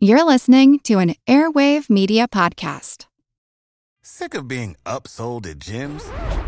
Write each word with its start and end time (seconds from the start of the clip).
You're 0.00 0.22
listening 0.22 0.78
to 0.84 1.00
an 1.00 1.16
Airwave 1.26 1.90
Media 1.90 2.28
Podcast. 2.28 3.06
Sick 4.00 4.32
of 4.36 4.46
being 4.46 4.76
upsold 4.86 5.44
at 5.50 5.58
gyms? 5.58 6.04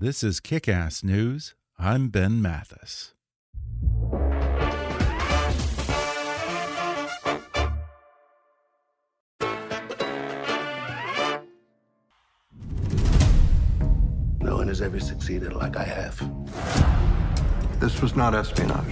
This 0.00 0.22
is 0.22 0.38
Kick 0.38 0.68
Ass 0.68 1.02
News. 1.02 1.56
I'm 1.76 2.08
Ben 2.08 2.40
Mathis. 2.40 3.14
No 14.40 14.54
one 14.54 14.68
has 14.68 14.80
ever 14.80 15.00
succeeded 15.00 15.52
like 15.54 15.76
I 15.76 15.82
have. 15.82 16.20
This 17.80 18.00
was 18.00 18.14
not 18.14 18.36
espionage. 18.36 18.86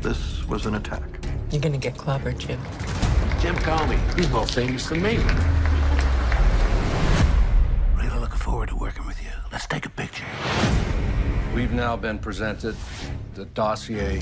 This 0.00 0.46
was 0.46 0.66
an 0.66 0.76
attack. 0.76 1.02
You're 1.50 1.60
gonna 1.60 1.76
get 1.76 1.96
clobbered, 1.96 2.38
Jim. 2.38 2.60
Jim 3.40 3.56
Comey, 3.56 3.98
he's 4.16 4.30
more 4.30 4.46
famous 4.46 4.88
than 4.88 5.02
me. 5.02 5.16
Really 7.96 8.20
looking 8.20 8.38
forward 8.38 8.68
to 8.68 8.76
working 8.76 9.04
with 9.04 9.05
you. 9.05 9.05
Let's 9.56 9.66
take 9.66 9.86
a 9.86 9.88
picture. 9.88 10.26
We've 11.54 11.72
now 11.72 11.96
been 11.96 12.18
presented 12.18 12.76
the 13.32 13.46
dossier 13.46 14.20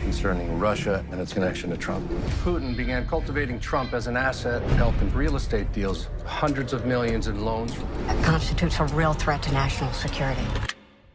concerning 0.00 0.58
Russia 0.58 1.06
and 1.12 1.20
its 1.20 1.32
connection 1.32 1.70
to 1.70 1.76
Trump. 1.76 2.10
Putin 2.42 2.76
began 2.76 3.06
cultivating 3.06 3.60
Trump 3.60 3.92
as 3.92 4.08
an 4.08 4.16
asset, 4.16 4.60
helping 4.72 5.08
real 5.14 5.36
estate 5.36 5.72
deals, 5.72 6.08
hundreds 6.26 6.72
of 6.72 6.84
millions 6.84 7.28
in 7.28 7.44
loans. 7.44 7.78
That 8.08 8.24
constitutes 8.24 8.80
a 8.80 8.86
real 8.86 9.12
threat 9.12 9.40
to 9.44 9.52
national 9.52 9.92
security. 9.92 10.42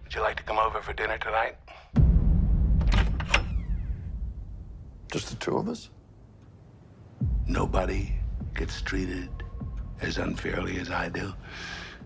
Would 0.06 0.16
you 0.16 0.22
like 0.22 0.38
to 0.38 0.44
come 0.44 0.58
over 0.58 0.82
for 0.82 0.94
dinner 0.94 1.18
tonight? 1.18 1.58
Just 5.12 5.30
the 5.32 5.36
two 5.36 5.58
of 5.58 5.68
us? 5.68 5.90
Nobody 7.48 8.14
gets 8.56 8.82
treated 8.82 9.28
as 10.00 10.20
unfairly 10.20 10.80
as 10.80 10.90
I 10.90 11.10
do. 11.10 11.34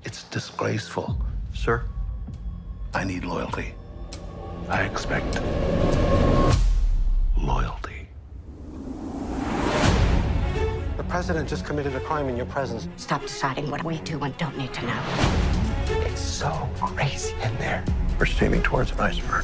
It's 0.03 0.23
disgraceful. 0.25 1.15
Sir? 1.53 1.83
I 2.93 3.03
need 3.03 3.23
loyalty. 3.23 3.73
I 4.67 4.83
expect 4.83 5.39
loyalty. 7.37 8.07
The 10.97 11.03
president 11.07 11.47
just 11.47 11.65
committed 11.65 11.95
a 11.95 11.99
crime 11.99 12.29
in 12.29 12.35
your 12.35 12.47
presence. 12.47 12.87
Stop 12.97 13.21
deciding 13.21 13.69
what 13.69 13.83
we 13.83 13.97
do 13.99 14.19
and 14.23 14.35
don't 14.37 14.57
need 14.57 14.73
to 14.73 14.85
know. 14.85 15.03
It's 15.87 16.21
so 16.21 16.69
crazy 16.79 17.35
in 17.43 17.55
there. 17.57 17.83
We're 18.19 18.25
steaming 18.25 18.63
towards 18.63 18.91
an 18.91 18.99
iceberg. 19.01 19.43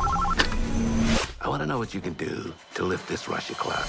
I 1.40 1.50
want 1.50 1.62
to 1.62 1.68
know 1.68 1.78
what 1.78 1.94
you 1.94 2.02
can 2.02 2.14
do 2.14 2.54
to 2.74 2.84
lift 2.84 3.08
this 3.08 3.30
Russia 3.30 3.54
cloud. 3.54 3.88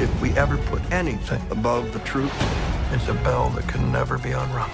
If 0.00 0.20
we 0.20 0.30
ever 0.32 0.56
put 0.56 0.82
anything 0.92 1.42
above 1.50 1.92
the 1.92 2.00
truth, 2.00 2.32
it's 2.94 3.08
a 3.08 3.14
bell 3.14 3.50
that 3.50 3.66
can 3.66 3.90
never 3.90 4.18
be 4.18 4.30
unrung. 4.30 4.70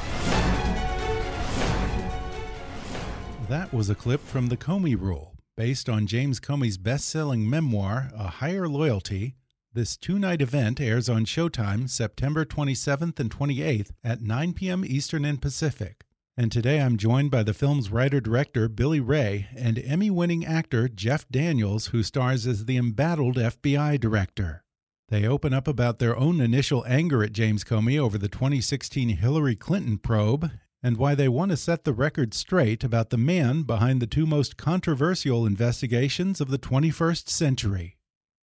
That 3.48 3.72
was 3.72 3.88
a 3.88 3.94
clip 3.94 4.20
from 4.20 4.48
The 4.48 4.58
Comey 4.58 4.94
Rule, 4.94 5.34
based 5.56 5.88
on 5.88 6.06
James 6.06 6.38
Comey's 6.38 6.76
best 6.76 7.08
selling 7.08 7.48
memoir, 7.48 8.10
A 8.14 8.28
Higher 8.28 8.68
Loyalty. 8.68 9.36
This 9.72 9.96
two 9.96 10.18
night 10.18 10.42
event 10.42 10.80
airs 10.80 11.08
on 11.08 11.24
Showtime 11.24 11.88
September 11.88 12.44
27th 12.44 13.18
and 13.18 13.30
28th 13.30 13.92
at 14.04 14.20
9 14.20 14.52
p.m. 14.52 14.84
Eastern 14.84 15.24
and 15.24 15.40
Pacific. 15.40 16.04
And 16.36 16.52
today 16.52 16.80
I'm 16.80 16.98
joined 16.98 17.30
by 17.30 17.42
the 17.42 17.54
film's 17.54 17.90
writer 17.90 18.20
director 18.20 18.68
Billy 18.68 19.00
Ray 19.00 19.48
and 19.56 19.78
Emmy 19.78 20.10
winning 20.10 20.44
actor 20.44 20.88
Jeff 20.88 21.26
Daniels, 21.30 21.86
who 21.86 22.02
stars 22.02 22.46
as 22.46 22.66
the 22.66 22.76
embattled 22.76 23.36
FBI 23.36 23.98
director. 23.98 24.62
They 25.10 25.26
open 25.26 25.52
up 25.52 25.66
about 25.66 25.98
their 25.98 26.16
own 26.16 26.40
initial 26.40 26.84
anger 26.86 27.24
at 27.24 27.32
James 27.32 27.64
Comey 27.64 27.98
over 27.98 28.16
the 28.16 28.28
2016 28.28 29.08
Hillary 29.08 29.56
Clinton 29.56 29.98
probe 29.98 30.52
and 30.84 30.96
why 30.96 31.16
they 31.16 31.28
want 31.28 31.50
to 31.50 31.56
set 31.56 31.82
the 31.82 31.92
record 31.92 32.32
straight 32.32 32.84
about 32.84 33.10
the 33.10 33.18
man 33.18 33.64
behind 33.64 34.00
the 34.00 34.06
two 34.06 34.24
most 34.24 34.56
controversial 34.56 35.46
investigations 35.46 36.40
of 36.40 36.48
the 36.48 36.58
21st 36.58 37.28
century. 37.28 37.96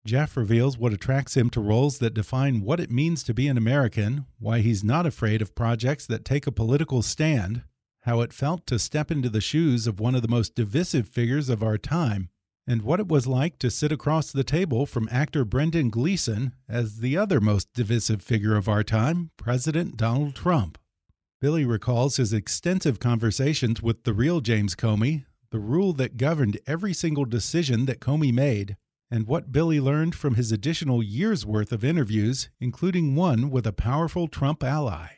Jeff 0.06 0.38
reveals 0.38 0.78
what 0.78 0.94
attracts 0.94 1.36
him 1.36 1.50
to 1.50 1.60
roles 1.60 1.98
that 1.98 2.14
define 2.14 2.62
what 2.62 2.80
it 2.80 2.90
means 2.90 3.22
to 3.22 3.34
be 3.34 3.46
an 3.46 3.58
American, 3.58 4.24
why 4.38 4.60
he's 4.60 4.82
not 4.82 5.04
afraid 5.04 5.42
of 5.42 5.54
projects 5.54 6.06
that 6.06 6.24
take 6.24 6.46
a 6.46 6.52
political 6.52 7.02
stand, 7.02 7.62
how 8.00 8.22
it 8.22 8.32
felt 8.32 8.66
to 8.66 8.78
step 8.78 9.10
into 9.10 9.28
the 9.28 9.40
shoes 9.40 9.86
of 9.86 10.00
one 10.00 10.14
of 10.14 10.22
the 10.22 10.28
most 10.28 10.54
divisive 10.54 11.08
figures 11.08 11.50
of 11.50 11.62
our 11.62 11.76
time, 11.76 12.30
and 12.66 12.82
what 12.82 13.00
it 13.00 13.08
was 13.08 13.26
like 13.26 13.58
to 13.58 13.70
sit 13.70 13.92
across 13.92 14.32
the 14.32 14.44
table 14.44 14.86
from 14.86 15.08
actor 15.10 15.44
Brendan 15.44 15.90
Gleeson 15.90 16.54
as 16.68 16.98
the 17.00 17.16
other 17.16 17.40
most 17.40 17.72
divisive 17.74 18.22
figure 18.22 18.56
of 18.56 18.68
our 18.68 18.82
time, 18.82 19.30
President 19.36 19.96
Donald 19.96 20.34
Trump. 20.34 20.78
Billy 21.40 21.64
recalls 21.64 22.16
his 22.16 22.32
extensive 22.32 22.98
conversations 22.98 23.82
with 23.82 24.04
the 24.04 24.14
real 24.14 24.40
James 24.40 24.74
Comey, 24.74 25.24
the 25.50 25.58
rule 25.58 25.92
that 25.92 26.16
governed 26.16 26.58
every 26.66 26.94
single 26.94 27.26
decision 27.26 27.84
that 27.84 28.00
Comey 28.00 28.32
made, 28.32 28.76
and 29.10 29.26
what 29.26 29.52
Billy 29.52 29.78
learned 29.78 30.14
from 30.14 30.36
his 30.36 30.50
additional 30.50 31.02
year's 31.02 31.44
worth 31.44 31.70
of 31.70 31.84
interviews, 31.84 32.48
including 32.60 33.14
one 33.14 33.50
with 33.50 33.66
a 33.66 33.72
powerful 33.72 34.26
Trump 34.26 34.64
ally. 34.64 35.08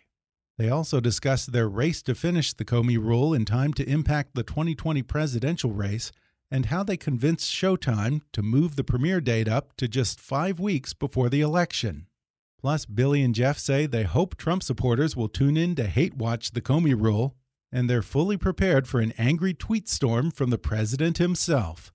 They 0.58 0.68
also 0.68 1.00
discuss 1.00 1.46
their 1.46 1.68
race 1.68 2.02
to 2.02 2.14
finish 2.14 2.52
the 2.52 2.64
Comey 2.64 2.98
rule 2.98 3.32
in 3.32 3.44
time 3.44 3.72
to 3.74 3.88
impact 3.88 4.34
the 4.34 4.42
2020 4.42 5.02
presidential 5.02 5.70
race 5.70 6.10
and 6.50 6.66
how 6.66 6.82
they 6.82 6.96
convinced 6.96 7.52
Showtime 7.52 8.20
to 8.32 8.42
move 8.42 8.76
the 8.76 8.84
premiere 8.84 9.20
date 9.20 9.48
up 9.48 9.76
to 9.76 9.88
just 9.88 10.20
five 10.20 10.60
weeks 10.60 10.92
before 10.92 11.28
the 11.28 11.40
election. 11.40 12.06
Plus, 12.60 12.84
Billy 12.84 13.22
and 13.22 13.34
Jeff 13.34 13.58
say 13.58 13.86
they 13.86 14.04
hope 14.04 14.36
Trump 14.36 14.62
supporters 14.62 15.16
will 15.16 15.28
tune 15.28 15.56
in 15.56 15.74
to 15.74 15.86
hate 15.86 16.14
watch 16.14 16.52
the 16.52 16.60
Comey 16.60 17.00
rule, 17.00 17.36
and 17.70 17.88
they're 17.88 18.02
fully 18.02 18.36
prepared 18.36 18.88
for 18.88 19.00
an 19.00 19.12
angry 19.18 19.54
tweet 19.54 19.88
storm 19.88 20.30
from 20.30 20.50
the 20.50 20.58
president 20.58 21.18
himself. 21.18 21.92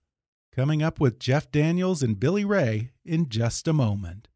Coming 0.53 0.83
up 0.83 0.99
with 0.99 1.19
Jeff 1.19 1.49
Daniels 1.51 2.03
and 2.03 2.19
Billy 2.19 2.45
Ray 2.45 2.91
in 3.05 3.29
just 3.29 3.67
a 3.67 3.73
moment. 3.73 4.27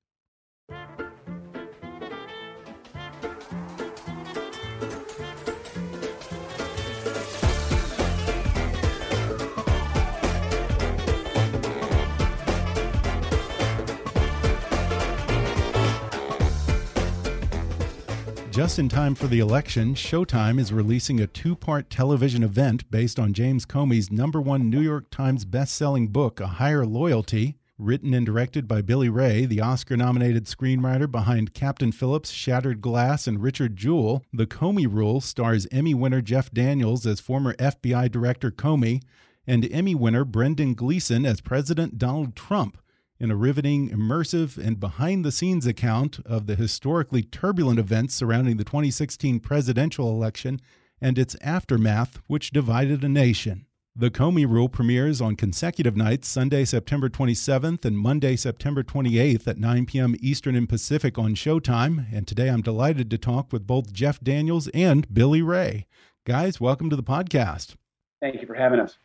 Just 18.56 18.80
in 18.80 18.88
time 18.88 19.16
for 19.16 19.28
the 19.28 19.40
election, 19.40 19.96
Showtime 19.96 20.62
is 20.62 20.72
releasing 20.72 21.20
a 21.20 21.28
two 21.28 21.58
part 21.58 21.90
television 21.90 22.42
event 22.42 22.90
based 22.90 23.20
on 23.20 23.34
James 23.34 23.66
Comey's 23.66 24.10
number 24.10 24.40
one 24.40 24.70
New 24.70 24.80
York 24.80 25.10
Times 25.10 25.44
best-selling 25.44 26.08
book, 26.08 26.40
A 26.40 26.48
Higher 26.48 26.86
Loyalty. 26.86 27.58
Written 27.78 28.14
and 28.14 28.26
directed 28.26 28.66
by 28.66 28.82
Billy 28.82 29.10
Ray, 29.10 29.46
the 29.46 29.60
Oscar 29.60 29.98
nominated 29.98 30.46
screenwriter 30.46 31.12
behind 31.12 31.54
Captain 31.54 31.92
Phillips, 31.92 32.32
Shattered 32.32 32.80
Glass, 32.80 33.28
and 33.28 33.44
Richard 33.44 33.76
Jewell, 33.76 34.24
The 34.32 34.48
Comey 34.48 34.88
Rule 34.90 35.20
stars 35.20 35.68
Emmy 35.70 35.94
winner 35.94 36.22
Jeff 36.22 36.50
Daniels 36.50 37.06
as 37.06 37.20
former 37.20 37.56
FBI 37.56 38.10
Director 38.10 38.52
Comey 38.52 39.02
and 39.46 39.70
Emmy 39.70 39.96
winner 39.96 40.24
Brendan 40.24 40.76
Gleeson 40.76 41.26
as 41.26 41.42
President 41.42 41.98
Donald 41.98 42.38
Trump 42.38 42.78
in 43.20 43.32
a 43.32 43.36
riveting, 43.36 43.90
immersive, 43.90 44.58
and 44.58 44.80
behind 44.80 45.24
the 45.24 45.32
scenes 45.32 45.66
account 45.66 46.20
of 46.26 46.48
the 46.48 46.56
historically 46.56 47.24
turbulent 47.24 47.80
events 47.80 48.14
surrounding 48.14 48.58
the 48.58 48.64
2016 48.64 49.40
presidential 49.40 50.10
election 50.10 50.60
and 51.02 51.18
its 51.18 51.36
aftermath, 51.42 52.20
which 52.28 52.52
divided 52.52 53.04
a 53.04 53.10
nation. 53.10 53.66
The 53.98 54.12
Comey 54.12 54.46
Rule 54.46 54.68
premieres 54.68 55.22
on 55.22 55.38
consecutive 55.38 55.96
nights, 55.96 56.28
Sunday, 56.28 56.66
September 56.66 57.08
27th 57.08 57.86
and 57.86 57.98
Monday, 57.98 58.36
September 58.36 58.84
28th 58.84 59.48
at 59.48 59.58
9 59.58 59.86
p.m. 59.86 60.16
Eastern 60.20 60.54
and 60.54 60.68
Pacific 60.68 61.18
on 61.18 61.34
Showtime. 61.34 62.06
And 62.14 62.28
today 62.28 62.50
I'm 62.50 62.62
delighted 62.62 63.10
to 63.12 63.18
talk 63.18 63.54
with 63.54 63.66
both 63.66 63.94
Jeff 63.94 64.20
Daniels 64.20 64.68
and 64.74 65.14
Billy 65.14 65.42
Ray. 65.42 65.86
Guys, 66.26 66.60
welcome 66.60 66.90
to 66.90 66.98
the 66.98 67.04
podcast. 67.04 67.76
Thank 68.20 68.42
you 68.42 68.48
for 68.48 68.56
having 68.56 68.82
us. 68.82 68.98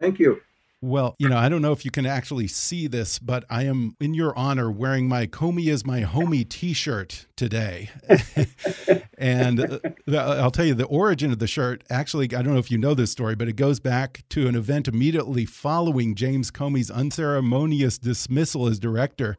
Thank 0.00 0.18
you. 0.18 0.40
Well, 0.82 1.14
you 1.18 1.28
know, 1.28 1.36
I 1.36 1.50
don't 1.50 1.60
know 1.60 1.72
if 1.72 1.84
you 1.84 1.90
can 1.90 2.06
actually 2.06 2.46
see 2.46 2.86
this, 2.86 3.18
but 3.18 3.44
I 3.50 3.64
am 3.64 3.96
in 4.00 4.14
your 4.14 4.34
honor 4.36 4.70
wearing 4.70 5.08
my 5.08 5.26
Comey 5.26 5.66
is 5.66 5.84
my 5.84 6.04
homie 6.04 6.48
T-shirt 6.48 7.26
today. 7.36 7.90
and 9.18 9.60
uh, 9.60 9.78
I'll 10.16 10.50
tell 10.50 10.64
you 10.64 10.72
the 10.72 10.86
origin 10.86 11.32
of 11.32 11.38
the 11.38 11.46
shirt. 11.46 11.84
Actually, 11.90 12.34
I 12.34 12.40
don't 12.40 12.54
know 12.54 12.58
if 12.58 12.70
you 12.70 12.78
know 12.78 12.94
this 12.94 13.12
story, 13.12 13.34
but 13.34 13.46
it 13.46 13.56
goes 13.56 13.78
back 13.78 14.24
to 14.30 14.48
an 14.48 14.54
event 14.54 14.88
immediately 14.88 15.44
following 15.44 16.14
James 16.14 16.50
Comey's 16.50 16.90
unceremonious 16.90 17.98
dismissal 17.98 18.66
as 18.66 18.78
director, 18.78 19.36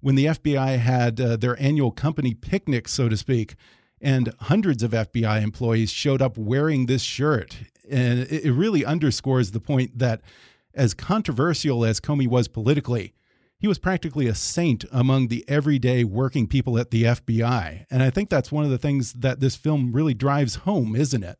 when 0.00 0.16
the 0.16 0.24
FBI 0.24 0.78
had 0.78 1.20
uh, 1.20 1.36
their 1.36 1.60
annual 1.62 1.92
company 1.92 2.34
picnic, 2.34 2.88
so 2.88 3.08
to 3.08 3.16
speak, 3.16 3.54
and 4.00 4.34
hundreds 4.40 4.82
of 4.82 4.90
FBI 4.90 5.40
employees 5.40 5.92
showed 5.92 6.20
up 6.20 6.36
wearing 6.36 6.86
this 6.86 7.02
shirt, 7.02 7.58
and 7.88 8.20
it 8.20 8.50
really 8.52 8.84
underscores 8.84 9.52
the 9.52 9.60
point 9.60 9.98
that 9.98 10.20
as 10.80 10.94
controversial 10.94 11.84
as 11.84 12.00
Comey 12.00 12.26
was 12.26 12.48
politically, 12.48 13.12
he 13.58 13.68
was 13.68 13.78
practically 13.78 14.26
a 14.26 14.34
saint 14.34 14.86
among 14.90 15.28
the 15.28 15.44
everyday 15.46 16.04
working 16.04 16.46
people 16.46 16.78
at 16.78 16.90
the 16.90 17.02
FBI. 17.02 17.84
And 17.90 18.02
I 18.02 18.08
think 18.08 18.30
that's 18.30 18.50
one 18.50 18.64
of 18.64 18.70
the 18.70 18.78
things 18.78 19.12
that 19.12 19.40
this 19.40 19.56
film 19.56 19.92
really 19.92 20.14
drives 20.14 20.54
home, 20.54 20.96
isn't 20.96 21.22
it? 21.22 21.38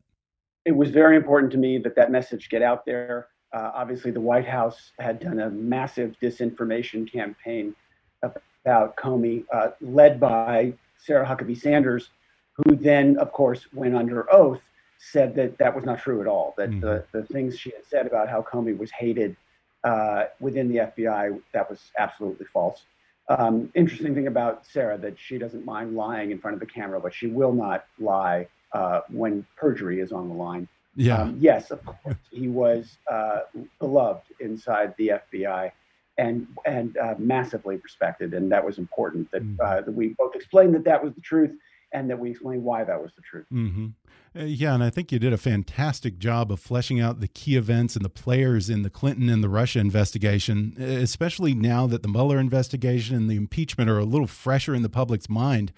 It 0.63 0.75
was 0.75 0.91
very 0.91 1.15
important 1.15 1.51
to 1.53 1.57
me 1.57 1.79
that 1.79 1.95
that 1.95 2.11
message 2.11 2.49
get 2.49 2.61
out 2.61 2.85
there. 2.85 3.29
Uh, 3.51 3.71
obviously, 3.73 4.11
the 4.11 4.21
White 4.21 4.47
House 4.47 4.91
had 4.99 5.19
done 5.19 5.39
a 5.39 5.49
massive 5.49 6.15
disinformation 6.21 7.11
campaign 7.11 7.75
about 8.21 8.95
Comey, 8.95 9.43
uh, 9.51 9.69
led 9.81 10.19
by 10.19 10.71
Sarah 10.99 11.25
Huckabee 11.25 11.59
Sanders, 11.59 12.09
who 12.53 12.75
then, 12.75 13.17
of 13.17 13.31
course, 13.31 13.65
went 13.73 13.95
under 13.95 14.31
oath 14.31 14.61
said 15.01 15.35
that 15.35 15.57
that 15.57 15.75
was 15.75 15.83
not 15.83 15.99
true 15.99 16.21
at 16.21 16.27
all. 16.27 16.53
That 16.57 16.69
mm-hmm. 16.69 16.79
the, 16.81 17.03
the 17.11 17.23
things 17.23 17.57
she 17.57 17.71
had 17.71 17.85
said 17.89 18.05
about 18.05 18.29
how 18.29 18.41
Comey 18.43 18.77
was 18.77 18.91
hated 18.91 19.35
uh, 19.83 20.25
within 20.39 20.69
the 20.69 20.77
FBI, 20.77 21.41
that 21.53 21.69
was 21.69 21.79
absolutely 21.97 22.45
false. 22.53 22.83
Um, 23.27 23.71
interesting 23.73 24.13
thing 24.13 24.27
about 24.27 24.65
Sarah 24.65 24.97
that 24.99 25.17
she 25.17 25.37
doesn't 25.37 25.65
mind 25.65 25.95
lying 25.95 26.31
in 26.31 26.39
front 26.39 26.53
of 26.53 26.59
the 26.59 26.65
camera, 26.65 26.99
but 26.99 27.13
she 27.13 27.27
will 27.27 27.53
not 27.53 27.85
lie 27.99 28.47
uh, 28.73 29.01
when 29.09 29.45
perjury 29.55 30.01
is 30.01 30.11
on 30.11 30.29
the 30.29 30.35
line. 30.35 30.67
Yeah. 30.95 31.21
Um, 31.21 31.37
yes, 31.39 31.71
of 31.71 31.83
course, 31.83 32.17
he 32.29 32.47
was 32.47 32.97
uh, 33.09 33.41
beloved 33.79 34.25
inside 34.39 34.93
the 34.97 35.13
FBI 35.33 35.71
and 36.17 36.45
and 36.65 36.97
uh, 36.97 37.15
massively 37.17 37.77
respected, 37.77 38.33
and 38.33 38.51
that 38.51 38.63
was 38.63 38.77
important. 38.77 39.31
That, 39.31 39.43
mm-hmm. 39.43 39.85
that 39.85 39.91
we 39.91 40.09
both 40.09 40.35
explained 40.35 40.75
that 40.75 40.83
that 40.83 41.01
was 41.01 41.13
the 41.13 41.21
truth, 41.21 41.51
and 41.93 42.09
that 42.09 42.19
we 42.19 42.31
explain 42.31 42.63
why 42.63 42.83
that 42.83 43.01
was 43.01 43.11
the 43.15 43.21
truth. 43.21 43.45
Mm-hmm. 43.51 43.87
Uh, 44.33 44.43
yeah, 44.43 44.73
and 44.73 44.83
I 44.83 44.89
think 44.89 45.11
you 45.11 45.19
did 45.19 45.33
a 45.33 45.37
fantastic 45.37 46.17
job 46.17 46.51
of 46.51 46.59
fleshing 46.59 47.01
out 47.01 47.19
the 47.19 47.27
key 47.27 47.57
events 47.57 47.95
and 47.95 48.05
the 48.05 48.09
players 48.09 48.69
in 48.69 48.81
the 48.81 48.89
Clinton 48.89 49.29
and 49.29 49.43
the 49.43 49.49
Russia 49.49 49.79
investigation, 49.79 50.75
especially 50.79 51.53
now 51.53 51.85
that 51.87 52.01
the 52.01 52.07
Mueller 52.07 52.39
investigation 52.39 53.15
and 53.17 53.29
the 53.29 53.35
impeachment 53.35 53.89
are 53.89 53.99
a 53.99 54.05
little 54.05 54.27
fresher 54.27 54.73
in 54.73 54.83
the 54.83 54.89
public's 54.89 55.29
mind. 55.29 55.73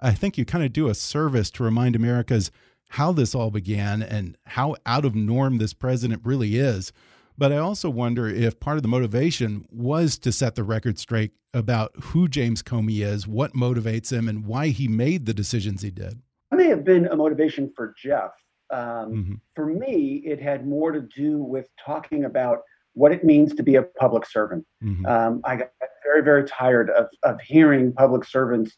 I 0.00 0.12
think 0.12 0.36
you 0.36 0.44
kind 0.44 0.64
of 0.64 0.72
do 0.72 0.88
a 0.88 0.94
service 0.94 1.50
to 1.52 1.62
remind 1.62 1.94
Americans 1.94 2.50
how 2.90 3.12
this 3.12 3.34
all 3.34 3.50
began 3.50 4.02
and 4.02 4.36
how 4.46 4.76
out 4.84 5.04
of 5.04 5.14
norm 5.14 5.58
this 5.58 5.72
president 5.72 6.22
really 6.24 6.56
is. 6.56 6.92
But 7.38 7.52
I 7.52 7.58
also 7.58 7.90
wonder 7.90 8.28
if 8.28 8.58
part 8.60 8.76
of 8.76 8.82
the 8.82 8.88
motivation 8.88 9.66
was 9.70 10.18
to 10.18 10.32
set 10.32 10.54
the 10.54 10.64
record 10.64 10.98
straight 10.98 11.32
about 11.52 11.92
who 11.96 12.28
James 12.28 12.62
Comey 12.62 13.04
is, 13.04 13.26
what 13.26 13.52
motivates 13.52 14.10
him, 14.10 14.28
and 14.28 14.46
why 14.46 14.68
he 14.68 14.88
made 14.88 15.26
the 15.26 15.34
decisions 15.34 15.82
he 15.82 15.90
did. 15.90 16.20
That 16.50 16.56
may 16.56 16.68
have 16.68 16.84
been 16.84 17.06
a 17.06 17.16
motivation 17.16 17.72
for 17.74 17.94
Jeff. 18.02 18.32
Um, 18.70 19.12
mm 19.12 19.24
-hmm. 19.24 19.40
For 19.54 19.66
me, 19.66 20.22
it 20.24 20.40
had 20.40 20.66
more 20.66 20.92
to 20.92 21.02
do 21.22 21.42
with 21.42 21.66
talking 21.84 22.24
about 22.24 22.58
what 22.94 23.12
it 23.12 23.24
means 23.24 23.54
to 23.54 23.62
be 23.62 23.76
a 23.76 23.82
public 23.82 24.26
servant. 24.26 24.66
Mm 24.80 24.96
-hmm. 24.96 25.06
um, 25.06 25.40
I 25.44 25.56
got 25.56 25.70
very, 26.04 26.22
very 26.22 26.44
tired 26.44 26.90
of, 26.90 27.06
of 27.22 27.40
hearing 27.40 27.92
public 27.92 28.24
servants 28.24 28.76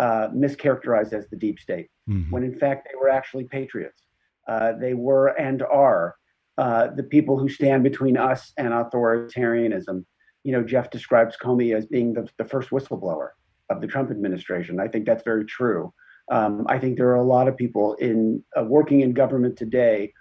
uh, 0.00 0.28
mischaracterized 0.32 1.12
as 1.12 1.28
the 1.28 1.36
deep 1.36 1.58
state, 1.58 1.88
mm 2.06 2.22
-hmm. 2.22 2.30
when 2.32 2.42
in 2.44 2.58
fact 2.58 2.80
they 2.84 2.96
were 3.00 3.12
actually 3.18 3.46
patriots. 3.58 4.00
Uh, 4.48 4.72
they 4.78 4.94
were 4.94 5.26
and 5.48 5.62
are 5.62 6.16
uh, 6.60 6.88
the 6.94 7.02
people 7.02 7.38
who 7.38 7.48
stand 7.48 7.82
between 7.82 8.18
us 8.18 8.52
and 8.58 8.68
authoritarianism. 8.68 10.04
You 10.44 10.52
know, 10.52 10.62
Jeff 10.62 10.90
describes 10.90 11.34
Comey 11.42 11.74
as 11.74 11.86
being 11.86 12.12
the, 12.12 12.28
the 12.36 12.44
first 12.44 12.68
whistleblower 12.68 13.30
of 13.70 13.80
the 13.80 13.86
Trump 13.86 14.10
administration. 14.10 14.78
I 14.78 14.86
think 14.86 15.06
that's 15.06 15.24
very 15.24 15.46
true. 15.46 15.90
Um, 16.30 16.66
I 16.68 16.78
think 16.78 16.98
there 16.98 17.08
are 17.08 17.16
a 17.16 17.24
lot 17.24 17.48
of 17.48 17.56
people 17.56 17.94
in 17.94 18.44
uh, 18.54 18.64
working 18.64 19.00
in 19.00 19.14
government 19.14 19.56
today 19.56 20.12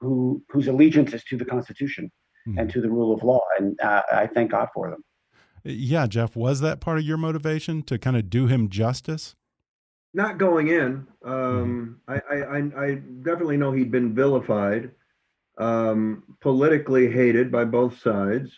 who 0.00 0.42
whose 0.48 0.66
allegiance 0.66 1.12
is 1.14 1.22
to 1.24 1.36
the 1.36 1.44
Constitution 1.44 2.10
mm. 2.46 2.58
and 2.58 2.68
to 2.72 2.80
the 2.80 2.90
rule 2.90 3.14
of 3.14 3.22
law, 3.22 3.44
and 3.60 3.78
uh, 3.80 4.02
I 4.12 4.26
thank 4.26 4.50
God 4.50 4.68
for 4.74 4.90
them. 4.90 5.04
Yeah, 5.62 6.08
Jeff, 6.08 6.34
was 6.34 6.60
that 6.60 6.80
part 6.80 6.98
of 6.98 7.04
your 7.04 7.18
motivation 7.18 7.84
to 7.84 8.00
kind 8.00 8.16
of 8.16 8.28
do 8.28 8.48
him 8.48 8.68
justice? 8.68 9.36
Not 10.12 10.38
going 10.38 10.68
in. 10.68 11.06
Um, 11.24 12.00
mm. 12.08 12.20
I, 12.30 12.36
I, 12.36 12.84
I 12.84 12.94
definitely 13.22 13.58
know 13.58 13.70
he'd 13.70 13.92
been 13.92 14.12
vilified 14.12 14.90
um, 15.58 16.22
politically 16.40 17.10
hated 17.10 17.50
by 17.50 17.64
both 17.64 17.98
sides. 18.00 18.50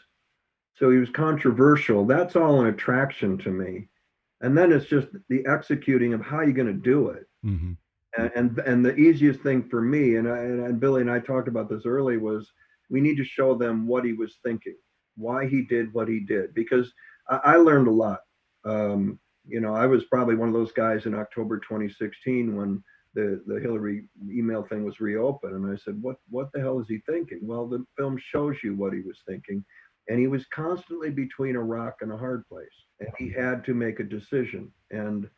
So 0.75 0.91
he 0.91 0.99
was 0.99 1.11
controversial. 1.11 2.05
That's 2.05 2.37
all 2.37 2.61
an 2.61 2.67
attraction 2.67 3.39
to 3.39 3.51
me. 3.51 3.89
And 4.43 4.57
then 4.57 4.73
it's 4.73 4.87
just 4.87 5.09
the 5.29 5.45
executing 5.47 6.13
of 6.13 6.21
how 6.21 6.43
you're 6.43 6.53
going 6.53 6.67
to 6.67 6.73
do 6.73 7.09
it. 7.09 7.27
Mm-hmm. 7.45 7.73
And, 8.19 8.33
and, 8.35 8.59
and 8.61 8.85
the 8.85 8.95
easiest 8.95 9.41
thing 9.41 9.69
for 9.69 9.81
me, 9.81 10.17
and, 10.17 10.29
I, 10.29 10.39
and 10.39 10.81
Billy 10.81 11.01
and 11.01 11.11
I 11.11 11.21
talked 11.21 11.49
about 11.49 11.69
this 11.69 11.87
early, 11.87 12.19
was 12.19 12.51
we 12.91 13.01
need 13.01 13.17
to 13.17 13.25
show 13.25 13.55
them 13.55 13.87
what 13.87 14.05
he 14.05 14.13
was 14.13 14.37
thinking, 14.45 14.77
why 15.17 15.47
he 15.47 15.63
did 15.63 15.93
what 15.93 16.09
he 16.09 16.21
did, 16.21 16.55
because 16.55 16.93
I, 17.29 17.41
I 17.45 17.57
learned 17.57 17.89
a 17.89 17.93
lot. 17.93 18.21
Um, 18.65 19.19
you 19.47 19.61
know, 19.61 19.75
I 19.75 19.87
was 19.87 20.05
probably 20.05 20.35
one 20.35 20.49
of 20.49 20.55
those 20.55 20.73
guys 20.73 21.07
in 21.07 21.15
October 21.15 21.59
2016 21.59 22.55
when 22.57 22.83
the 23.17 23.43
the 23.47 23.59
Hillary 23.59 24.05
email 24.31 24.63
thing 24.63 24.85
was 24.85 25.01
reopened, 25.01 25.55
and 25.55 25.73
I 25.73 25.77
said, 25.77 26.01
"What 26.01 26.19
what 26.29 26.53
the 26.53 26.61
hell 26.61 26.79
is 26.79 26.87
he 26.87 26.99
thinking?" 27.07 27.41
Well, 27.43 27.67
the 27.67 27.85
film 27.97 28.19
shows 28.19 28.57
you 28.63 28.77
what 28.77 28.93
he 28.93 29.01
was 29.01 29.19
thinking, 29.27 29.65
and 30.09 30.21
he 30.21 30.29
was 30.29 30.45
constantly 30.47 31.11
between 31.11 31.57
a 31.57 31.63
rock 31.63 31.97
and 32.03 32.13
a 32.13 32.17
hard 32.17 32.47
place, 32.47 32.69
and 33.01 33.09
he 33.19 33.31
had 33.33 33.65
to 33.65 33.75
make 33.75 33.99
a 33.99 34.05
decision. 34.05 34.71
And 34.91 35.29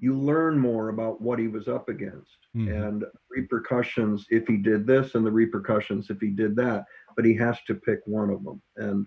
you 0.00 0.18
learn 0.18 0.58
more 0.58 0.90
about 0.90 1.20
what 1.20 1.38
he 1.38 1.48
was 1.48 1.68
up 1.68 1.88
against 1.88 2.38
mm-hmm. 2.56 2.72
and 2.72 3.04
repercussions 3.30 4.26
if 4.30 4.46
he 4.46 4.56
did 4.56 4.86
this, 4.86 5.14
and 5.14 5.24
the 5.24 5.32
repercussions 5.32 6.10
if 6.10 6.20
he 6.20 6.30
did 6.30 6.56
that. 6.56 6.84
But 7.16 7.24
he 7.24 7.34
has 7.34 7.58
to 7.68 7.74
pick 7.74 8.00
one 8.04 8.30
of 8.30 8.42
them, 8.42 8.60
and 8.76 9.06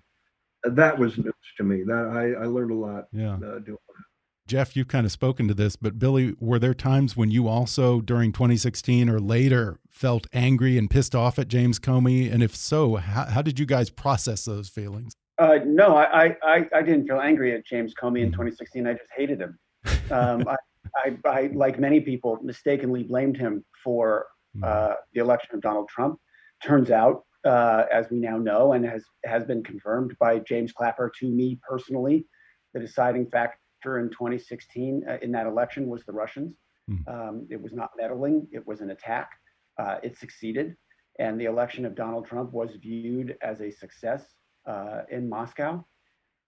that 0.64 0.98
was 0.98 1.18
news 1.18 1.34
to 1.58 1.64
me. 1.64 1.84
That 1.84 2.08
I 2.08 2.44
I 2.44 2.46
learned 2.46 2.72
a 2.72 2.76
lot 2.76 3.08
yeah. 3.12 3.34
Uh, 3.34 3.60
doing 3.60 3.78
that. 3.90 4.06
Jeff, 4.48 4.76
you've 4.76 4.88
kind 4.88 5.06
of 5.06 5.12
spoken 5.12 5.48
to 5.48 5.54
this, 5.54 5.76
but 5.76 6.00
Billy, 6.00 6.36
were 6.40 6.60
there 6.60 6.74
times 6.74 7.16
when 7.16 7.32
you 7.32 7.48
also, 7.48 8.02
during 8.02 8.32
2016 8.32 9.10
or 9.10 9.20
later, 9.20 9.80
felt 9.90 10.28
angry 10.34 10.78
and 10.78 10.90
pissed 10.90 11.16
off 11.16 11.40
at 11.40 11.48
James 11.48 11.80
Comey? 11.80 12.32
And 12.32 12.44
if 12.44 12.56
so, 12.56 12.96
how, 12.96 13.26
how 13.26 13.42
did 13.42 13.60
you 13.60 13.66
guys 13.66 13.90
process 13.90 14.46
those 14.46 14.68
feelings? 14.68 15.14
Uh, 15.38 15.60
no, 15.66 15.96
I, 15.96 16.36
I, 16.44 16.68
I 16.74 16.82
didn't 16.82 17.08
feel 17.08 17.20
angry 17.20 17.56
at 17.56 17.66
James 17.66 17.94
Comey 17.94 18.22
in 18.22 18.32
2016. 18.32 18.84
Mm-hmm. 18.84 18.90
I 18.90 18.94
just 18.94 19.10
hated 19.16 19.40
him. 19.40 19.58
Um, 20.12 20.46
I, 20.46 20.58
I, 21.06 21.18
I, 21.26 21.50
like 21.54 21.80
many 21.80 22.02
people, 22.02 22.38
mistakenly 22.44 23.04
blamed 23.04 23.38
him 23.38 23.64
for 23.82 24.26
mm-hmm. 24.56 24.66
uh, 24.66 24.96
the 25.14 25.22
election 25.22 25.56
of 25.56 25.62
Donald 25.62 25.88
Trump. 25.88 26.20
Turns 26.62 26.92
out, 26.92 27.24
uh, 27.46 27.86
as 27.92 28.10
we 28.12 28.20
now 28.20 28.38
know, 28.38 28.74
and 28.74 28.86
has 28.86 29.04
has 29.24 29.46
been 29.46 29.64
confirmed 29.64 30.16
by 30.20 30.40
James 30.40 30.74
Clapper 30.74 31.12
to 31.20 31.28
me 31.30 31.58
personally, 31.68 32.26
the 32.74 32.82
deciding 32.82 33.30
factor 33.30 33.58
in 33.86 34.10
2016 34.10 35.04
uh, 35.08 35.18
in 35.22 35.32
that 35.32 35.48
election 35.48 35.88
was 35.88 36.04
the 36.06 36.14
Russians. 36.14 36.56
Mm. 36.90 37.08
Um, 37.08 37.48
it 37.50 37.62
was 37.62 37.74
not 37.74 37.92
meddling, 37.98 38.48
it 38.52 38.66
was 38.66 38.82
an 38.82 38.92
attack. 38.92 39.30
Uh, 39.78 39.98
it 40.04 40.18
succeeded. 40.18 40.76
And 41.20 41.40
the 41.40 41.46
election 41.46 41.86
of 41.86 41.96
Donald 41.96 42.26
Trump 42.26 42.52
was 42.52 42.72
viewed 42.82 43.38
as 43.42 43.62
a 43.62 43.72
success 43.72 44.24
uh, 44.68 45.02
in 45.10 45.30
Moscow. 45.30 45.86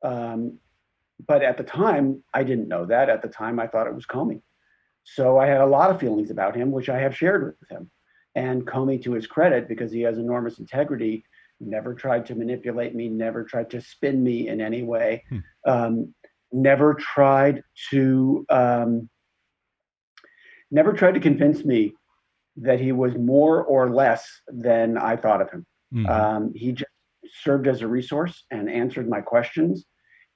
Um, 0.04 0.60
but 1.28 1.44
at 1.44 1.58
the 1.58 1.64
time, 1.64 2.24
I 2.34 2.44
didn't 2.44 2.68
know 2.68 2.86
that. 2.86 3.10
At 3.10 3.22
the 3.22 3.28
time, 3.28 3.60
I 3.60 3.68
thought 3.68 3.88
it 3.88 3.96
was 3.96 4.06
Comey. 4.06 4.42
So 5.04 5.38
I 5.38 5.48
had 5.48 5.62
a 5.62 5.66
lot 5.66 5.90
of 5.90 6.00
feelings 6.00 6.32
about 6.32 6.56
him, 6.56 6.72
which 6.72 6.90
I 6.90 7.00
have 7.00 7.16
shared 7.16 7.56
with 7.60 7.70
him. 7.70 7.90
And 8.36 8.66
Comey, 8.66 9.02
to 9.04 9.14
his 9.14 9.28
credit, 9.28 9.68
because 9.68 9.92
he 9.92 10.02
has 10.02 10.18
enormous 10.18 10.60
integrity, 10.60 11.24
never 11.60 11.94
tried 11.94 12.26
to 12.28 12.36
manipulate 12.36 12.96
me, 12.96 13.10
never 13.10 13.44
tried 13.44 13.70
to 13.72 13.82
spin 13.82 14.24
me 14.24 14.48
in 14.48 14.60
any 14.60 14.84
way, 14.84 15.24
hmm. 15.30 15.40
um, 15.68 16.14
never 16.54 16.94
tried 16.94 17.64
to 17.90 18.46
um, 18.50 19.10
never 20.72 20.94
tried 20.94 21.14
to 21.16 21.20
convince 21.20 21.66
me 21.66 21.94
that 22.58 22.80
he 22.80 22.92
was 22.92 23.16
more 23.16 23.64
or 23.64 23.90
less 23.90 24.28
than 24.48 24.98
I 24.98 25.16
thought 25.16 25.42
of 25.42 25.50
him. 25.52 25.66
Mm-hmm. 25.94 26.10
Um, 26.10 26.52
he 26.56 26.72
just 26.72 26.92
served 27.42 27.68
as 27.68 27.82
a 27.82 27.88
resource 27.88 28.44
and 28.52 28.70
answered 28.70 29.10
my 29.10 29.22
questions. 29.22 29.86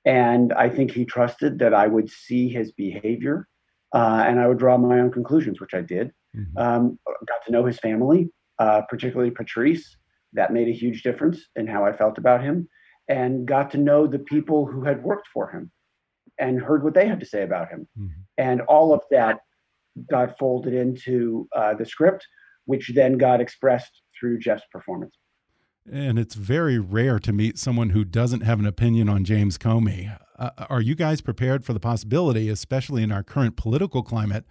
And 0.06 0.54
I 0.54 0.70
think 0.70 0.92
he 0.92 1.06
trusted 1.06 1.60
that 1.60 1.74
I 1.74 1.88
would 1.88 2.10
see 2.10 2.50
his 2.50 2.72
behavior 2.72 3.48
uh, 3.94 4.24
and 4.28 4.40
I 4.40 4.48
would 4.48 4.58
draw 4.58 4.78
my 4.78 5.00
own 5.00 5.12
conclusions, 5.12 5.60
which 5.60 5.74
I 5.74 5.82
did. 5.82 6.12
Mm-hmm. 6.36 6.58
Um, 6.58 7.00
got 7.06 7.46
to 7.46 7.52
know 7.52 7.66
his 7.66 7.80
family, 7.80 8.30
uh, 8.60 8.82
particularly 8.90 9.32
Patrice. 9.32 9.98
That 10.34 10.54
made 10.54 10.68
a 10.68 10.74
huge 10.74 11.04
difference 11.04 11.40
in 11.56 11.68
how 11.68 11.86
I 11.86 11.94
felt 11.94 12.18
about 12.18 12.44
him, 12.44 12.68
and 13.08 13.48
got 13.48 13.72
to 13.72 13.78
know 13.78 14.08
the 14.08 14.20
people 14.20 14.66
who 14.66 14.84
had 14.84 15.02
worked 15.02 15.28
for 15.34 15.50
him 15.50 15.72
and 16.40 16.62
heard 16.62 16.84
what 16.84 16.94
they 16.94 17.08
had 17.08 17.20
to 17.20 17.26
say 17.26 17.44
about 17.44 17.70
him. 17.70 17.88
Mm-hmm. 17.98 18.22
And 18.38 18.62
all 18.62 18.94
of 18.94 19.02
that 19.12 19.40
got 20.10 20.38
folded 20.38 20.74
into 20.74 21.48
uh, 21.56 21.74
the 21.74 21.86
script, 21.86 22.26
which 22.66 22.92
then 22.94 23.18
got 23.18 23.42
expressed 23.42 24.02
through 24.20 24.40
Jeff's 24.40 24.66
performance. 24.72 25.16
And 25.92 26.20
it's 26.20 26.36
very 26.36 26.80
rare 26.80 27.18
to 27.20 27.32
meet 27.32 27.58
someone 27.58 27.92
who 27.92 28.04
doesn't 28.04 28.42
have 28.42 28.60
an 28.60 28.66
opinion 28.66 29.08
on 29.08 29.24
James 29.24 29.58
Comey. 29.58 30.18
Uh, 30.38 30.50
are 30.70 30.82
you 30.82 30.96
guys 30.96 31.22
prepared 31.22 31.64
for 31.64 31.74
the 31.74 31.80
possibility, 31.80 32.50
especially 32.50 33.04
in 33.04 33.12
our 33.12 33.24
current 33.24 33.56
political 33.56 34.04
climate, 34.04 34.46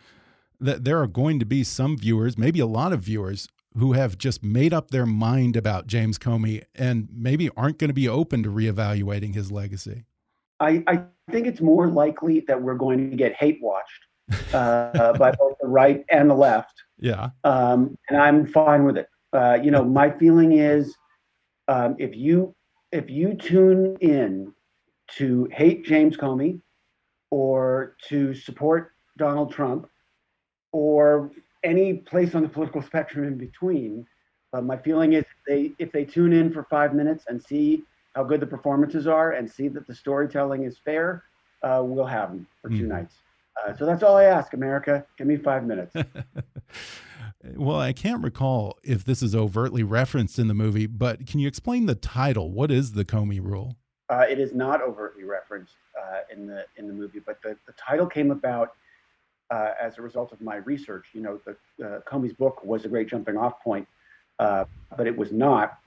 that 0.58 0.84
there 0.84 1.00
are 1.00 1.06
going 1.06 1.38
to 1.38 1.44
be 1.44 1.62
some 1.62 1.98
viewers, 1.98 2.38
maybe 2.38 2.58
a 2.58 2.66
lot 2.66 2.92
of 2.92 3.00
viewers, 3.00 3.48
who 3.76 3.92
have 3.92 4.16
just 4.16 4.42
made 4.42 4.72
up 4.72 4.90
their 4.90 5.04
mind 5.04 5.54
about 5.54 5.86
James 5.86 6.18
Comey 6.18 6.64
and 6.74 7.08
maybe 7.12 7.50
aren't 7.56 7.78
going 7.78 7.88
to 7.88 7.94
be 7.94 8.08
open 8.08 8.42
to 8.42 8.48
reevaluating 8.48 9.34
his 9.34 9.52
legacy? 9.52 10.04
I, 10.60 10.82
I 10.86 11.02
think 11.30 11.46
it's 11.46 11.60
more 11.60 11.88
likely 11.88 12.40
that 12.40 12.60
we're 12.60 12.74
going 12.74 13.10
to 13.10 13.16
get 13.16 13.34
hate 13.34 13.58
watched 13.60 14.06
uh, 14.54 15.12
by 15.18 15.32
both 15.32 15.56
the 15.60 15.68
right 15.68 16.04
and 16.10 16.30
the 16.30 16.34
left. 16.34 16.82
Yeah. 16.98 17.30
Um, 17.44 17.96
and 18.08 18.18
I'm 18.18 18.46
fine 18.46 18.84
with 18.84 18.96
it. 18.96 19.08
Uh, 19.32 19.58
you 19.62 19.70
know, 19.70 19.84
my 19.84 20.10
feeling 20.10 20.52
is 20.52 20.94
um, 21.68 21.96
if 21.98 22.16
you 22.16 22.54
if 22.92 23.10
you 23.10 23.34
tune 23.34 23.96
in 24.00 24.52
to 25.16 25.48
hate 25.52 25.84
James 25.84 26.16
Comey 26.16 26.60
or 27.30 27.96
to 28.08 28.34
support 28.34 28.92
Donald 29.18 29.52
Trump 29.52 29.88
or 30.72 31.30
any 31.64 31.94
place 31.94 32.34
on 32.34 32.42
the 32.42 32.48
political 32.48 32.80
spectrum 32.80 33.26
in 33.26 33.36
between, 33.36 34.06
uh, 34.52 34.60
my 34.60 34.76
feeling 34.76 35.12
is 35.12 35.24
they 35.46 35.72
if 35.78 35.92
they 35.92 36.04
tune 36.04 36.32
in 36.32 36.52
for 36.52 36.64
five 36.70 36.94
minutes 36.94 37.24
and 37.28 37.42
see 37.42 37.82
how 38.16 38.24
good 38.24 38.40
the 38.40 38.46
performances 38.46 39.06
are 39.06 39.32
and 39.32 39.48
see 39.48 39.68
that 39.68 39.86
the 39.86 39.94
storytelling 39.94 40.64
is 40.64 40.78
fair, 40.78 41.24
uh, 41.62 41.82
we'll 41.84 42.06
have 42.06 42.30
them 42.30 42.46
for 42.62 42.70
two 42.70 42.84
mm. 42.84 42.88
nights. 42.88 43.16
Uh, 43.62 43.76
so 43.76 43.84
that's 43.84 44.02
all 44.02 44.16
I 44.16 44.24
ask, 44.24 44.54
America. 44.54 45.04
Give 45.18 45.26
me 45.26 45.36
five 45.36 45.66
minutes. 45.66 45.94
well, 47.54 47.78
I 47.78 47.92
can't 47.92 48.24
recall 48.24 48.78
if 48.82 49.04
this 49.04 49.22
is 49.22 49.34
overtly 49.34 49.82
referenced 49.82 50.38
in 50.38 50.48
the 50.48 50.54
movie, 50.54 50.86
but 50.86 51.26
can 51.26 51.40
you 51.40 51.46
explain 51.46 51.84
the 51.84 51.94
title? 51.94 52.50
What 52.50 52.70
is 52.70 52.92
the 52.92 53.04
Comey 53.04 53.40
Rule? 53.40 53.76
Uh, 54.08 54.24
it 54.28 54.38
is 54.38 54.54
not 54.54 54.80
overtly 54.80 55.24
referenced 55.24 55.74
uh, 56.00 56.20
in 56.32 56.46
the 56.46 56.64
in 56.76 56.86
the 56.86 56.94
movie, 56.94 57.18
but 57.18 57.42
the, 57.42 57.56
the 57.66 57.72
title 57.72 58.06
came 58.06 58.30
about 58.30 58.74
uh, 59.50 59.72
as 59.80 59.98
a 59.98 60.02
result 60.02 60.32
of 60.32 60.40
my 60.40 60.56
research. 60.56 61.06
You 61.12 61.20
know, 61.20 61.40
the 61.44 61.86
uh, 61.86 62.00
Comey's 62.02 62.32
book 62.32 62.64
was 62.64 62.84
a 62.84 62.88
great 62.88 63.08
jumping 63.08 63.36
off 63.36 63.62
point, 63.62 63.86
uh, 64.38 64.64
but 64.96 65.06
it 65.06 65.16
was 65.16 65.32
not 65.32 65.78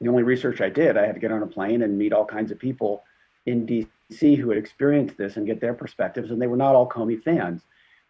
the 0.00 0.08
only 0.08 0.22
research 0.22 0.60
I 0.60 0.68
did. 0.68 0.96
I 0.96 1.06
had 1.06 1.14
to 1.14 1.20
get 1.20 1.32
on 1.32 1.42
a 1.42 1.46
plane 1.46 1.82
and 1.82 1.96
meet 1.96 2.12
all 2.12 2.24
kinds 2.24 2.50
of 2.50 2.58
people 2.58 3.04
in 3.46 3.66
D.C. 3.66 4.34
who 4.34 4.48
had 4.50 4.58
experienced 4.58 5.16
this 5.16 5.36
and 5.36 5.46
get 5.46 5.60
their 5.60 5.74
perspectives, 5.74 6.30
and 6.30 6.40
they 6.40 6.46
were 6.46 6.56
not 6.56 6.74
all 6.74 6.88
Comey 6.88 7.22
fans. 7.22 7.62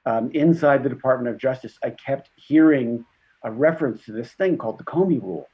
Um, 0.07 0.31
inside 0.33 0.83
the 0.83 0.89
Department 0.89 1.35
of 1.35 1.41
Justice, 1.41 1.79
I 1.83 1.91
kept 1.91 2.31
hearing 2.37 3.05
a 3.43 3.51
reference 3.51 4.05
to 4.05 4.13
this 4.13 4.33
thing 4.33 4.57
called 4.57 4.79
the 4.79 4.85
Comey 4.85 5.21
Rule, 5.21 5.49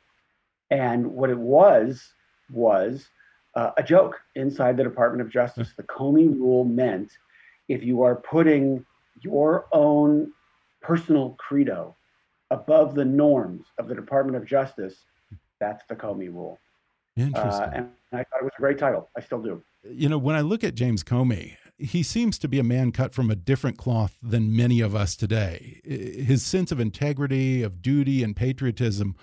and 0.70 1.06
what 1.06 1.30
it 1.30 1.38
was 1.38 2.12
was 2.50 3.08
uh, 3.54 3.70
a 3.76 3.82
joke 3.82 4.20
inside 4.34 4.76
the 4.76 4.84
Department 4.84 5.22
of 5.22 5.32
Justice. 5.32 5.72
the 5.76 5.82
Comey 5.84 6.28
Rule 6.28 6.64
meant 6.64 7.12
if 7.68 7.82
you 7.82 8.02
are 8.02 8.16
putting 8.16 8.84
your 9.20 9.66
own 9.72 10.32
personal 10.80 11.36
credo 11.38 11.96
above 12.50 12.94
the 12.94 13.04
norms 13.04 13.66
of 13.78 13.88
the 13.88 13.94
Department 13.94 14.36
of 14.36 14.44
Justice, 14.44 15.04
that's 15.60 15.84
the 15.88 15.94
Comey 15.94 16.32
Rule. 16.32 16.58
Interesting. 17.16 17.62
Uh, 17.62 17.70
and 17.74 17.90
I 18.12 18.24
thought 18.24 18.40
it 18.40 18.44
was 18.44 18.52
a 18.56 18.60
great 18.60 18.78
title. 18.78 19.08
I 19.16 19.20
still 19.20 19.42
do. 19.42 19.62
You 19.84 20.08
know, 20.08 20.18
when 20.18 20.36
I 20.36 20.40
look 20.40 20.64
at 20.64 20.74
James 20.74 21.04
Comey, 21.04 21.56
he 21.78 22.02
seems 22.02 22.38
to 22.38 22.48
be 22.48 22.58
a 22.58 22.64
man 22.64 22.92
cut 22.92 23.14
from 23.14 23.30
a 23.30 23.36
different 23.36 23.78
cloth 23.78 24.16
than 24.22 24.54
many 24.54 24.80
of 24.80 24.94
us 24.94 25.16
today. 25.16 25.80
His 25.84 26.44
sense 26.44 26.70
of 26.72 26.80
integrity, 26.80 27.62
of 27.62 27.82
duty, 27.82 28.22
and 28.22 28.36
patriotism 28.36 29.16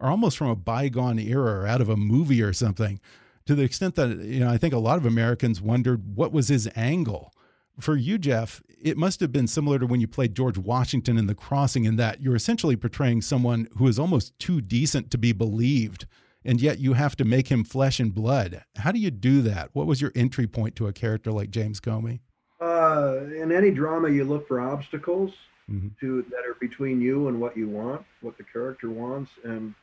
are 0.00 0.10
almost 0.10 0.36
from 0.36 0.48
a 0.48 0.56
bygone 0.56 1.18
era 1.18 1.60
or 1.60 1.66
out 1.66 1.80
of 1.80 1.88
a 1.88 1.96
movie 1.96 2.42
or 2.42 2.52
something. 2.52 3.00
To 3.46 3.54
the 3.54 3.62
extent 3.62 3.94
that 3.96 4.18
you 4.18 4.40
know, 4.40 4.50
I 4.50 4.58
think 4.58 4.74
a 4.74 4.78
lot 4.78 4.98
of 4.98 5.06
Americans 5.06 5.60
wondered 5.60 6.16
what 6.16 6.32
was 6.32 6.48
his 6.48 6.68
angle. 6.76 7.32
For 7.80 7.96
you, 7.96 8.18
Jeff, 8.18 8.62
it 8.80 8.96
must 8.96 9.20
have 9.20 9.32
been 9.32 9.46
similar 9.46 9.78
to 9.78 9.86
when 9.86 10.00
you 10.00 10.08
played 10.08 10.34
George 10.34 10.58
Washington 10.58 11.18
in 11.18 11.26
The 11.26 11.34
Crossing, 11.34 11.84
in 11.84 11.96
that 11.96 12.20
you're 12.20 12.36
essentially 12.36 12.76
portraying 12.76 13.22
someone 13.22 13.68
who 13.76 13.86
is 13.86 13.98
almost 13.98 14.38
too 14.38 14.60
decent 14.60 15.10
to 15.10 15.18
be 15.18 15.32
believed 15.32 16.06
and 16.44 16.60
yet 16.60 16.78
you 16.78 16.94
have 16.94 17.16
to 17.16 17.24
make 17.24 17.48
him 17.48 17.64
flesh 17.64 18.00
and 18.00 18.14
blood. 18.14 18.64
How 18.76 18.92
do 18.92 18.98
you 18.98 19.10
do 19.10 19.42
that? 19.42 19.70
What 19.72 19.86
was 19.86 20.00
your 20.00 20.12
entry 20.14 20.46
point 20.46 20.76
to 20.76 20.86
a 20.86 20.92
character 20.92 21.30
like 21.32 21.50
James 21.50 21.80
Comey? 21.80 22.20
Uh, 22.60 23.24
in 23.36 23.52
any 23.52 23.70
drama, 23.70 24.10
you 24.10 24.24
look 24.24 24.46
for 24.46 24.60
obstacles 24.60 25.32
mm-hmm. 25.70 25.88
to 26.00 26.22
that 26.30 26.46
are 26.46 26.56
between 26.60 27.00
you 27.00 27.28
and 27.28 27.40
what 27.40 27.56
you 27.56 27.68
want, 27.68 28.04
what 28.20 28.36
the 28.36 28.44
character 28.44 28.90
wants, 28.90 29.30
and 29.44 29.74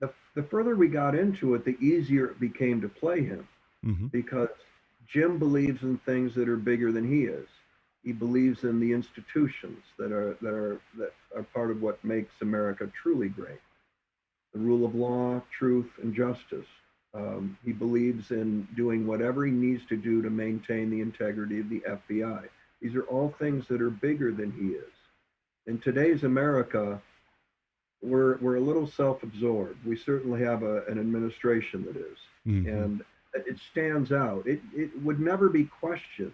the 0.00 0.10
the 0.34 0.42
further 0.42 0.76
we 0.76 0.88
got 0.88 1.14
into 1.14 1.54
it, 1.54 1.64
the 1.64 1.76
easier 1.80 2.26
it 2.26 2.40
became 2.40 2.80
to 2.82 2.88
play 2.88 3.22
him, 3.22 3.48
mm-hmm. 3.84 4.06
because 4.08 4.48
Jim 5.08 5.38
believes 5.38 5.82
in 5.82 5.98
things 5.98 6.34
that 6.34 6.48
are 6.48 6.56
bigger 6.56 6.92
than 6.92 7.08
he 7.08 7.24
is. 7.24 7.48
He 8.02 8.12
believes 8.12 8.64
in 8.64 8.78
the 8.80 8.92
institutions 8.92 9.82
that 9.98 10.12
are 10.12 10.36
that 10.40 10.54
are 10.54 10.80
that 10.98 11.12
are 11.34 11.42
part 11.42 11.70
of 11.70 11.82
what 11.82 12.02
makes 12.04 12.32
America 12.40 12.90
truly 13.02 13.28
great 13.28 13.60
the 14.56 14.62
rule 14.62 14.86
of 14.86 14.94
law, 14.94 15.42
truth, 15.50 15.90
and 16.02 16.14
justice. 16.14 16.66
Um, 17.14 17.58
he 17.64 17.72
believes 17.72 18.30
in 18.30 18.66
doing 18.74 19.06
whatever 19.06 19.44
he 19.44 19.52
needs 19.52 19.84
to 19.86 19.96
do 19.96 20.22
to 20.22 20.30
maintain 20.30 20.90
the 20.90 21.00
integrity 21.00 21.60
of 21.60 21.68
the 21.68 21.80
FBI. 21.80 22.44
These 22.80 22.94
are 22.94 23.02
all 23.02 23.34
things 23.38 23.66
that 23.68 23.82
are 23.82 23.90
bigger 23.90 24.32
than 24.32 24.52
he 24.52 24.68
is. 24.68 24.92
In 25.66 25.78
today's 25.78 26.24
America, 26.24 27.00
we're, 28.02 28.36
we're 28.38 28.56
a 28.56 28.60
little 28.60 28.86
self 28.86 29.22
absorbed. 29.22 29.84
We 29.84 29.96
certainly 29.96 30.42
have 30.42 30.62
a, 30.62 30.84
an 30.86 30.98
administration 30.98 31.84
that 31.86 31.96
is. 31.96 32.18
Mm-hmm. 32.46 32.68
And 32.68 33.04
it 33.46 33.58
stands 33.70 34.12
out. 34.12 34.46
It, 34.46 34.60
it 34.74 34.90
would 35.02 35.20
never 35.20 35.48
be 35.48 35.64
questioned, 35.64 36.32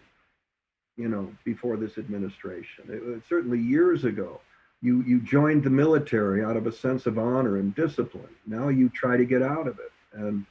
you 0.96 1.08
know, 1.08 1.32
before 1.44 1.76
this 1.76 1.98
administration. 1.98 2.84
It, 2.88 3.22
certainly 3.28 3.58
years 3.58 4.04
ago, 4.04 4.40
you 4.82 5.02
you 5.02 5.20
joined 5.20 5.64
the 5.64 5.70
military 5.70 6.44
out 6.44 6.56
of 6.56 6.66
a 6.66 6.72
sense 6.72 7.06
of 7.06 7.18
honor 7.18 7.56
and 7.58 7.74
discipline. 7.74 8.34
Now 8.46 8.68
you 8.68 8.88
try 8.88 9.16
to 9.16 9.24
get 9.24 9.42
out 9.42 9.66
of 9.66 9.78
it, 9.78 9.92
and 10.12 10.44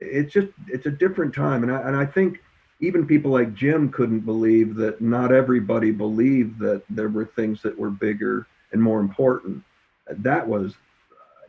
it's 0.00 0.32
just 0.32 0.48
it's 0.66 0.86
a 0.86 0.90
different 0.90 1.34
time. 1.34 1.62
And 1.62 1.72
I 1.72 1.80
and 1.82 1.96
I 1.96 2.04
think 2.04 2.40
even 2.80 3.06
people 3.06 3.30
like 3.30 3.54
Jim 3.54 3.90
couldn't 3.90 4.20
believe 4.20 4.74
that 4.76 5.00
not 5.00 5.32
everybody 5.32 5.90
believed 5.90 6.58
that 6.60 6.82
there 6.90 7.08
were 7.08 7.24
things 7.24 7.62
that 7.62 7.76
were 7.76 7.90
bigger 7.90 8.46
and 8.72 8.82
more 8.82 9.00
important. 9.00 9.62
That 10.08 10.46
was 10.46 10.74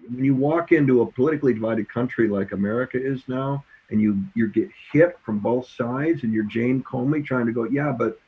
when 0.09 0.23
you 0.23 0.35
walk 0.35 0.71
into 0.71 1.01
a 1.01 1.11
politically 1.11 1.53
divided 1.53 1.89
country 1.89 2.27
like 2.27 2.51
America 2.51 2.97
is 3.01 3.21
now, 3.27 3.63
and 3.89 4.01
you 4.01 4.23
you 4.35 4.47
get 4.47 4.69
hit 4.91 5.17
from 5.23 5.39
both 5.39 5.67
sides, 5.67 6.23
and 6.23 6.33
you're 6.33 6.43
Jane 6.43 6.83
Comey 6.83 7.25
trying 7.25 7.45
to 7.45 7.51
go, 7.51 7.63
yeah, 7.65 7.91
but 7.91 8.19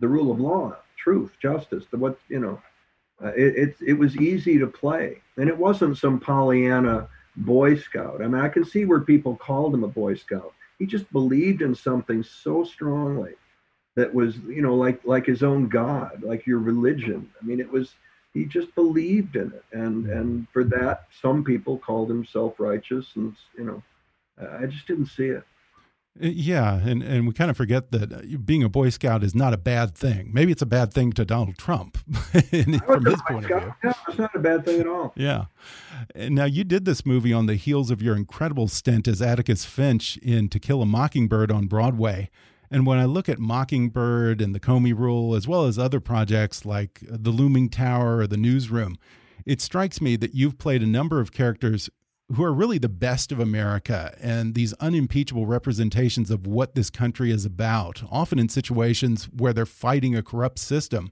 the 0.00 0.08
rule 0.08 0.30
of 0.30 0.40
law, 0.40 0.76
truth, 0.96 1.32
justice, 1.40 1.84
the 1.90 1.96
what 1.96 2.18
you 2.28 2.40
know 2.40 2.60
uh, 3.22 3.32
it, 3.36 3.56
it, 3.56 3.76
it 3.86 3.92
was 3.94 4.16
easy 4.16 4.58
to 4.58 4.66
play, 4.66 5.20
and 5.36 5.48
it 5.48 5.56
wasn't 5.56 5.98
some 5.98 6.20
Pollyanna 6.20 7.08
Boy 7.36 7.76
Scout. 7.76 8.22
I 8.22 8.28
mean, 8.28 8.40
I 8.40 8.48
can 8.48 8.64
see 8.64 8.84
where 8.84 9.00
people 9.00 9.36
called 9.36 9.74
him 9.74 9.84
a 9.84 9.88
Boy 9.88 10.14
Scout. 10.14 10.52
He 10.78 10.86
just 10.86 11.10
believed 11.12 11.62
in 11.62 11.74
something 11.74 12.22
so 12.22 12.62
strongly 12.62 13.34
that 13.96 14.12
was, 14.14 14.36
you 14.46 14.62
know, 14.62 14.76
like 14.76 15.00
like 15.04 15.26
his 15.26 15.42
own 15.42 15.68
God, 15.68 16.22
like 16.22 16.46
your 16.46 16.60
religion. 16.60 17.28
I 17.40 17.44
mean, 17.44 17.58
it 17.58 17.70
was 17.70 17.94
he 18.34 18.44
just 18.44 18.72
believed 18.76 19.34
in 19.34 19.48
it, 19.48 19.64
and 19.72 20.06
and 20.06 20.46
for 20.52 20.62
that, 20.64 21.08
some 21.20 21.42
people 21.42 21.78
called 21.78 22.10
him 22.10 22.24
self-righteous, 22.24 23.06
and 23.16 23.34
you 23.56 23.64
know, 23.64 23.82
I 24.40 24.66
just 24.66 24.86
didn't 24.86 25.06
see 25.06 25.26
it. 25.26 25.44
Yeah, 26.20 26.78
and, 26.78 27.02
and 27.02 27.28
we 27.28 27.32
kind 27.32 27.50
of 27.50 27.56
forget 27.56 27.92
that 27.92 28.12
uh, 28.12 28.22
being 28.44 28.64
a 28.64 28.68
Boy 28.68 28.90
Scout 28.90 29.22
is 29.22 29.34
not 29.34 29.54
a 29.54 29.56
bad 29.56 29.94
thing. 29.94 30.30
Maybe 30.32 30.50
it's 30.50 30.62
a 30.62 30.66
bad 30.66 30.92
thing 30.92 31.12
to 31.12 31.24
Donald 31.24 31.56
Trump 31.58 31.96
from 32.16 33.04
his 33.04 33.22
point 33.28 33.44
of 33.44 33.62
view. 33.62 33.74
Yeah, 33.84 33.92
it's 34.08 34.18
not 34.18 34.34
a 34.34 34.40
bad 34.40 34.64
thing 34.64 34.80
at 34.80 34.88
all. 34.88 35.12
Yeah. 35.14 35.44
Now, 36.16 36.44
you 36.44 36.64
did 36.64 36.84
this 36.84 37.06
movie 37.06 37.32
on 37.32 37.46
the 37.46 37.54
heels 37.54 37.90
of 37.90 38.02
your 38.02 38.16
incredible 38.16 38.66
stint 38.66 39.06
as 39.06 39.22
Atticus 39.22 39.64
Finch 39.64 40.16
in 40.18 40.48
To 40.48 40.58
Kill 40.58 40.82
a 40.82 40.86
Mockingbird 40.86 41.52
on 41.52 41.66
Broadway. 41.66 42.30
And 42.70 42.84
when 42.84 42.98
I 42.98 43.04
look 43.04 43.28
at 43.28 43.38
Mockingbird 43.38 44.40
and 44.40 44.54
The 44.54 44.60
Comey 44.60 44.96
Rule, 44.96 45.34
as 45.34 45.46
well 45.46 45.66
as 45.66 45.78
other 45.78 46.00
projects 46.00 46.66
like 46.66 47.00
The 47.08 47.30
Looming 47.30 47.70
Tower 47.70 48.18
or 48.18 48.26
The 48.26 48.36
Newsroom, 48.36 48.98
it 49.46 49.60
strikes 49.62 50.00
me 50.00 50.16
that 50.16 50.34
you've 50.34 50.58
played 50.58 50.82
a 50.82 50.86
number 50.86 51.20
of 51.20 51.32
characters 51.32 51.88
who 52.34 52.44
are 52.44 52.52
really 52.52 52.78
the 52.78 52.88
best 52.88 53.32
of 53.32 53.40
America 53.40 54.14
and 54.20 54.54
these 54.54 54.74
unimpeachable 54.74 55.46
representations 55.46 56.30
of 56.30 56.46
what 56.46 56.74
this 56.74 56.90
country 56.90 57.30
is 57.30 57.46
about, 57.46 58.02
often 58.10 58.38
in 58.38 58.48
situations 58.48 59.24
where 59.36 59.54
they're 59.54 59.64
fighting 59.64 60.14
a 60.14 60.22
corrupt 60.22 60.58
system. 60.58 61.10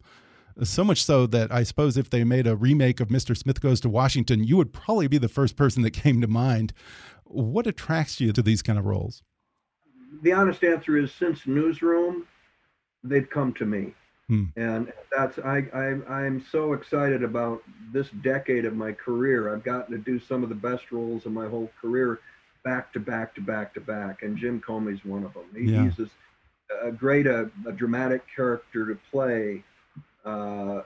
So 0.62 0.84
much 0.84 1.04
so 1.04 1.26
that 1.26 1.50
I 1.52 1.62
suppose 1.62 1.96
if 1.96 2.10
they 2.10 2.24
made 2.24 2.46
a 2.46 2.56
remake 2.56 3.00
of 3.00 3.08
Mr. 3.08 3.36
Smith 3.36 3.60
Goes 3.60 3.80
to 3.80 3.88
Washington, 3.88 4.44
you 4.44 4.56
would 4.56 4.72
probably 4.72 5.08
be 5.08 5.18
the 5.18 5.28
first 5.28 5.56
person 5.56 5.82
that 5.82 5.92
came 5.92 6.20
to 6.20 6.26
mind. 6.26 6.72
What 7.24 7.66
attracts 7.66 8.20
you 8.20 8.32
to 8.32 8.42
these 8.42 8.62
kind 8.62 8.78
of 8.78 8.84
roles? 8.84 9.22
The 10.22 10.32
honest 10.32 10.64
answer 10.64 10.96
is 10.98 11.12
since 11.12 11.46
Newsroom, 11.46 12.26
they've 13.02 13.28
come 13.28 13.52
to 13.54 13.66
me. 13.66 13.94
Hmm. 14.28 14.44
And 14.56 14.92
that's 15.16 15.38
I, 15.38 15.64
I 15.72 16.12
I'm 16.12 16.44
so 16.50 16.72
excited 16.72 17.22
about 17.22 17.62
this 17.92 18.08
decade 18.22 18.64
of 18.64 18.74
my 18.74 18.92
career. 18.92 19.54
I've 19.54 19.62
gotten 19.62 19.96
to 19.96 20.02
do 20.02 20.18
some 20.18 20.42
of 20.42 20.48
the 20.48 20.54
best 20.54 20.90
roles 20.90 21.26
of 21.26 21.32
my 21.32 21.48
whole 21.48 21.70
career, 21.80 22.18
back 22.64 22.92
to 22.94 23.00
back 23.00 23.34
to 23.36 23.40
back 23.40 23.74
to 23.74 23.80
back. 23.80 24.22
And 24.22 24.36
Jim 24.36 24.60
Comey's 24.60 25.04
one 25.04 25.24
of 25.24 25.34
them. 25.34 25.44
He, 25.54 25.72
yeah. 25.72 25.84
He's 25.84 25.96
this, 25.96 26.10
a 26.82 26.90
great 26.90 27.28
a, 27.28 27.50
a 27.66 27.72
dramatic 27.72 28.22
character 28.34 28.86
to 28.86 28.98
play 29.12 29.62
uh, 30.24 30.82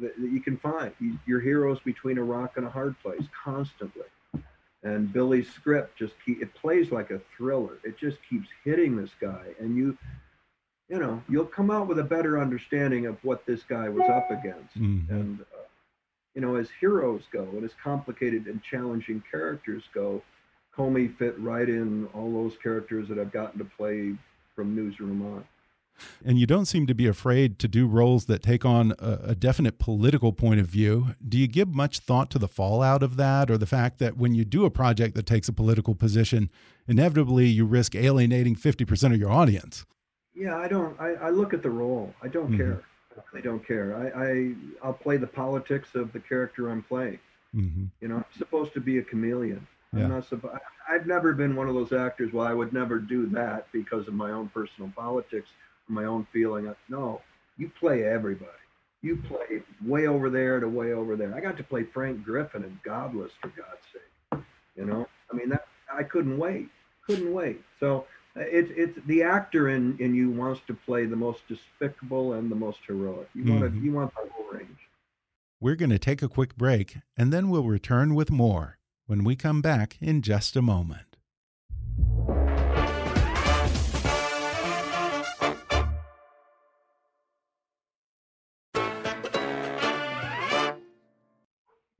that, 0.00 0.12
that, 0.20 0.30
you 0.30 0.40
can 0.40 0.58
find. 0.58 0.92
He, 0.98 1.14
your 1.26 1.40
heroes 1.40 1.78
between 1.80 2.18
a 2.18 2.22
rock 2.22 2.58
and 2.58 2.66
a 2.66 2.70
hard 2.70 2.94
place 3.00 3.22
constantly. 3.42 4.04
And 4.82 5.10
Billy's 5.12 5.50
script 5.50 5.98
just 5.98 6.12
keep, 6.26 6.42
it 6.42 6.52
plays 6.54 6.90
like 6.90 7.10
a 7.10 7.20
thriller. 7.36 7.78
It 7.84 7.96
just 7.96 8.18
keeps 8.28 8.48
hitting 8.64 8.96
this 8.96 9.10
guy, 9.20 9.44
and 9.60 9.76
you 9.76 9.96
you 10.92 10.98
know, 10.98 11.22
you'll 11.26 11.46
come 11.46 11.70
out 11.70 11.88
with 11.88 11.98
a 11.98 12.04
better 12.04 12.38
understanding 12.38 13.06
of 13.06 13.16
what 13.24 13.46
this 13.46 13.62
guy 13.62 13.88
was 13.88 14.06
up 14.10 14.30
against. 14.30 14.78
Mm-hmm. 14.78 15.12
And, 15.12 15.40
uh, 15.40 15.64
you 16.34 16.42
know, 16.42 16.56
as 16.56 16.68
heroes 16.80 17.22
go 17.32 17.44
and 17.44 17.64
as 17.64 17.70
complicated 17.82 18.46
and 18.46 18.62
challenging 18.62 19.22
characters 19.30 19.84
go, 19.94 20.20
Comey 20.76 21.16
fit 21.16 21.38
right 21.40 21.66
in 21.66 22.06
all 22.12 22.30
those 22.30 22.58
characters 22.62 23.08
that 23.08 23.18
I've 23.18 23.32
gotten 23.32 23.58
to 23.58 23.64
play 23.64 24.14
from 24.54 24.76
Newsroom 24.76 25.22
on. 25.22 25.44
And 26.24 26.38
you 26.38 26.46
don't 26.46 26.66
seem 26.66 26.86
to 26.86 26.94
be 26.94 27.06
afraid 27.06 27.58
to 27.60 27.68
do 27.68 27.86
roles 27.86 28.26
that 28.26 28.42
take 28.42 28.66
on 28.66 28.92
a, 28.98 29.18
a, 29.28 29.34
definite 29.34 29.78
political 29.78 30.32
point 30.32 30.58
of 30.58 30.66
view. 30.66 31.14
Do 31.26 31.38
you 31.38 31.46
give 31.46 31.68
much 31.68 32.00
thought 32.00 32.30
to 32.30 32.38
the 32.38 32.48
fallout 32.48 33.02
of 33.02 33.16
that 33.16 33.50
or 33.50 33.56
the 33.56 33.66
fact 33.66 33.98
that 33.98 34.16
when 34.16 34.34
you 34.34 34.44
do 34.44 34.64
a 34.64 34.70
project 34.70 35.14
that 35.14 35.26
takes 35.26 35.48
a 35.48 35.52
political 35.52 35.94
position, 35.94 36.50
inevitably 36.88 37.46
you 37.46 37.66
risk 37.66 37.94
alienating 37.94 38.56
50% 38.56 39.12
of 39.12 39.20
your 39.20 39.30
audience? 39.30 39.84
Yeah, 40.34 40.56
I 40.56 40.68
don't. 40.68 40.98
I, 41.00 41.14
I 41.14 41.30
look 41.30 41.52
at 41.52 41.62
the 41.62 41.70
role. 41.70 42.14
I 42.22 42.28
don't 42.28 42.48
mm-hmm. 42.48 42.56
care. 42.56 42.82
I 43.34 43.40
don't 43.40 43.66
care. 43.66 43.94
I, 43.96 44.24
I 44.24 44.54
I'll 44.82 44.94
play 44.94 45.18
the 45.18 45.26
politics 45.26 45.94
of 45.94 46.12
the 46.12 46.20
character 46.20 46.70
I'm 46.70 46.82
playing. 46.82 47.18
Mm-hmm. 47.54 47.84
You 48.00 48.08
know, 48.08 48.16
I'm 48.16 48.24
supposed 48.38 48.72
to 48.74 48.80
be 48.80 48.98
a 48.98 49.02
chameleon. 49.02 49.66
Yeah. 49.92 50.04
I'm 50.04 50.10
not 50.10 50.28
supposed. 50.28 50.56
I've 50.88 51.06
never 51.06 51.32
been 51.34 51.54
one 51.54 51.68
of 51.68 51.74
those 51.74 51.92
actors. 51.92 52.32
Well, 52.32 52.46
I 52.46 52.54
would 52.54 52.72
never 52.72 52.98
do 52.98 53.26
that 53.28 53.66
because 53.72 54.08
of 54.08 54.14
my 54.14 54.30
own 54.30 54.48
personal 54.48 54.90
politics, 54.96 55.50
or 55.88 55.92
my 55.92 56.04
own 56.04 56.26
feeling. 56.32 56.74
No, 56.88 57.20
you 57.58 57.70
play 57.78 58.04
everybody. 58.04 58.50
You 59.02 59.16
play 59.16 59.62
way 59.84 60.06
over 60.06 60.30
there 60.30 60.60
to 60.60 60.68
way 60.68 60.92
over 60.92 61.16
there. 61.16 61.34
I 61.34 61.40
got 61.40 61.56
to 61.58 61.64
play 61.64 61.82
Frank 61.82 62.24
Griffin 62.24 62.62
in 62.64 62.78
Godless 62.84 63.32
for 63.40 63.48
God's 63.48 63.86
sake. 63.92 64.42
You 64.76 64.86
know, 64.86 65.06
I 65.30 65.36
mean 65.36 65.50
that 65.50 65.66
I 65.92 66.02
couldn't 66.04 66.38
wait. 66.38 66.68
Couldn't 67.06 67.32
wait. 67.34 67.60
So 67.78 68.06
it's 68.34 68.70
it's 68.74 69.06
the 69.06 69.22
actor 69.22 69.68
in 69.68 69.96
in 69.98 70.14
you 70.14 70.30
wants 70.30 70.60
to 70.66 70.74
play 70.74 71.06
the 71.06 71.16
most 71.16 71.42
despicable 71.48 72.34
and 72.34 72.50
the 72.50 72.56
most 72.56 72.78
heroic. 72.86 73.28
You 73.34 73.52
want 73.52 73.64
mm-hmm. 73.64 73.78
to 73.78 73.84
you 73.84 73.92
want 73.92 74.12
the 74.14 74.30
whole 74.30 74.50
range. 74.50 74.78
We're 75.60 75.76
going 75.76 75.90
to 75.90 75.98
take 75.98 76.22
a 76.22 76.28
quick 76.28 76.56
break 76.56 76.98
and 77.16 77.32
then 77.32 77.48
we'll 77.48 77.64
return 77.64 78.14
with 78.14 78.30
more 78.30 78.78
when 79.06 79.22
we 79.22 79.36
come 79.36 79.62
back 79.62 79.96
in 80.00 80.22
just 80.22 80.56
a 80.56 80.62
moment. 80.62 81.11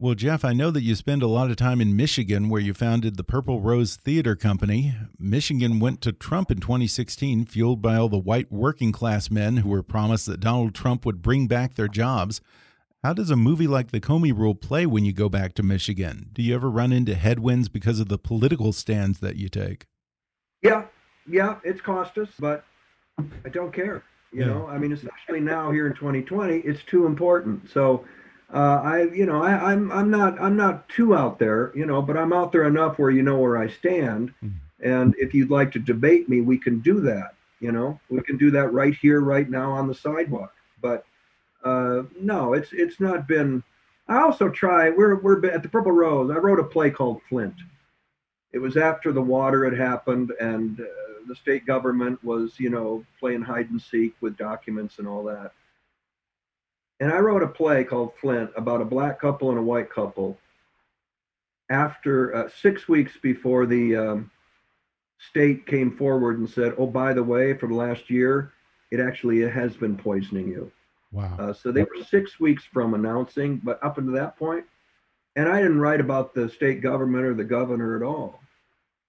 Well, 0.03 0.17
Jeff, 0.17 0.45
I 0.45 0.53
know 0.53 0.73
that 0.73 0.83
you 0.83 0.97
spend 0.97 1.23
a 1.23 1.29
lot 1.29 1.53
of 1.53 1.55
time 1.55 1.81
in 1.81 1.95
Michigan 1.95 2.49
where 2.49 2.61
you 2.61 2.75
founded 2.75 3.17
the 3.17 3.23
Purple 3.23 3.61
Rose 3.61 3.95
Theater 3.95 4.35
Company. 4.35 4.97
Michigan 5.17 5.79
went 5.79 6.01
to 6.01 6.11
Trump 6.11 6.51
in 6.51 6.59
2016, 6.59 7.45
fueled 7.45 7.81
by 7.81 7.95
all 7.95 8.09
the 8.09 8.19
white 8.19 8.51
working 8.51 8.91
class 8.91 9.31
men 9.31 9.59
who 9.59 9.69
were 9.69 9.85
promised 9.85 10.27
that 10.27 10.41
Donald 10.41 10.75
Trump 10.75 11.07
would 11.07 11.23
bring 11.23 11.47
back 11.47 11.77
their 11.77 11.87
jobs. 11.87 12.41
How 13.05 13.12
does 13.12 13.31
a 13.31 13.37
movie 13.37 13.69
like 13.69 13.93
The 13.93 14.01
Comey 14.01 14.37
Rule 14.37 14.57
play 14.57 14.87
when 14.87 15.05
you 15.05 15.12
go 15.12 15.29
back 15.29 15.55
to 15.55 15.62
Michigan? 15.62 16.31
Do 16.33 16.43
you 16.43 16.53
ever 16.57 16.69
run 16.69 16.91
into 16.91 17.15
headwinds 17.15 17.69
because 17.69 18.01
of 18.01 18.09
the 18.09 18.19
political 18.19 18.73
stands 18.73 19.21
that 19.21 19.37
you 19.37 19.49
take? 19.49 19.87
Yeah, 20.62 20.87
yeah, 21.29 21.59
it's 21.62 21.81
cost 21.81 22.19
us, 22.19 22.31
but 22.41 22.65
I 23.21 23.51
don't 23.51 23.73
care. 23.73 24.03
You 24.33 24.41
yeah. 24.41 24.47
know, 24.47 24.67
I 24.67 24.79
mean, 24.79 24.93
especially 24.93 25.38
now 25.38 25.71
here 25.71 25.87
in 25.87 25.95
2020, 25.95 26.57
it's 26.57 26.83
too 26.91 27.07
important. 27.07 27.71
So, 27.71 28.05
uh, 28.53 28.81
I, 28.85 29.03
you 29.05 29.25
know, 29.25 29.43
I, 29.43 29.73
I'm, 29.73 29.91
I'm 29.91 30.11
not, 30.11 30.41
I'm 30.41 30.57
not 30.57 30.88
too 30.88 31.15
out 31.15 31.38
there, 31.38 31.73
you 31.75 31.87
know, 31.87 32.03
but 32.03 32.19
I'm 32.19 32.33
out 32.33 32.53
there 32.53 32.65
enough 32.65 32.99
where 32.99 33.11
you 33.11 33.23
know 33.23 33.38
where 33.38 33.57
I 33.57 33.69
stand. 33.69 34.35
Mm-hmm. 34.45 34.88
And 34.88 35.15
if 35.17 35.33
you'd 35.33 35.51
like 35.51 35.73
to 35.73 35.79
debate 35.79 36.29
me, 36.29 36.43
we 36.43 36.59
can 36.59 36.81
do 36.81 37.01
that. 37.01 37.35
You 37.61 37.73
know, 37.73 37.99
we 38.11 38.21
can 38.23 38.37
do 38.37 38.51
that 38.51 38.73
right 38.73 38.95
here, 38.95 39.21
right 39.21 39.49
now 39.49 39.71
on 39.71 39.87
the 39.87 39.95
sidewalk. 39.95 40.53
But 40.83 41.07
uh, 41.65 42.03
no, 42.21 42.53
it's, 42.53 42.71
it's 42.73 43.01
not 43.01 43.29
been. 43.29 43.62
I 44.09 44.21
also 44.21 44.51
try. 44.51 44.91
We're, 44.91 45.15
we're 45.21 45.47
at 45.47 45.62
the 45.62 45.69
Purple 45.69 45.93
Rose. 45.93 46.31
I 46.31 46.38
wrote 46.38 46.59
a 46.59 46.65
play 46.65 46.91
called 46.91 47.23
Flint. 47.29 47.55
It 48.53 48.59
was 48.59 48.77
after 48.77 49.12
the 49.12 49.23
water 49.23 49.65
had 49.65 49.79
happened 49.79 50.33
and 50.41 50.81
uh, 50.81 50.85
the 51.27 51.37
state 51.37 51.65
government 51.65 52.23
was, 52.23 52.59
you 52.59 52.69
know, 52.69 53.07
playing 53.19 53.43
hide 53.43 53.71
and 53.71 53.81
seek 53.81 54.15
with 54.21 54.37
documents 54.37 54.99
and 54.99 55.07
all 55.09 55.25
that 55.25 55.53
and 57.03 57.12
I 57.12 57.19
wrote 57.19 57.43
a 57.43 57.49
play 57.49 57.83
called 57.83 58.12
Flint 58.21 58.51
about 58.57 58.81
a 58.81 58.85
black 58.85 59.21
couple 59.21 59.51
and 59.51 59.59
a 59.59 59.62
white 59.62 59.91
couple. 59.91 60.38
After 61.69 62.33
uh, 62.33 62.49
six 62.61 62.88
weeks 62.88 63.17
before 63.21 63.67
the 63.67 63.97
um, 63.97 64.31
state 65.19 65.67
came 65.67 65.97
forward 65.97 66.38
and 66.38 66.49
said, 66.49 66.75
"Oh, 66.79 66.87
by 66.87 67.12
the 67.12 67.23
way, 67.23 67.55
for 67.55 67.67
the 67.67 67.75
last 67.75 68.09
year, 68.09 68.53
it 68.93 69.01
actually 69.01 69.41
has 69.41 69.75
been 69.77 69.97
poisoning 69.97 70.47
you." 70.47 70.71
Wow. 71.11 71.37
Uh, 71.41 71.53
so 71.53 71.73
they 71.73 71.83
were 71.83 72.05
six 72.09 72.38
weeks 72.38 72.62
from 72.73 72.95
announcing, 72.95 73.61
but 73.65 73.83
up 73.83 73.99
until 73.99 74.15
that 74.15 74.38
point, 74.38 74.65
and 75.35 75.49
I 75.49 75.61
didn't 75.61 75.81
write 75.81 76.01
about 76.01 76.35
the 76.35 76.49
state 76.51 76.83
government 76.83 77.25
or 77.25 77.35
the 77.35 77.43
governor 77.43 77.97
at 77.97 78.05
all. 78.05 78.38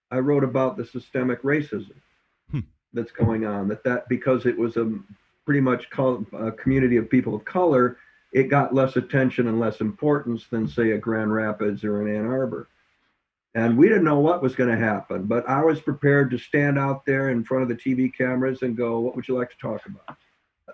I 0.09 0.17
wrote 0.17 0.43
about 0.43 0.77
the 0.77 0.85
systemic 0.85 1.43
racism 1.43 1.93
hmm. 2.49 2.61
that's 2.91 3.11
going 3.11 3.45
on. 3.45 3.67
That 3.67 3.83
that 3.83 4.09
because 4.09 4.47
it 4.47 4.57
was 4.57 4.77
a 4.77 4.91
pretty 5.45 5.61
much 5.61 5.89
call, 5.89 6.25
a 6.33 6.51
community 6.51 6.97
of 6.97 7.09
people 7.09 7.35
of 7.35 7.45
color, 7.45 7.97
it 8.31 8.49
got 8.49 8.73
less 8.73 8.95
attention 8.95 9.47
and 9.47 9.59
less 9.59 9.81
importance 9.81 10.47
than, 10.49 10.67
say, 10.67 10.91
a 10.91 10.97
Grand 10.97 11.33
Rapids 11.33 11.83
or 11.83 12.01
an 12.01 12.15
Ann 12.15 12.25
Arbor. 12.25 12.69
And 13.55 13.77
we 13.77 13.87
didn't 13.87 14.05
know 14.05 14.19
what 14.19 14.41
was 14.41 14.55
going 14.55 14.71
to 14.71 14.83
happen, 14.83 15.25
but 15.25 15.47
I 15.47 15.63
was 15.63 15.79
prepared 15.79 16.31
to 16.31 16.39
stand 16.39 16.79
out 16.79 17.05
there 17.05 17.29
in 17.29 17.43
front 17.43 17.63
of 17.63 17.69
the 17.69 17.75
TV 17.75 18.11
cameras 18.11 18.63
and 18.63 18.75
go, 18.75 18.99
"What 18.99 19.15
would 19.15 19.27
you 19.27 19.37
like 19.37 19.51
to 19.51 19.57
talk 19.57 19.85
about?" 19.85 20.17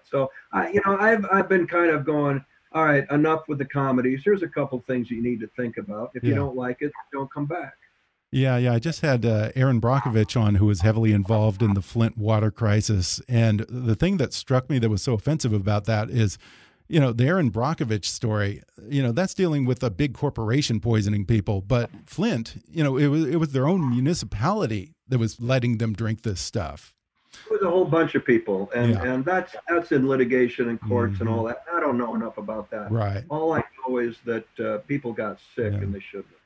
So, 0.06 0.32
I, 0.54 0.70
you 0.70 0.82
know, 0.86 0.98
I've 0.98 1.26
I've 1.30 1.50
been 1.50 1.68
kind 1.68 1.92
of 1.92 2.06
going, 2.06 2.44
all 2.72 2.86
right, 2.86 3.10
enough 3.12 3.42
with 3.48 3.58
the 3.58 3.66
comedies. 3.66 4.22
Here's 4.24 4.44
a 4.44 4.48
couple 4.48 4.80
things 4.88 5.10
you 5.10 5.22
need 5.22 5.40
to 5.42 5.50
think 5.58 5.78
about. 5.78 6.12
If 6.14 6.24
yeah. 6.24 6.30
you 6.30 6.36
don't 6.36 6.56
like 6.56 6.78
it, 6.82 6.92
don't 7.12 7.32
come 7.32 7.46
back. 7.46 7.74
Yeah, 8.32 8.58
yeah. 8.58 8.74
I 8.74 8.80
just 8.80 9.02
had 9.02 9.26
uh, 9.26 9.52
Erin 9.56 9.82
Brockovich 9.82 10.39
on, 10.39 10.56
who 10.56 10.68
was 10.68 10.82
heavily 10.82 11.13
involved 11.13 11.63
in 11.63 11.74
the 11.74 11.82
Flint 11.82 12.18
water 12.18 12.52
crisis. 12.52 13.22
And 13.28 13.62
the 13.68 13.96
thing 13.96 14.18
that 14.18 14.34
struck 14.34 14.70
me 14.70 14.78
that 14.80 14.89
was 14.89 15.02
so 15.02 15.13
offensive 15.13 15.52
about 15.52 15.86
that 15.86 16.10
is, 16.10 16.38
you 16.88 17.00
know, 17.00 17.12
the 17.12 17.26
Erin 17.26 17.52
Brockovich 17.52 18.06
story. 18.06 18.62
You 18.88 19.02
know, 19.02 19.12
that's 19.12 19.34
dealing 19.34 19.65
with 19.65 19.82
a 19.82 19.89
big 19.89 20.13
corporation 20.13 20.80
poisoning 20.80 21.26
people. 21.26 21.62
But 21.62 21.89
Flint, 22.06 22.63
you 22.70 22.84
know, 22.84 22.98
it 22.98 23.08
was 23.08 23.26
it 23.26 23.38
was 23.38 23.52
their 23.52 23.68
own 23.68 23.89
municipality 23.89 24.94
that 25.08 25.18
was 25.18 25.42
letting 25.42 25.80
them 25.80 25.94
drink 25.94 26.22
this 26.22 26.39
stuff. 26.39 26.94
It 27.46 27.52
was 27.52 27.62
a 27.62 27.70
whole 27.70 27.86
bunch 27.86 28.15
of 28.15 28.26
people, 28.26 28.72
and 28.76 28.94
yeah. 28.94 29.04
and 29.04 29.26
that's 29.26 29.56
that's 29.68 29.92
in 29.92 30.08
litigation 30.08 30.70
and 30.70 30.80
courts 30.82 31.13
mm 31.13 31.18
-hmm. 31.18 31.22
and 31.22 31.30
all 31.30 31.44
that. 31.48 31.63
I 31.72 31.80
don't 31.80 31.98
know 31.98 32.15
enough 32.15 32.38
about 32.38 32.70
that. 32.72 32.92
Right. 32.92 33.24
All 33.30 33.58
I 33.58 33.63
know 33.78 34.00
is 34.00 34.15
that 34.26 34.48
uh, 34.60 34.78
people 34.88 35.12
got 35.13 35.39
sick 35.56 35.74
yeah. 35.74 35.84
and 35.84 35.94
they 35.94 36.02
shouldn't. 36.02 36.38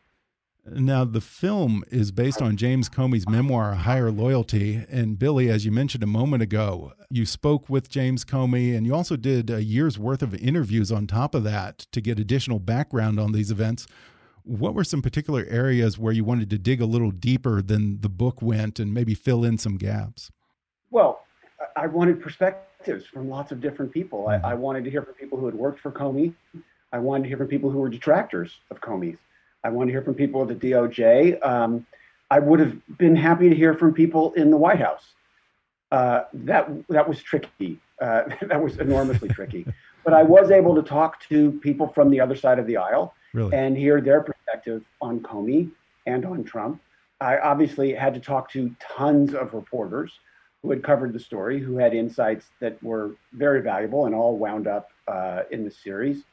Now, 0.66 1.04
the 1.04 1.20
film 1.20 1.84
is 1.92 2.12
based 2.12 2.42
on 2.42 2.56
James 2.56 2.88
Comey's 2.88 3.28
memoir, 3.28 3.74
A 3.74 3.76
Higher 3.76 4.12
Loyalty. 4.12 4.86
And 4.90 5.20
Billy, 5.20 5.50
as 5.50 5.66
you 5.66 5.72
mentioned 5.72 6.04
a 6.04 6.08
moment 6.08 6.42
ago, 6.42 6.94
you 7.10 7.26
spoke 7.26 7.70
with 7.70 7.90
James 7.90 8.24
Comey 8.24 8.76
and 8.76 8.86
you 8.86 8.96
also 8.96 9.18
did 9.18 9.50
a 9.50 9.62
year's 9.62 10.00
worth 10.00 10.22
of 10.22 10.34
interviews 10.36 10.90
on 10.90 11.06
top 11.06 11.36
of 11.36 11.44
that 11.44 11.80
to 11.92 12.00
get 12.00 12.18
additional 12.18 12.60
background 12.60 13.20
on 13.20 13.34
these 13.34 13.52
events. 13.52 13.88
What 14.44 14.74
were 14.74 14.86
some 14.86 15.02
particular 15.02 15.46
areas 15.50 16.00
where 16.00 16.14
you 16.14 16.24
wanted 16.24 16.50
to 16.52 16.58
dig 16.58 16.80
a 16.80 16.86
little 16.86 17.12
deeper 17.12 17.62
than 17.62 18.00
the 18.00 18.10
book 18.10 18.42
went 18.42 18.80
and 18.80 18.94
maybe 18.94 19.16
fill 19.16 19.44
in 19.44 19.58
some 19.58 19.76
gaps? 19.76 20.32
Well, 20.92 21.24
I 21.76 21.88
wanted 21.88 22.22
perspectives 22.22 23.06
from 23.06 23.30
lots 23.30 23.52
of 23.52 23.60
different 23.60 23.92
people. 23.92 24.30
I, 24.30 24.36
mm-hmm. 24.36 24.46
I 24.46 24.54
wanted 24.54 24.86
to 24.86 24.90
hear 24.90 25.02
from 25.02 25.16
people 25.16 25.38
who 25.38 25.46
had 25.46 25.56
worked 25.56 25.82
for 25.82 25.92
Comey. 25.92 26.34
I 26.94 27.00
wanted 27.00 27.24
to 27.24 27.30
hear 27.30 27.38
from 27.38 27.48
people 27.48 27.70
who 27.70 27.80
were 27.80 27.90
detractors 27.90 28.52
of 28.72 28.80
Comey's. 28.80 29.18
I 29.64 29.70
want 29.70 29.88
to 29.88 29.92
hear 29.92 30.02
from 30.02 30.16
people 30.16 30.42
at 30.42 30.48
the 30.48 30.56
DOJ. 30.56 31.46
Um, 31.46 31.86
I 32.30 32.40
would 32.40 32.60
have 32.60 32.76
been 32.98 33.16
happy 33.16 33.50
to 33.50 33.56
hear 33.56 33.74
from 33.74 33.94
people 33.94 34.34
in 34.34 34.50
the 34.50 34.58
White 34.58 34.80
House. 34.80 35.14
Uh, 35.92 36.24
that 36.34 36.68
that 36.90 37.08
was 37.08 37.22
tricky. 37.22 37.80
Uh, 38.02 38.24
that 38.42 38.62
was 38.62 38.78
enormously 38.80 39.30
tricky. 39.30 39.66
But 40.06 40.14
I 40.14 40.22
was 40.22 40.52
able 40.52 40.76
to 40.76 40.82
talk 40.82 41.22
to 41.30 41.54
people 41.62 41.88
from 41.88 42.10
the 42.10 42.20
other 42.20 42.36
side 42.36 42.60
of 42.60 42.68
the 42.68 42.76
aisle 42.76 43.14
really? 43.34 43.56
and 43.56 43.78
hear 43.78 44.02
their 44.02 44.20
perspective 44.20 44.84
on 45.02 45.22
Comey 45.22 45.72
and 46.06 46.26
on 46.26 46.44
Trump. 46.44 46.82
I 47.22 47.38
obviously 47.38 47.94
had 47.94 48.14
to 48.16 48.20
talk 48.20 48.52
to 48.52 48.76
tons 48.82 49.34
of 49.34 49.54
reporters 49.54 50.12
who 50.62 50.72
had 50.72 50.84
covered 50.84 51.14
the 51.14 51.22
story, 51.22 51.58
who 51.58 51.78
had 51.78 51.94
insights 51.94 52.48
that 52.60 52.84
were 52.84 53.16
very 53.32 53.62
valuable 53.62 54.08
and 54.08 54.14
all 54.14 54.38
wound 54.38 54.68
up 54.68 54.90
uh, 55.08 55.44
in 55.52 55.64
the 55.64 55.72
series 55.72 56.26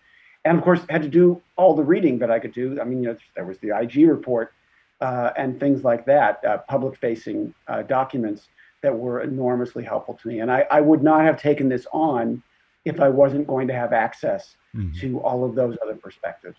and 0.44 0.59
of 0.59 0.64
course 0.64 0.81
had 0.88 1.03
to 1.03 1.09
do 1.09 1.40
all 1.57 1.74
the 1.74 1.83
reading 1.83 2.18
that 2.18 2.31
I 2.31 2.38
could 2.38 2.53
do. 2.53 2.81
I 2.81 2.85
mean, 2.85 3.03
you 3.03 3.11
know, 3.11 3.16
there 3.35 3.44
was 3.44 3.59
the 3.59 3.76
IG 3.76 4.09
report 4.09 4.53
uh, 5.00 5.31
and 5.37 5.59
things 5.59 5.85
like 5.85 6.05
that, 6.07 6.44
uh, 6.44 6.59
public-facing 6.68 7.55
uh, 7.68 7.83
documents 7.83 8.48
that 8.83 8.96
were 8.96 9.20
enormously 9.20 9.85
helpful 9.85 10.14
to 10.14 10.29
me. 10.29 10.40
And 10.40 10.50
I, 10.50 10.66
I, 10.70 10.81
would 10.81 11.03
not 11.03 11.24
have 11.24 11.40
taken 11.40 11.68
this 11.68 11.87
on 11.92 12.42
if 12.85 13.00
I 13.00 13.09
wasn't 13.09 13.46
going 13.46 13.68
to 13.68 13.74
have 13.74 13.92
access 13.92 14.57
mm-hmm. 14.74 14.98
to 15.00 15.20
all 15.20 15.44
of 15.44 15.55
those 15.55 15.76
other 15.83 15.94
perspectives. 15.94 16.57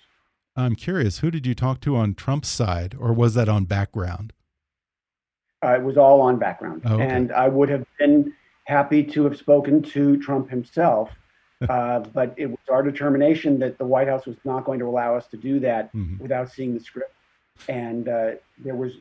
I'm 0.55 0.75
curious, 0.75 1.19
who 1.19 1.31
did 1.31 1.47
you 1.47 1.55
talk 1.55 1.79
to 1.81 1.95
on 1.95 2.13
Trump's 2.13 2.49
side, 2.49 2.95
or 2.99 3.13
was 3.13 3.33
that 3.35 3.47
on 3.47 3.65
background? 3.65 4.33
Uh, 5.63 5.75
it 5.75 5.83
was 5.83 5.97
all 5.97 6.21
on 6.21 6.37
background, 6.37 6.81
oh, 6.85 6.95
okay. 6.95 7.07
and 7.07 7.31
I 7.31 7.47
would 7.47 7.69
have 7.69 7.85
been 7.99 8.33
happy 8.65 9.03
to 9.03 9.23
have 9.23 9.37
spoken 9.37 9.81
to 9.81 10.17
Trump 10.17 10.49
himself 10.49 11.09
uh, 11.69 11.99
but 11.99 12.33
it 12.37 12.47
was 12.47 12.59
our 12.69 12.83
determination 12.83 13.59
that 13.59 13.77
the 13.77 13.85
White 13.85 14.07
House 14.07 14.25
was 14.25 14.37
not 14.43 14.65
going 14.65 14.79
to 14.79 14.85
allow 14.85 15.15
us 15.15 15.27
to 15.27 15.37
do 15.37 15.59
that 15.59 15.93
mm-hmm. 15.93 16.21
without 16.21 16.51
seeing 16.51 16.73
the 16.73 16.79
script. 16.79 17.13
And 17.67 18.07
uh, 18.07 18.31
there 18.57 18.75
was 18.75 18.93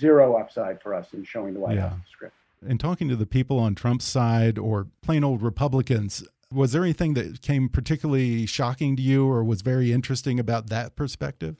zero 0.00 0.36
upside 0.36 0.82
for 0.82 0.94
us 0.94 1.12
in 1.12 1.24
showing 1.24 1.54
the 1.54 1.60
White 1.60 1.76
yeah. 1.76 1.90
House 1.90 1.98
the 1.98 2.10
script. 2.10 2.34
And 2.66 2.80
talking 2.80 3.08
to 3.08 3.16
the 3.16 3.26
people 3.26 3.58
on 3.58 3.74
Trump's 3.74 4.04
side 4.04 4.58
or 4.58 4.88
plain 5.02 5.22
old 5.22 5.42
Republicans, 5.42 6.24
was 6.52 6.72
there 6.72 6.82
anything 6.82 7.14
that 7.14 7.42
came 7.42 7.68
particularly 7.68 8.46
shocking 8.46 8.96
to 8.96 9.02
you 9.02 9.28
or 9.30 9.44
was 9.44 9.62
very 9.62 9.92
interesting 9.92 10.40
about 10.40 10.68
that 10.68 10.96
perspective? 10.96 11.56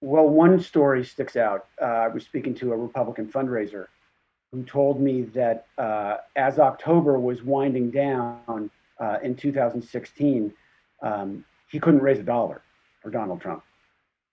Well, 0.00 0.28
one 0.28 0.60
story 0.60 1.04
sticks 1.04 1.36
out. 1.36 1.66
Uh, 1.80 1.84
I 1.84 2.08
was 2.08 2.24
speaking 2.24 2.54
to 2.54 2.72
a 2.72 2.76
Republican 2.76 3.26
fundraiser 3.26 3.86
who 4.50 4.64
told 4.64 5.00
me 5.00 5.22
that 5.22 5.66
uh, 5.78 6.16
as 6.34 6.58
October 6.58 7.18
was 7.18 7.42
winding 7.42 7.90
down, 7.90 8.70
uh, 9.00 9.18
in 9.22 9.34
2016, 9.34 10.52
um, 11.02 11.44
he 11.68 11.80
couldn't 11.80 12.00
raise 12.00 12.18
a 12.18 12.22
dollar 12.22 12.62
for 13.02 13.10
Donald 13.10 13.40
Trump. 13.40 13.62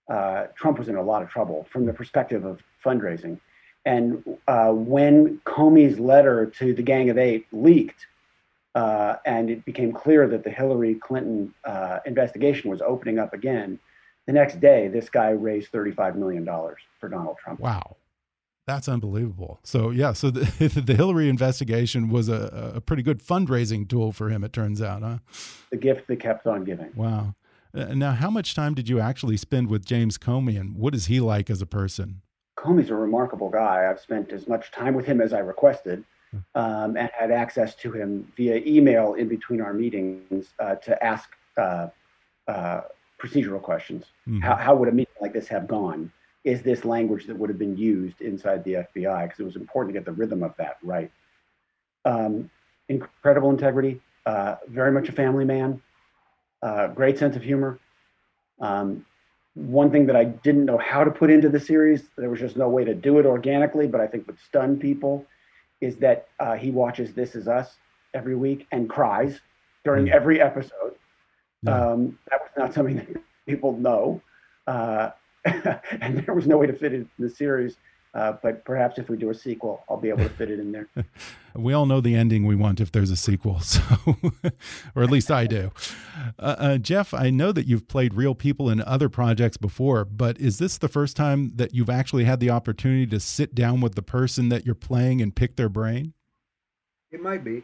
Uh, 0.09 0.47
Trump 0.55 0.79
was 0.79 0.89
in 0.89 0.95
a 0.95 1.01
lot 1.01 1.21
of 1.21 1.29
trouble 1.29 1.67
from 1.71 1.85
the 1.85 1.93
perspective 1.93 2.45
of 2.45 2.61
fundraising. 2.83 3.39
And 3.85 4.37
uh, 4.47 4.71
when 4.71 5.39
Comey's 5.45 5.99
letter 5.99 6.45
to 6.45 6.73
the 6.73 6.81
Gang 6.81 7.09
of 7.09 7.17
Eight 7.17 7.47
leaked, 7.51 8.05
uh, 8.75 9.15
and 9.25 9.49
it 9.49 9.65
became 9.65 9.91
clear 9.91 10.27
that 10.27 10.43
the 10.43 10.49
Hillary 10.49 10.95
Clinton 10.95 11.53
uh, 11.63 11.99
investigation 12.05 12.69
was 12.69 12.81
opening 12.81 13.17
up 13.17 13.33
again, 13.33 13.79
the 14.25 14.33
next 14.33 14.59
day, 14.59 14.89
this 14.89 15.09
guy 15.09 15.29
raised 15.29 15.71
$35 15.71 16.15
million 16.15 16.45
for 16.99 17.09
Donald 17.09 17.37
Trump. 17.37 17.61
Wow. 17.61 17.95
That's 18.67 18.89
unbelievable. 18.89 19.59
So 19.63 19.91
yeah, 19.91 20.11
so 20.11 20.29
the, 20.29 20.67
the 20.85 20.93
Hillary 20.93 21.29
investigation 21.29 22.09
was 22.09 22.27
a, 22.27 22.73
a 22.75 22.81
pretty 22.81 23.01
good 23.01 23.23
fundraising 23.23 23.87
tool 23.87 24.11
for 24.11 24.29
him. 24.29 24.43
It 24.43 24.51
turns 24.51 24.81
out, 24.81 25.01
huh? 25.01 25.19
The 25.71 25.77
gift 25.77 26.07
that 26.07 26.19
kept 26.19 26.45
on 26.45 26.65
giving. 26.65 26.91
Wow. 26.93 27.35
Uh, 27.73 27.85
now, 27.93 28.11
how 28.11 28.29
much 28.29 28.55
time 28.55 28.73
did 28.73 28.89
you 28.89 28.99
actually 28.99 29.37
spend 29.37 29.69
with 29.69 29.85
James 29.85 30.17
Comey, 30.17 30.59
and 30.59 30.75
what 30.75 30.93
is 30.93 31.05
he 31.05 31.19
like 31.19 31.49
as 31.49 31.61
a 31.61 31.65
person? 31.65 32.21
Comey's 32.57 32.89
a 32.89 32.95
remarkable 32.95 33.49
guy. 33.49 33.87
I've 33.89 33.99
spent 33.99 34.31
as 34.33 34.47
much 34.47 34.71
time 34.71 34.93
with 34.93 35.05
him 35.05 35.21
as 35.21 35.31
I 35.31 35.39
requested, 35.39 36.03
um, 36.55 36.97
and 36.97 37.09
had 37.17 37.31
access 37.31 37.75
to 37.75 37.91
him 37.91 38.31
via 38.35 38.57
email 38.65 39.13
in 39.13 39.29
between 39.29 39.61
our 39.61 39.73
meetings 39.73 40.47
uh, 40.59 40.75
to 40.75 41.01
ask 41.03 41.29
uh, 41.57 41.87
uh, 42.47 42.81
procedural 43.19 43.61
questions. 43.61 44.05
Mm 44.25 44.33
-hmm. 44.33 44.43
How, 44.43 44.55
how 44.55 44.75
would 44.75 44.89
a 44.89 44.95
meeting 44.95 45.21
like 45.21 45.33
this 45.39 45.47
have 45.47 45.67
gone? 45.67 46.11
Is 46.43 46.61
this 46.61 46.85
language 46.85 47.25
that 47.27 47.37
would 47.37 47.49
have 47.49 47.59
been 47.59 47.77
used 47.77 48.21
inside 48.21 48.63
the 48.63 48.73
FBI 48.73 49.23
because 49.23 49.39
it 49.39 49.43
was 49.43 49.55
important 49.55 49.93
to 49.93 49.99
get 49.99 50.05
the 50.05 50.11
rhythm 50.11 50.43
of 50.43 50.55
that 50.57 50.77
right. 50.83 51.11
Um, 52.05 52.49
incredible 52.89 53.49
integrity, 53.49 53.99
uh, 54.25 54.55
very 54.67 54.91
much 54.91 55.09
a 55.09 55.11
family 55.11 55.45
man, 55.45 55.81
uh, 56.61 56.87
great 56.87 57.17
sense 57.17 57.35
of 57.35 57.43
humor. 57.43 57.79
Um, 58.59 59.05
one 59.55 59.91
thing 59.91 60.05
that 60.05 60.15
I 60.15 60.25
didn't 60.25 60.65
know 60.65 60.77
how 60.77 61.03
to 61.03 61.11
put 61.11 61.29
into 61.31 61.49
the 61.49 61.59
series, 61.59 62.03
there 62.17 62.29
was 62.29 62.39
just 62.39 62.57
no 62.57 62.69
way 62.69 62.85
to 62.85 62.93
do 62.93 63.19
it 63.19 63.25
organically, 63.25 63.87
but 63.87 63.99
I 63.99 64.07
think 64.07 64.27
would 64.27 64.39
stun 64.39 64.77
people, 64.77 65.25
is 65.81 65.97
that 65.97 66.27
uh, 66.39 66.53
he 66.53 66.71
watches 66.71 67.13
This 67.13 67.35
Is 67.35 67.47
Us 67.47 67.75
every 68.13 68.35
week 68.35 68.67
and 68.71 68.89
cries 68.89 69.39
during 69.83 70.05
mm. 70.05 70.11
every 70.11 70.41
episode. 70.41 70.95
Yeah. 71.63 71.91
Um, 71.91 72.19
that 72.29 72.39
was 72.41 72.51
not 72.57 72.73
something 72.73 72.95
that 73.13 73.21
people 73.47 73.73
know. 73.77 74.21
Uh, 75.47 75.79
and 76.01 76.25
there 76.25 76.35
was 76.35 76.47
no 76.47 76.57
way 76.57 76.67
to 76.67 76.73
fit 76.73 76.93
it 76.93 76.97
in 76.97 77.09
the 77.19 77.29
series. 77.29 77.77
Uh, 78.13 78.35
but 78.41 78.65
perhaps 78.65 78.97
if 78.97 79.09
we 79.09 79.17
do 79.17 79.29
a 79.29 79.33
sequel, 79.33 79.83
I'll 79.87 79.97
be 79.97 80.09
able 80.09 80.23
to 80.23 80.29
fit 80.29 80.49
it 80.49 80.59
in 80.59 80.71
there. 80.71 80.87
we 81.55 81.73
all 81.73 81.85
know 81.85 82.01
the 82.01 82.15
ending 82.15 82.47
we 82.47 82.55
want 82.55 82.79
if 82.79 82.91
there's 82.91 83.11
a 83.11 83.15
sequel, 83.15 83.59
so 83.61 83.81
or 84.95 85.03
at 85.03 85.11
least 85.11 85.29
I 85.29 85.45
do. 85.45 85.71
Uh, 86.39 86.55
uh, 86.57 86.77
Jeff, 86.77 87.13
I 87.13 87.29
know 87.29 87.51
that 87.51 87.67
you've 87.67 87.87
played 87.87 88.15
real 88.15 88.33
people 88.33 88.71
in 88.71 88.81
other 88.81 89.07
projects 89.07 89.57
before, 89.57 90.03
but 90.03 90.39
is 90.39 90.57
this 90.57 90.79
the 90.79 90.87
first 90.87 91.15
time 91.15 91.51
that 91.57 91.75
you've 91.75 91.91
actually 91.91 92.23
had 92.23 92.39
the 92.39 92.49
opportunity 92.49 93.05
to 93.07 93.19
sit 93.19 93.53
down 93.53 93.81
with 93.81 93.93
the 93.93 94.01
person 94.01 94.49
that 94.49 94.65
you're 94.65 94.73
playing 94.73 95.21
and 95.21 95.35
pick 95.35 95.55
their 95.55 95.69
brain? 95.69 96.13
It 97.11 97.21
might 97.21 97.43
be. 97.43 97.61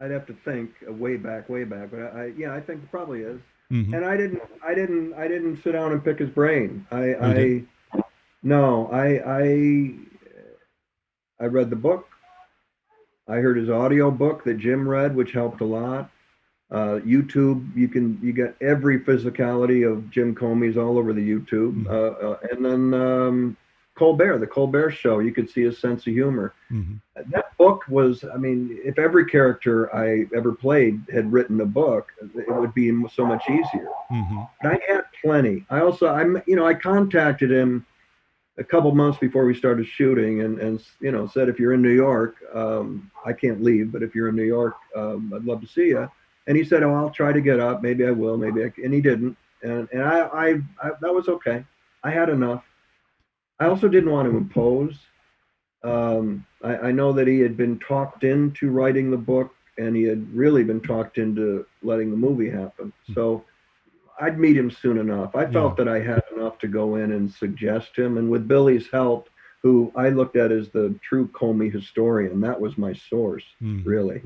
I'd 0.00 0.10
have 0.10 0.26
to 0.26 0.36
think 0.44 0.70
way 0.86 1.16
back, 1.16 1.48
way 1.48 1.64
back, 1.64 1.90
but 1.90 2.14
I, 2.14 2.32
yeah, 2.36 2.54
I 2.54 2.60
think 2.60 2.82
it 2.82 2.90
probably 2.90 3.20
is. 3.20 3.40
Mm-hmm. 3.72 3.94
And 3.94 4.04
I 4.04 4.16
didn't, 4.16 4.42
I 4.64 4.74
didn't, 4.74 5.14
I 5.14 5.28
didn't 5.28 5.62
sit 5.62 5.72
down 5.72 5.92
and 5.92 6.02
pick 6.02 6.18
his 6.18 6.30
brain. 6.30 6.86
I, 6.90 7.14
I, 7.14 7.62
no, 8.42 8.88
I, 8.88 9.20
I, 9.26 9.94
I 11.40 11.46
read 11.46 11.70
the 11.70 11.76
book. 11.76 12.06
I 13.28 13.36
heard 13.36 13.58
his 13.58 13.68
audio 13.68 14.10
book 14.10 14.44
that 14.44 14.58
Jim 14.58 14.88
read, 14.88 15.14
which 15.14 15.32
helped 15.32 15.60
a 15.60 15.66
lot. 15.66 16.10
Uh, 16.70 17.00
YouTube, 17.00 17.74
you 17.76 17.88
can 17.88 18.18
you 18.22 18.32
get 18.32 18.54
every 18.60 19.00
physicality 19.00 19.90
of 19.90 20.10
Jim 20.10 20.34
Comey's 20.34 20.76
all 20.76 20.98
over 20.98 21.14
the 21.14 21.26
YouTube, 21.26 21.84
mm-hmm. 21.84 21.86
uh, 21.88 22.28
uh, 22.28 22.38
and 22.50 22.64
then 22.64 22.94
um, 22.94 23.56
Colbert, 23.98 24.38
the 24.38 24.46
Colbert 24.46 24.92
Show, 24.92 25.18
you 25.18 25.32
could 25.32 25.50
see 25.50 25.62
his 25.62 25.78
sense 25.78 26.06
of 26.06 26.12
humor. 26.12 26.54
Mm-hmm. 26.70 26.96
That 27.30 27.56
book 27.58 27.82
was, 27.88 28.24
I 28.32 28.36
mean, 28.36 28.78
if 28.84 28.98
every 28.98 29.26
character 29.26 29.94
I 29.94 30.26
ever 30.36 30.52
played 30.52 31.00
had 31.12 31.30
written 31.32 31.60
a 31.60 31.66
book, 31.66 32.12
it 32.22 32.54
would 32.54 32.72
be 32.74 32.92
so 33.12 33.26
much 33.26 33.42
easier. 33.50 33.88
Mm-hmm. 34.12 34.42
But 34.62 34.72
I 34.72 34.78
had 34.88 35.02
plenty. 35.20 35.64
I 35.68 35.80
also, 35.80 36.06
I, 36.06 36.22
you 36.46 36.54
know, 36.54 36.66
I 36.66 36.74
contacted 36.74 37.50
him 37.50 37.84
a 38.58 38.64
couple 38.64 38.92
months 38.94 39.18
before 39.18 39.44
we 39.44 39.54
started 39.54 39.86
shooting, 39.86 40.42
and 40.42 40.58
and 40.58 40.82
you 41.00 41.12
know, 41.12 41.26
said 41.26 41.48
if 41.48 41.58
you're 41.58 41.74
in 41.74 41.82
New 41.82 41.94
York, 41.94 42.36
um, 42.54 43.10
I 43.24 43.32
can't 43.32 43.62
leave, 43.62 43.92
but 43.92 44.02
if 44.02 44.14
you're 44.14 44.28
in 44.28 44.36
New 44.36 44.42
York, 44.42 44.76
um, 44.96 45.32
I'd 45.34 45.44
love 45.44 45.60
to 45.60 45.66
see 45.66 45.88
you. 45.88 46.10
And 46.46 46.56
he 46.56 46.64
said, 46.64 46.82
"Oh, 46.82 46.94
I'll 46.94 47.10
try 47.10 47.32
to 47.32 47.40
get 47.40 47.60
up. 47.60 47.82
Maybe 47.82 48.04
I 48.06 48.10
will. 48.10 48.36
Maybe 48.36 48.64
I." 48.64 48.72
And 48.82 48.92
he 48.92 49.00
didn't. 49.00 49.36
And 49.62 49.88
and 49.92 50.02
I, 50.02 50.20
I, 50.20 50.48
I 50.82 50.90
that 51.00 51.14
was 51.14 51.28
okay. 51.28 51.64
I 52.02 52.10
had 52.10 52.28
enough. 52.28 52.64
I 53.60 53.66
also 53.66 53.88
didn't 53.88 54.10
want 54.10 54.30
to 54.30 54.36
impose. 54.36 54.98
Um, 55.82 56.46
I, 56.62 56.76
I, 56.76 56.92
know 56.92 57.12
that 57.12 57.28
he 57.28 57.38
had 57.40 57.56
been 57.56 57.78
talked 57.78 58.24
into 58.24 58.70
writing 58.70 59.10
the 59.10 59.16
book, 59.16 59.54
and 59.78 59.94
he 59.94 60.02
had 60.02 60.34
really 60.34 60.64
been 60.64 60.80
talked 60.80 61.18
into 61.18 61.66
letting 61.82 62.10
the 62.10 62.16
movie 62.16 62.50
happen. 62.50 62.92
So 63.14 63.44
I'd 64.20 64.38
meet 64.38 64.56
him 64.56 64.70
soon 64.70 64.98
enough. 64.98 65.36
I 65.36 65.46
felt 65.46 65.78
yeah. 65.78 65.84
that 65.84 65.92
I 65.92 66.00
had 66.00 66.22
enough 66.34 66.58
to 66.58 66.68
go 66.68 66.96
in 66.96 67.12
and 67.12 67.30
suggest 67.30 67.96
him, 67.96 68.18
and 68.18 68.28
with 68.28 68.48
Billy's 68.48 68.88
help, 68.90 69.28
who 69.62 69.92
I 69.96 70.08
looked 70.08 70.36
at 70.36 70.52
as 70.52 70.68
the 70.70 70.94
true 71.02 71.28
Comey 71.28 71.72
historian, 71.72 72.40
that 72.40 72.60
was 72.60 72.76
my 72.76 72.92
source, 72.92 73.44
mm. 73.62 73.84
really. 73.84 74.22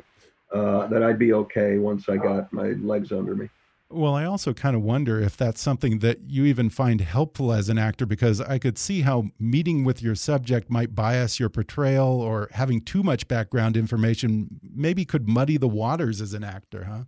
Uh, 0.53 0.87
that 0.89 1.03
I'd 1.03 1.19
be 1.19 1.33
okay 1.33 1.79
once 1.79 2.11
I 2.11 2.19
got 2.19 2.53
my 2.53 2.73
legs 2.83 3.11
under 3.11 3.35
me. 3.35 3.49
Well, 3.93 4.15
I 4.15 4.25
also 4.25 4.53
kind 4.53 4.75
of 4.75 4.83
wonder 4.83 5.21
if 5.21 5.37
that's 5.37 5.61
something 5.61 5.99
that 5.99 6.19
you 6.27 6.45
even 6.45 6.71
find 6.71 7.01
helpful 7.01 7.53
as 7.53 7.69
an 7.69 7.79
actor, 7.79 8.07
because 8.07 8.41
I 8.41 8.59
could 8.59 8.79
see 8.79 9.03
how 9.03 9.31
meeting 9.39 9.85
with 9.85 10.03
your 10.03 10.15
subject 10.15 10.71
might 10.71 10.95
bias 10.95 11.39
your 11.39 11.49
portrayal, 11.49 12.21
or 12.21 12.49
having 12.53 12.81
too 12.81 13.03
much 13.03 13.29
background 13.29 13.77
information 13.77 14.61
maybe 14.63 15.05
could 15.05 15.29
muddy 15.29 15.57
the 15.57 15.69
waters 15.69 16.21
as 16.21 16.35
an 16.35 16.45
actor, 16.45 16.85
huh? 16.85 17.05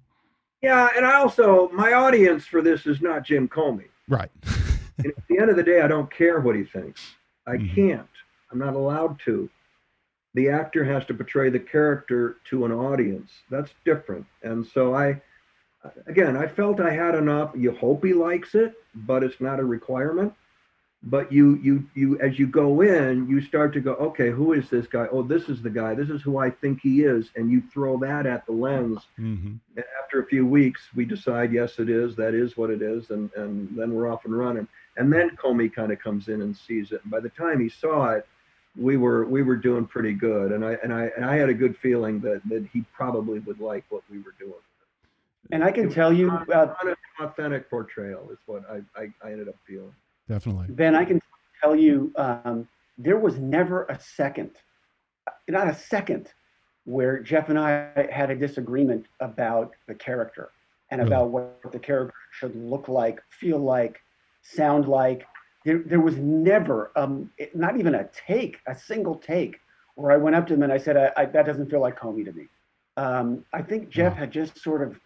Yeah, 0.62 0.88
and 0.96 1.04
I 1.04 1.14
also 1.14 1.68
my 1.72 1.92
audience 1.92 2.46
for 2.46 2.62
this 2.62 2.86
is 2.86 3.00
not 3.02 3.24
Jim 3.24 3.48
Comey. 3.48 3.88
Right. 4.08 4.30
at 4.98 5.14
the 5.28 5.38
end 5.38 5.50
of 5.50 5.56
the 5.56 5.62
day, 5.62 5.82
I 5.82 5.88
don't 5.88 6.10
care 6.10 6.40
what 6.40 6.56
he 6.56 6.64
thinks. 6.64 7.00
I 7.46 7.56
mm 7.56 7.68
-hmm. 7.68 7.74
can't. 7.74 8.14
I'm 8.50 8.58
not 8.58 8.74
allowed 8.74 9.18
to. 9.24 9.50
The 10.34 10.50
actor 10.50 10.84
has 10.84 11.04
to 11.06 11.14
portray 11.14 11.50
the 11.50 11.58
character 11.58 12.36
to 12.50 12.64
an 12.64 12.72
audience. 12.72 13.32
That's 13.50 13.72
different. 13.84 14.26
And 14.42 14.66
so 14.66 14.94
I, 14.94 15.20
again, 16.06 16.36
I 16.36 16.46
felt 16.46 16.80
I 16.80 16.90
had 16.90 17.14
enough. 17.14 17.52
You 17.54 17.72
hope 17.72 18.04
he 18.04 18.12
likes 18.12 18.54
it, 18.54 18.74
but 18.94 19.22
it's 19.22 19.40
not 19.40 19.60
a 19.60 19.64
requirement. 19.64 20.32
But 21.06 21.30
you, 21.30 21.56
you, 21.62 21.84
you, 21.94 22.18
as 22.20 22.38
you 22.38 22.46
go 22.46 22.80
in, 22.80 23.28
you 23.28 23.42
start 23.42 23.74
to 23.74 23.80
go, 23.80 23.92
okay, 23.92 24.30
who 24.30 24.54
is 24.54 24.70
this 24.70 24.86
guy? 24.86 25.06
Oh, 25.12 25.22
this 25.22 25.50
is 25.50 25.60
the 25.60 25.68
guy. 25.68 25.94
This 25.94 26.08
is 26.08 26.22
who 26.22 26.38
I 26.38 26.48
think 26.48 26.80
he 26.80 27.02
is, 27.02 27.28
and 27.36 27.50
you 27.50 27.62
throw 27.74 27.98
that 27.98 28.24
at 28.24 28.46
the 28.46 28.52
lens. 28.52 29.00
Mm-hmm. 29.18 29.56
And 29.76 29.84
after 30.02 30.22
a 30.22 30.26
few 30.26 30.46
weeks, 30.46 30.80
we 30.96 31.04
decide, 31.04 31.52
yes, 31.52 31.78
it 31.78 31.90
is. 31.90 32.16
That 32.16 32.32
is 32.32 32.56
what 32.56 32.70
it 32.70 32.80
is, 32.80 33.10
and 33.10 33.30
and 33.36 33.68
then 33.76 33.92
we're 33.92 34.10
off 34.10 34.24
and 34.24 34.36
running. 34.36 34.66
And 34.96 35.12
then 35.12 35.36
Comey 35.36 35.70
kind 35.70 35.92
of 35.92 35.98
comes 35.98 36.28
in 36.28 36.40
and 36.40 36.56
sees 36.56 36.90
it. 36.90 37.02
And 37.02 37.10
by 37.10 37.20
the 37.20 37.28
time 37.28 37.60
he 37.60 37.68
saw 37.68 38.12
it, 38.12 38.26
we 38.76 38.96
were 38.96 39.26
we 39.26 39.42
were 39.42 39.56
doing 39.56 39.86
pretty 39.86 40.14
good, 40.14 40.52
and 40.52 40.64
I 40.64 40.78
and 40.82 40.92
I 40.92 41.10
and 41.16 41.24
I 41.24 41.36
had 41.36 41.48
a 41.48 41.54
good 41.54 41.76
feeling 41.76 42.20
that 42.20 42.40
that 42.48 42.66
he 42.72 42.82
probably 42.94 43.40
would 43.40 43.60
like 43.60 43.84
what 43.90 44.02
we 44.10 44.18
were 44.18 44.34
doing. 44.38 44.54
And 45.52 45.62
I 45.62 45.70
can 45.70 45.90
tell 45.90 46.12
you, 46.12 46.30
uh, 46.30 46.74
an 46.82 46.94
authentic 47.20 47.68
portrayal 47.68 48.28
is 48.30 48.38
what 48.46 48.62
I, 48.70 48.80
I, 49.00 49.08
I 49.22 49.32
ended 49.32 49.48
up 49.48 49.56
feeling. 49.66 49.94
Definitely, 50.28 50.66
Ben. 50.70 50.94
I 50.94 51.04
can 51.04 51.20
tell 51.62 51.76
you, 51.76 52.12
um, 52.16 52.66
there 52.96 53.18
was 53.18 53.38
never 53.38 53.84
a 53.84 53.98
second, 54.00 54.52
not 55.48 55.68
a 55.68 55.74
second, 55.74 56.32
where 56.84 57.18
Jeff 57.20 57.48
and 57.48 57.58
I 57.58 58.08
had 58.10 58.30
a 58.30 58.34
disagreement 58.36 59.06
about 59.20 59.72
the 59.86 59.94
character 59.94 60.50
and 60.90 61.00
really? 61.00 61.12
about 61.12 61.30
what 61.30 61.72
the 61.72 61.78
character 61.78 62.14
should 62.32 62.54
look 62.56 62.88
like, 62.88 63.22
feel 63.30 63.58
like, 63.58 64.00
sound 64.42 64.86
like 64.86 65.26
there, 65.64 65.78
there 65.78 66.00
was 66.00 66.16
never, 66.16 66.92
um, 66.96 67.30
not 67.54 67.78
even 67.78 67.94
a 67.94 68.08
take, 68.26 68.58
a 68.66 68.76
single 68.78 69.16
take, 69.16 69.58
where 69.94 70.12
I 70.12 70.16
went 70.16 70.36
up 70.36 70.46
to 70.48 70.54
him 70.54 70.62
and 70.62 70.72
I 70.72 70.78
said, 70.78 70.96
I, 70.96 71.10
I, 71.16 71.24
"That 71.24 71.46
doesn't 71.46 71.70
feel 71.70 71.80
like 71.80 71.98
Comey 71.98 72.24
to 72.24 72.32
me." 72.32 72.48
Um, 72.96 73.44
I 73.52 73.62
think 73.62 73.88
Jeff 73.88 74.14
had 74.14 74.30
just 74.30 74.58
sort 74.58 74.82
of 74.82 74.98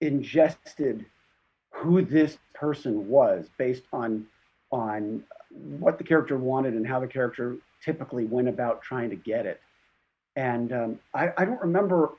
ingested 0.00 1.04
who 1.70 2.02
this 2.02 2.38
person 2.54 3.08
was 3.08 3.48
based 3.58 3.84
on 3.92 4.26
on 4.70 5.22
what 5.50 5.98
the 5.98 6.04
character 6.04 6.36
wanted 6.36 6.74
and 6.74 6.86
how 6.86 7.00
the 7.00 7.06
character 7.06 7.56
typically 7.82 8.24
went 8.24 8.48
about 8.48 8.82
trying 8.82 9.08
to 9.08 9.16
get 9.16 9.46
it. 9.46 9.60
And 10.36 10.72
um, 10.72 10.98
I, 11.14 11.32
I, 11.38 11.44
don't 11.46 11.60
remember 11.60 12.10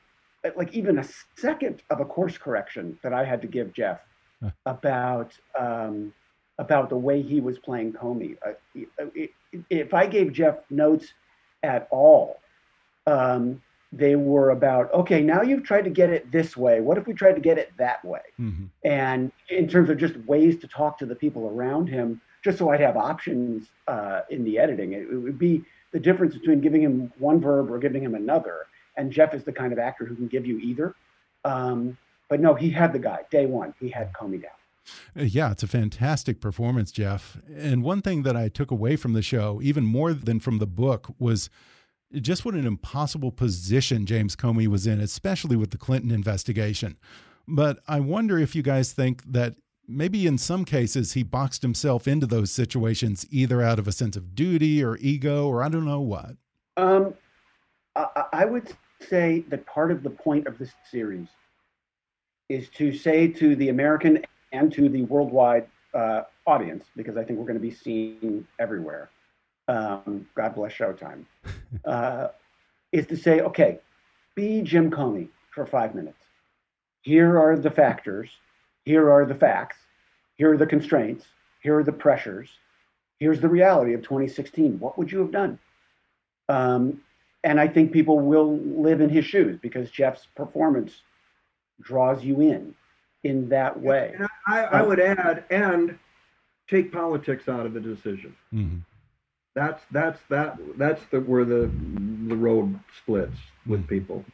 like 0.55 0.73
even 0.73 0.97
a 0.97 1.05
second 1.35 1.83
of 1.91 1.99
a 1.99 2.05
course 2.05 2.37
correction 2.37 2.97
that 3.03 3.13
I 3.13 3.23
had 3.23 3.41
to 3.41 3.47
give 3.47 3.71
Jeff 3.71 3.99
about 4.65 5.37
um, 5.57 6.13
about 6.57 6.89
the 6.89 6.97
way 6.97 7.21
he 7.21 7.39
was 7.39 7.59
playing 7.59 7.93
Comey. 7.93 8.35
Uh, 8.45 8.53
if 9.69 9.93
I 9.93 10.07
gave 10.07 10.33
Jeff 10.33 10.57
notes 10.69 11.13
at 11.63 11.87
all, 11.91 12.39
um, 13.07 13.61
they 13.91 14.15
were 14.15 14.51
about 14.51 14.93
okay. 14.93 15.21
Now 15.21 15.41
you've 15.41 15.63
tried 15.63 15.83
to 15.83 15.89
get 15.89 16.09
it 16.09 16.31
this 16.31 16.55
way. 16.55 16.79
What 16.79 16.97
if 16.97 17.07
we 17.07 17.13
tried 17.13 17.33
to 17.33 17.41
get 17.41 17.57
it 17.57 17.71
that 17.77 18.03
way? 18.05 18.21
Mm-hmm. 18.39 18.65
And 18.83 19.31
in 19.49 19.67
terms 19.67 19.89
of 19.89 19.97
just 19.97 20.15
ways 20.27 20.59
to 20.59 20.67
talk 20.67 20.97
to 20.99 21.05
the 21.05 21.15
people 21.15 21.47
around 21.47 21.87
him, 21.87 22.21
just 22.43 22.59
so 22.59 22.69
I'd 22.69 22.81
have 22.81 22.97
options 22.97 23.67
uh, 23.87 24.21
in 24.29 24.43
the 24.43 24.59
editing, 24.59 24.93
it, 24.93 25.07
it 25.11 25.15
would 25.15 25.39
be 25.39 25.63
the 25.91 25.99
difference 25.99 26.35
between 26.35 26.61
giving 26.61 26.81
him 26.81 27.11
one 27.17 27.41
verb 27.41 27.71
or 27.71 27.79
giving 27.79 28.03
him 28.03 28.15
another. 28.15 28.67
And 28.95 29.11
Jeff 29.11 29.33
is 29.33 29.43
the 29.43 29.53
kind 29.53 29.73
of 29.73 29.79
actor 29.79 30.05
who 30.05 30.15
can 30.15 30.27
give 30.27 30.45
you 30.45 30.59
either. 30.59 30.95
Um, 31.45 31.97
but 32.29 32.39
no, 32.39 32.53
he 32.53 32.69
had 32.69 32.93
the 32.93 32.99
guy 32.99 33.21
day 33.31 33.45
one. 33.45 33.73
He 33.79 33.89
had 33.89 34.13
Comey 34.13 34.41
down. 34.41 34.51
Uh, 35.17 35.23
yeah, 35.23 35.51
it's 35.51 35.63
a 35.63 35.67
fantastic 35.67 36.39
performance, 36.41 36.91
Jeff. 36.91 37.37
And 37.55 37.83
one 37.83 38.01
thing 38.01 38.23
that 38.23 38.35
I 38.35 38.49
took 38.49 38.71
away 38.71 38.95
from 38.95 39.13
the 39.13 39.21
show, 39.21 39.59
even 39.63 39.85
more 39.85 40.13
than 40.13 40.39
from 40.39 40.59
the 40.59 40.67
book, 40.67 41.13
was 41.17 41.49
just 42.13 42.45
what 42.45 42.55
an 42.55 42.65
impossible 42.65 43.31
position 43.31 44.05
James 44.05 44.35
Comey 44.35 44.67
was 44.67 44.87
in, 44.87 44.99
especially 44.99 45.55
with 45.55 45.71
the 45.71 45.77
Clinton 45.77 46.11
investigation. 46.11 46.97
But 47.47 47.79
I 47.87 47.99
wonder 47.99 48.37
if 48.37 48.55
you 48.55 48.61
guys 48.61 48.93
think 48.93 49.23
that 49.31 49.55
maybe 49.87 50.27
in 50.27 50.37
some 50.37 50.65
cases 50.65 51.13
he 51.13 51.23
boxed 51.23 51.61
himself 51.61 52.07
into 52.07 52.27
those 52.27 52.51
situations 52.51 53.25
either 53.31 53.61
out 53.61 53.79
of 53.79 53.87
a 53.87 53.91
sense 53.91 54.15
of 54.15 54.35
duty 54.35 54.83
or 54.83 54.97
ego 54.97 55.47
or 55.47 55.63
I 55.63 55.69
don't 55.69 55.85
know 55.85 56.01
what. 56.01 56.35
Um, 56.77 57.13
I, 57.95 58.25
I 58.33 58.45
would 58.45 58.71
say 59.07 59.43
that 59.49 59.65
part 59.65 59.91
of 59.91 60.03
the 60.03 60.09
point 60.09 60.47
of 60.47 60.57
this 60.57 60.71
series 60.91 61.27
is 62.49 62.69
to 62.69 62.93
say 62.93 63.27
to 63.27 63.55
the 63.55 63.69
American 63.69 64.23
and 64.51 64.71
to 64.73 64.89
the 64.89 65.03
worldwide 65.03 65.67
uh, 65.93 66.21
audience, 66.45 66.85
because 66.95 67.17
I 67.17 67.23
think 67.23 67.39
we're 67.39 67.45
going 67.45 67.55
to 67.55 67.59
be 67.59 67.71
seen 67.73 68.47
everywhere. 68.59 69.09
Um, 69.69 70.27
God 70.33 70.55
bless 70.55 70.73
Showtime. 70.73 71.25
Uh, 71.85 72.29
is 72.91 73.05
to 73.05 73.15
say, 73.15 73.41
okay, 73.41 73.79
be 74.33 74.63
Jim 74.63 74.89
Comey 74.89 75.29
for 75.51 75.65
five 75.67 75.93
minutes. 75.93 76.17
Here 77.03 77.37
are 77.37 77.55
the 77.55 77.69
factors. 77.69 78.31
Here 78.83 79.11
are 79.11 79.25
the 79.25 79.35
facts. 79.35 79.77
Here 80.37 80.51
are 80.51 80.57
the 80.57 80.65
constraints. 80.65 81.25
Here 81.61 81.77
are 81.77 81.83
the 81.83 81.91
pressures. 81.91 82.49
Here's 83.19 83.39
the 83.39 83.47
reality 83.47 83.93
of 83.93 84.01
2016. 84.01 84.79
What 84.79 84.97
would 84.97 85.11
you 85.11 85.19
have 85.19 85.31
done? 85.31 85.59
Um, 86.47 87.01
and 87.43 87.59
I 87.59 87.67
think 87.67 87.91
people 87.91 88.19
will 88.19 88.57
live 88.57 89.01
in 89.01 89.09
his 89.09 89.25
shoes 89.25 89.59
because 89.61 89.91
Jeff's 89.91 90.27
performance 90.35 91.01
draws 91.79 92.23
you 92.23 92.41
in 92.41 92.73
in 93.23 93.49
that 93.49 93.79
way. 93.79 94.15
And 94.17 94.27
I, 94.47 94.63
I, 94.63 94.81
would 94.81 94.99
add, 94.99 95.43
and 95.51 95.99
take 96.69 96.91
politics 96.91 97.47
out 97.47 97.65
of 97.65 97.73
the 97.73 97.79
decision. 97.79 98.35
Mm-hmm. 98.53 98.79
That's 99.59 99.83
that's 99.91 100.19
that 100.29 100.57
that's 100.77 101.01
the 101.11 101.19
where 101.19 101.43
the 101.43 101.69
the 102.29 102.35
road 102.37 102.79
splits 102.97 103.35
with 103.65 103.81
mm-hmm. 103.81 103.89
people. 103.89 104.25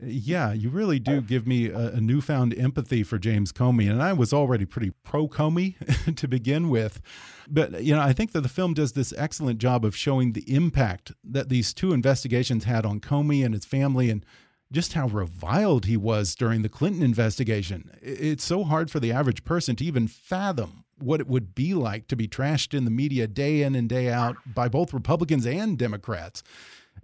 Yeah, 0.00 0.54
you 0.54 0.70
really 0.70 0.98
do 0.98 1.20
give 1.20 1.46
me 1.46 1.68
a, 1.68 1.92
a, 1.92 2.00
newfound 2.00 2.58
empathy 2.58 3.02
for 3.02 3.18
James 3.18 3.52
Comey, 3.52 3.90
and 3.90 4.02
I 4.02 4.14
was 4.14 4.32
already 4.32 4.64
pretty 4.64 4.90
pro 5.02 5.28
Comey 5.28 5.76
to 6.16 6.26
begin 6.26 6.70
with. 6.70 7.02
But 7.46 7.84
you 7.84 7.94
know, 7.94 8.00
I 8.00 8.14
think 8.14 8.32
that 8.32 8.40
the 8.40 8.48
film 8.48 8.72
does 8.72 8.92
this 8.92 9.12
excellent 9.18 9.58
job 9.58 9.84
of 9.84 9.94
showing 9.94 10.32
the 10.32 10.50
impact 10.52 11.12
that 11.22 11.50
these 11.50 11.74
two 11.74 11.92
investigations 11.92 12.64
had 12.64 12.86
on 12.86 13.00
Comey 13.00 13.44
and 13.44 13.52
his 13.52 13.66
family, 13.66 14.08
and 14.08 14.24
just 14.72 14.94
how 14.94 15.08
reviled 15.08 15.84
he 15.84 15.98
was 15.98 16.34
during 16.34 16.62
the 16.62 16.70
Clinton 16.70 17.02
investigation. 17.02 17.90
It's 18.00 18.44
so 18.44 18.64
hard 18.64 18.90
for 18.90 18.98
the 18.98 19.12
average 19.12 19.44
person 19.44 19.76
to 19.76 19.84
even 19.84 20.08
fathom 20.08 20.84
what 21.04 21.20
it 21.20 21.26
would 21.26 21.54
be 21.54 21.74
like 21.74 22.08
to 22.08 22.16
be 22.16 22.26
trashed 22.26 22.74
in 22.74 22.84
the 22.84 22.90
media 22.90 23.26
day 23.26 23.62
in 23.62 23.74
and 23.74 23.88
day 23.88 24.10
out 24.10 24.36
by 24.46 24.68
both 24.68 24.92
Republicans 24.92 25.46
and 25.46 25.78
Democrats. 25.78 26.42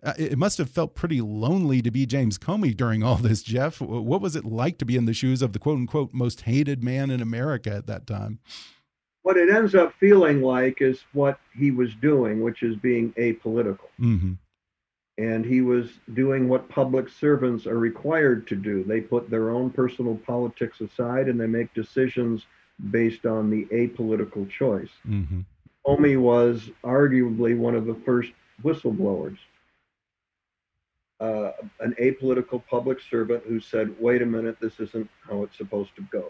Uh, 0.03 0.15
it 0.17 0.39
must 0.39 0.59
have 0.59 0.71
felt 0.71 0.95
pretty 0.95 1.21
lonely 1.21 1.83
to 1.83 1.91
be 1.91 2.07
James 2.07 2.39
Comey 2.39 2.77
during 2.77 3.03
all 3.03 3.17
this, 3.17 3.43
Jeff. 3.43 3.81
What 3.81 4.21
was 4.21 4.37
it 4.37 4.45
like 4.45 4.79
to 4.79 4.85
be 4.85 4.97
in 4.97 5.05
the 5.05 5.13
shoes 5.13 5.43
of 5.43 5.53
the 5.53 5.59
quote 5.59 5.79
unquote 5.79 6.13
most 6.13 6.43
hated 6.43 6.83
man 6.83 7.11
in 7.11 7.21
America 7.21 7.71
at 7.71 7.87
that 7.87 8.07
time? 8.07 8.39
What 9.23 9.37
it 9.37 9.51
ends 9.51 9.75
up 9.75 9.93
feeling 10.01 10.41
like 10.41 10.81
is 10.81 11.05
what 11.13 11.39
he 11.55 11.71
was 11.71 11.95
doing, 11.97 12.41
which 12.41 12.63
is 12.63 12.77
being 12.77 13.13
apolitical. 13.13 13.89
Mm 14.01 14.21
-hmm 14.21 14.37
and 15.21 15.45
he 15.45 15.61
was 15.61 15.91
doing 16.15 16.49
what 16.49 16.67
public 16.71 17.07
servants 17.07 17.67
are 17.67 17.79
required 17.79 18.47
to 18.47 18.57
do. 18.57 18.83
They 18.83 19.03
put 19.03 19.29
their 19.29 19.51
own 19.51 19.69
personal 19.69 20.17
politics 20.17 20.81
aside 20.81 21.29
and 21.29 21.39
they 21.39 21.47
make 21.47 21.75
decisions 21.75 22.47
based 22.91 23.27
on 23.27 23.51
the 23.51 23.67
apolitical 23.67 24.49
choice. 24.49 24.89
Mm-hmm. 25.07 25.41
Comey 25.87 26.19
was 26.19 26.71
arguably 26.85 27.57
one 27.57 27.75
of 27.75 27.87
the 27.87 27.97
first 28.07 28.33
whistleblowers, 28.63 29.39
uh, 31.21 31.53
an 31.81 31.95
apolitical 32.01 32.63
public 32.69 32.99
servant 33.11 33.43
who 33.47 33.61
said, 33.61 33.95
wait 34.01 34.23
a 34.23 34.27
minute, 34.27 34.57
this 34.61 34.79
isn't 34.81 35.09
how 35.29 35.43
it's 35.43 35.57
supposed 35.57 35.95
to 35.97 36.03
go. 36.11 36.25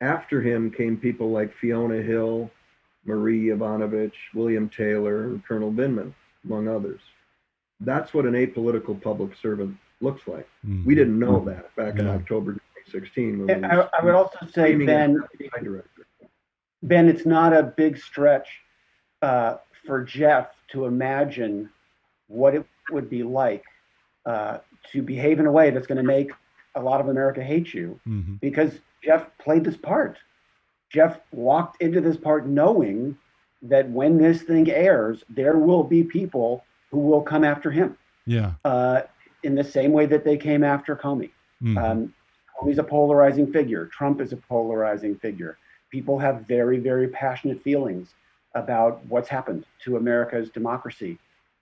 After 0.00 0.42
him 0.42 0.70
came 0.70 0.96
people 0.96 1.30
like 1.30 1.54
Fiona 1.54 2.02
Hill, 2.02 2.50
Marie 3.04 3.46
Yovanovitch, 3.46 4.12
William 4.34 4.68
Taylor, 4.68 5.24
and 5.24 5.44
Colonel 5.44 5.72
Vindman, 5.72 6.12
among 6.44 6.68
others. 6.68 7.00
That's 7.80 8.14
what 8.14 8.24
an 8.24 8.34
apolitical 8.34 9.00
public 9.00 9.32
servant 9.40 9.76
looks 10.00 10.26
like. 10.26 10.48
Mm-hmm. 10.66 10.84
We 10.84 10.94
didn't 10.94 11.18
know 11.18 11.44
that 11.44 11.74
back 11.76 11.94
yeah. 11.94 12.02
in 12.02 12.08
October 12.08 12.56
2016. 13.00 13.64
I, 13.64 13.88
I, 13.98 14.04
would 14.04 14.14
also 14.14 14.38
say, 14.52 14.74
Ben, 14.74 15.18
Ben, 16.82 17.08
it's 17.08 17.26
not 17.26 17.52
a 17.52 17.62
big 17.62 17.98
stretch 17.98 18.48
uh, 19.22 19.56
for 19.86 20.02
Jeff 20.02 20.48
to 20.72 20.86
imagine 20.86 21.70
what 22.28 22.54
it 22.54 22.66
would 22.90 23.08
be 23.08 23.22
like 23.22 23.64
uh, 24.26 24.58
to 24.92 25.02
behave 25.02 25.40
in 25.40 25.46
a 25.46 25.52
way 25.52 25.70
that's 25.70 25.86
going 25.86 25.98
to 25.98 26.04
make 26.04 26.30
a 26.74 26.80
lot 26.80 27.00
of 27.00 27.08
America 27.08 27.42
hate 27.42 27.72
you, 27.72 27.98
mm-hmm. 28.06 28.34
because 28.34 28.72
Jeff 29.02 29.26
played 29.38 29.64
this 29.64 29.76
part. 29.76 30.18
Jeff 30.90 31.20
walked 31.32 31.80
into 31.82 32.00
this 32.00 32.16
part 32.16 32.46
knowing 32.46 33.16
that 33.62 33.88
when 33.90 34.18
this 34.18 34.42
thing 34.42 34.70
airs, 34.70 35.24
there 35.28 35.58
will 35.58 35.84
be 35.84 36.02
people 36.04 36.64
who 36.90 36.98
will 36.98 37.22
come 37.22 37.44
after 37.44 37.70
him. 37.70 37.96
Yeah. 38.26 38.52
Uh, 38.64 39.02
in 39.42 39.54
the 39.54 39.64
same 39.64 39.92
way 39.92 40.06
that 40.06 40.24
they 40.24 40.36
came 40.36 40.64
after 40.64 40.96
Comey. 40.96 41.30
Mm-hmm. 41.62 41.78
Um, 41.78 42.14
Comey's 42.56 42.78
a 42.78 42.84
polarizing 42.84 43.52
figure. 43.52 43.86
Trump 43.86 44.20
is 44.20 44.32
a 44.32 44.36
polarizing 44.36 45.16
figure. 45.16 45.58
People 45.90 46.18
have 46.18 46.46
very, 46.46 46.78
very 46.78 47.08
passionate 47.08 47.62
feelings 47.62 48.14
about 48.54 49.04
what's 49.06 49.28
happened 49.28 49.66
to 49.84 49.96
America's 49.96 50.50
democracy 50.50 51.18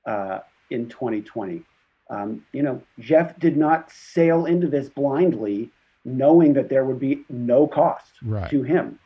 uh, 0.06 0.40
in 0.70 0.88
2020. 0.88 1.62
Um, 2.10 2.44
you 2.52 2.62
know, 2.62 2.82
Jeff 2.98 3.38
did 3.38 3.56
not 3.56 3.90
sail 3.90 4.46
into 4.46 4.66
this 4.66 4.88
blindly, 4.88 5.70
knowing 6.04 6.52
that 6.52 6.68
there 6.68 6.84
would 6.84 7.00
be 7.00 7.24
no 7.30 7.66
cost 7.66 8.12
right. 8.22 8.50
to 8.50 8.62
him, 8.62 8.98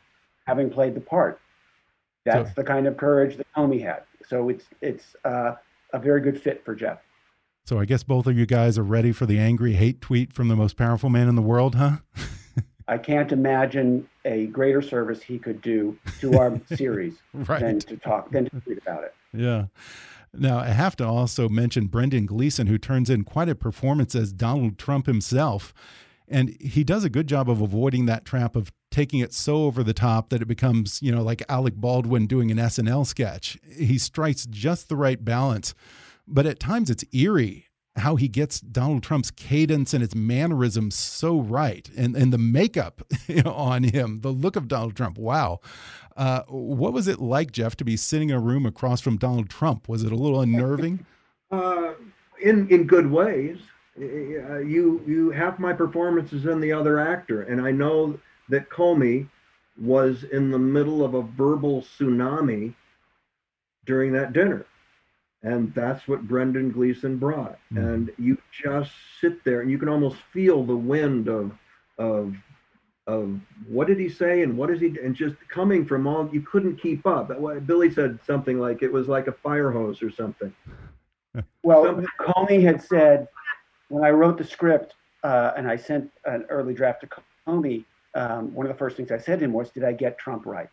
having 0.45 0.69
played 0.69 0.93
the 0.95 1.01
part. 1.01 1.39
That's 2.25 2.49
so, 2.49 2.53
the 2.57 2.63
kind 2.63 2.87
of 2.87 2.97
courage 2.97 3.37
that 3.37 3.47
Comey 3.55 3.81
had. 3.81 4.03
So 4.27 4.49
it's 4.49 4.65
it's 4.81 5.15
uh, 5.23 5.55
a 5.93 5.99
very 5.99 6.19
good 6.19 6.41
fit 6.41 6.65
for 6.65 6.75
Jeff. 6.75 6.99
So 7.67 7.81
I 7.81 7.85
guess 7.85 8.01
both 8.01 8.27
of 8.27 8.37
you 8.37 8.45
guys 8.45 8.77
are 8.77 8.83
ready 8.83 9.11
for 9.11 9.25
the 9.25 9.37
angry 9.37 9.73
hate 9.73 9.99
tweet 9.99 10.31
from 10.31 10.47
the 10.47 10.55
most 10.55 10.77
powerful 10.77 11.09
man 11.09 11.27
in 11.27 11.35
the 11.35 11.41
world, 11.41 11.75
huh? 11.75 11.97
I 12.87 12.97
can't 12.97 13.33
imagine 13.33 14.07
a 14.23 14.45
greater 14.45 14.81
service 14.81 15.21
he 15.21 15.37
could 15.37 15.61
do 15.61 15.99
to 16.21 16.37
our 16.39 16.61
series 16.75 17.15
right. 17.33 17.59
than 17.59 17.79
to 17.79 17.97
talk 17.97 18.31
than 18.31 18.45
to 18.45 18.61
tweet 18.61 18.77
about 18.77 19.03
it. 19.03 19.13
Yeah. 19.33 19.65
Now, 20.33 20.59
I 20.59 20.67
have 20.67 20.95
to 20.95 21.05
also 21.05 21.49
mention 21.49 21.87
Brendan 21.87 22.25
Gleeson, 22.25 22.67
who 22.67 22.77
turns 22.77 23.09
in 23.09 23.25
quite 23.25 23.49
a 23.49 23.55
performance 23.55 24.15
as 24.15 24.31
Donald 24.31 24.77
Trump 24.77 25.05
himself. 25.05 25.73
And 26.29 26.55
he 26.61 26.85
does 26.85 27.03
a 27.03 27.09
good 27.09 27.27
job 27.27 27.49
of 27.49 27.59
avoiding 27.59 28.05
that 28.05 28.23
trap 28.23 28.55
of 28.55 28.71
taking 28.91 29.19
it 29.19 29.33
so 29.33 29.65
over 29.65 29.83
the 29.83 29.93
top 29.93 30.29
that 30.29 30.41
it 30.41 30.47
becomes, 30.47 31.01
you 31.01 31.11
know, 31.11 31.21
like 31.21 31.43
Alec 31.49 31.75
Baldwin 31.75 32.27
doing 32.27 32.49
an 32.49 32.57
SNL 32.57 33.05
sketch. 33.05 33.57
He 33.69 33.97
strikes 33.97 34.45
just 34.45 34.87
the 34.87 34.95
right 34.95 35.23
balance, 35.23 35.73
but 36.27 36.45
at 36.45 36.59
times 36.59 36.89
it's 36.89 37.05
eerie 37.13 37.67
how 37.97 38.15
he 38.15 38.27
gets 38.27 38.59
Donald 38.59 39.03
Trump's 39.03 39.31
cadence 39.31 39.93
and 39.93 40.01
his 40.01 40.15
mannerisms 40.15 40.95
so 40.95 41.39
right, 41.39 41.89
and 41.97 42.15
and 42.15 42.31
the 42.31 42.37
makeup 42.37 43.01
on 43.45 43.83
him, 43.83 44.21
the 44.21 44.31
look 44.31 44.55
of 44.55 44.67
Donald 44.67 44.95
Trump. 44.95 45.17
Wow, 45.17 45.59
uh, 46.15 46.43
what 46.47 46.93
was 46.93 47.07
it 47.07 47.19
like, 47.19 47.51
Jeff, 47.51 47.75
to 47.77 47.85
be 47.85 47.97
sitting 47.97 48.29
in 48.29 48.35
a 48.35 48.39
room 48.39 48.65
across 48.65 49.01
from 49.01 49.17
Donald 49.17 49.49
Trump? 49.49 49.89
Was 49.89 50.03
it 50.03 50.11
a 50.11 50.15
little 50.15 50.41
unnerving? 50.41 51.05
Uh, 51.49 51.93
in 52.43 52.67
in 52.67 52.85
good 52.85 53.09
ways. 53.09 53.57
Uh, 53.97 54.57
you 54.57 55.01
you 55.07 55.31
half 55.31 55.57
my 55.59 55.71
performance 55.71 56.33
is 56.33 56.45
in 56.45 56.59
the 56.59 56.73
other 56.73 56.99
actor, 56.99 57.43
and 57.43 57.61
I 57.61 57.71
know 57.71 58.19
that 58.49 58.69
Comey 58.69 59.29
was 59.79 60.25
in 60.25 60.51
the 60.51 60.59
middle 60.59 61.05
of 61.05 61.13
a 61.13 61.21
verbal 61.21 61.83
tsunami 61.83 62.73
during 63.85 64.11
that 64.11 64.33
dinner 64.33 64.65
and 65.43 65.73
that's 65.73 66.07
what 66.07 66.27
Brendan 66.27 66.71
Gleeson 66.71 67.17
brought. 67.17 67.59
Mm. 67.71 67.93
And 67.93 68.11
you 68.17 68.37
just 68.63 68.91
sit 69.21 69.43
there 69.43 69.61
and 69.61 69.69
you 69.69 69.77
can 69.77 69.89
almost 69.89 70.17
feel 70.33 70.63
the 70.63 70.75
wind 70.75 71.27
of 71.27 71.51
of 71.97 72.35
of 73.07 73.39
what 73.69 73.87
did 73.87 73.99
he 73.99 74.09
say 74.09 74.43
and 74.43 74.57
what 74.57 74.69
is 74.69 74.81
he 74.81 74.87
and 75.01 75.15
just 75.15 75.35
coming 75.49 75.85
from 75.85 76.05
all 76.05 76.29
you 76.31 76.41
couldn't 76.41 76.77
keep 76.77 77.05
up. 77.05 77.31
Billy 77.65 77.91
said 77.91 78.19
something 78.25 78.59
like 78.59 78.81
it 78.81 78.91
was 78.91 79.07
like 79.07 79.27
a 79.27 79.31
fire 79.31 79.71
hose 79.71 80.01
or 80.01 80.11
something. 80.11 80.53
Well, 81.61 81.83
something. 81.83 82.07
Comey 82.19 82.63
had 82.63 82.81
said 82.81 83.27
when 83.89 84.03
I 84.03 84.09
wrote 84.09 84.39
the 84.39 84.43
script 84.43 84.95
uh, 85.23 85.51
and 85.55 85.67
I 85.67 85.75
sent 85.75 86.09
an 86.25 86.45
early 86.49 86.73
draft 86.73 87.01
to 87.01 87.09
Comey, 87.45 87.85
um, 88.15 88.51
one 88.55 88.65
of 88.65 88.71
the 88.71 88.77
first 88.77 88.97
things 88.97 89.11
I 89.11 89.19
said 89.19 89.39
to 89.39 89.45
him 89.45 89.53
was, 89.53 89.69
"Did 89.69 89.83
I 89.83 89.91
get 89.91 90.17
Trump 90.17 90.47
right?" 90.47 90.69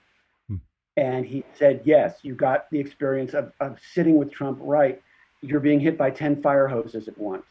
And 0.96 1.26
he 1.26 1.44
said, 1.54 1.82
Yes, 1.84 2.18
you 2.22 2.34
got 2.34 2.70
the 2.70 2.78
experience 2.78 3.34
of, 3.34 3.52
of 3.60 3.78
sitting 3.92 4.16
with 4.16 4.30
Trump 4.30 4.58
right. 4.60 5.02
You're 5.40 5.60
being 5.60 5.80
hit 5.80 5.98
by 5.98 6.10
10 6.10 6.40
fire 6.40 6.68
hoses 6.68 7.08
at 7.08 7.18
once. 7.18 7.44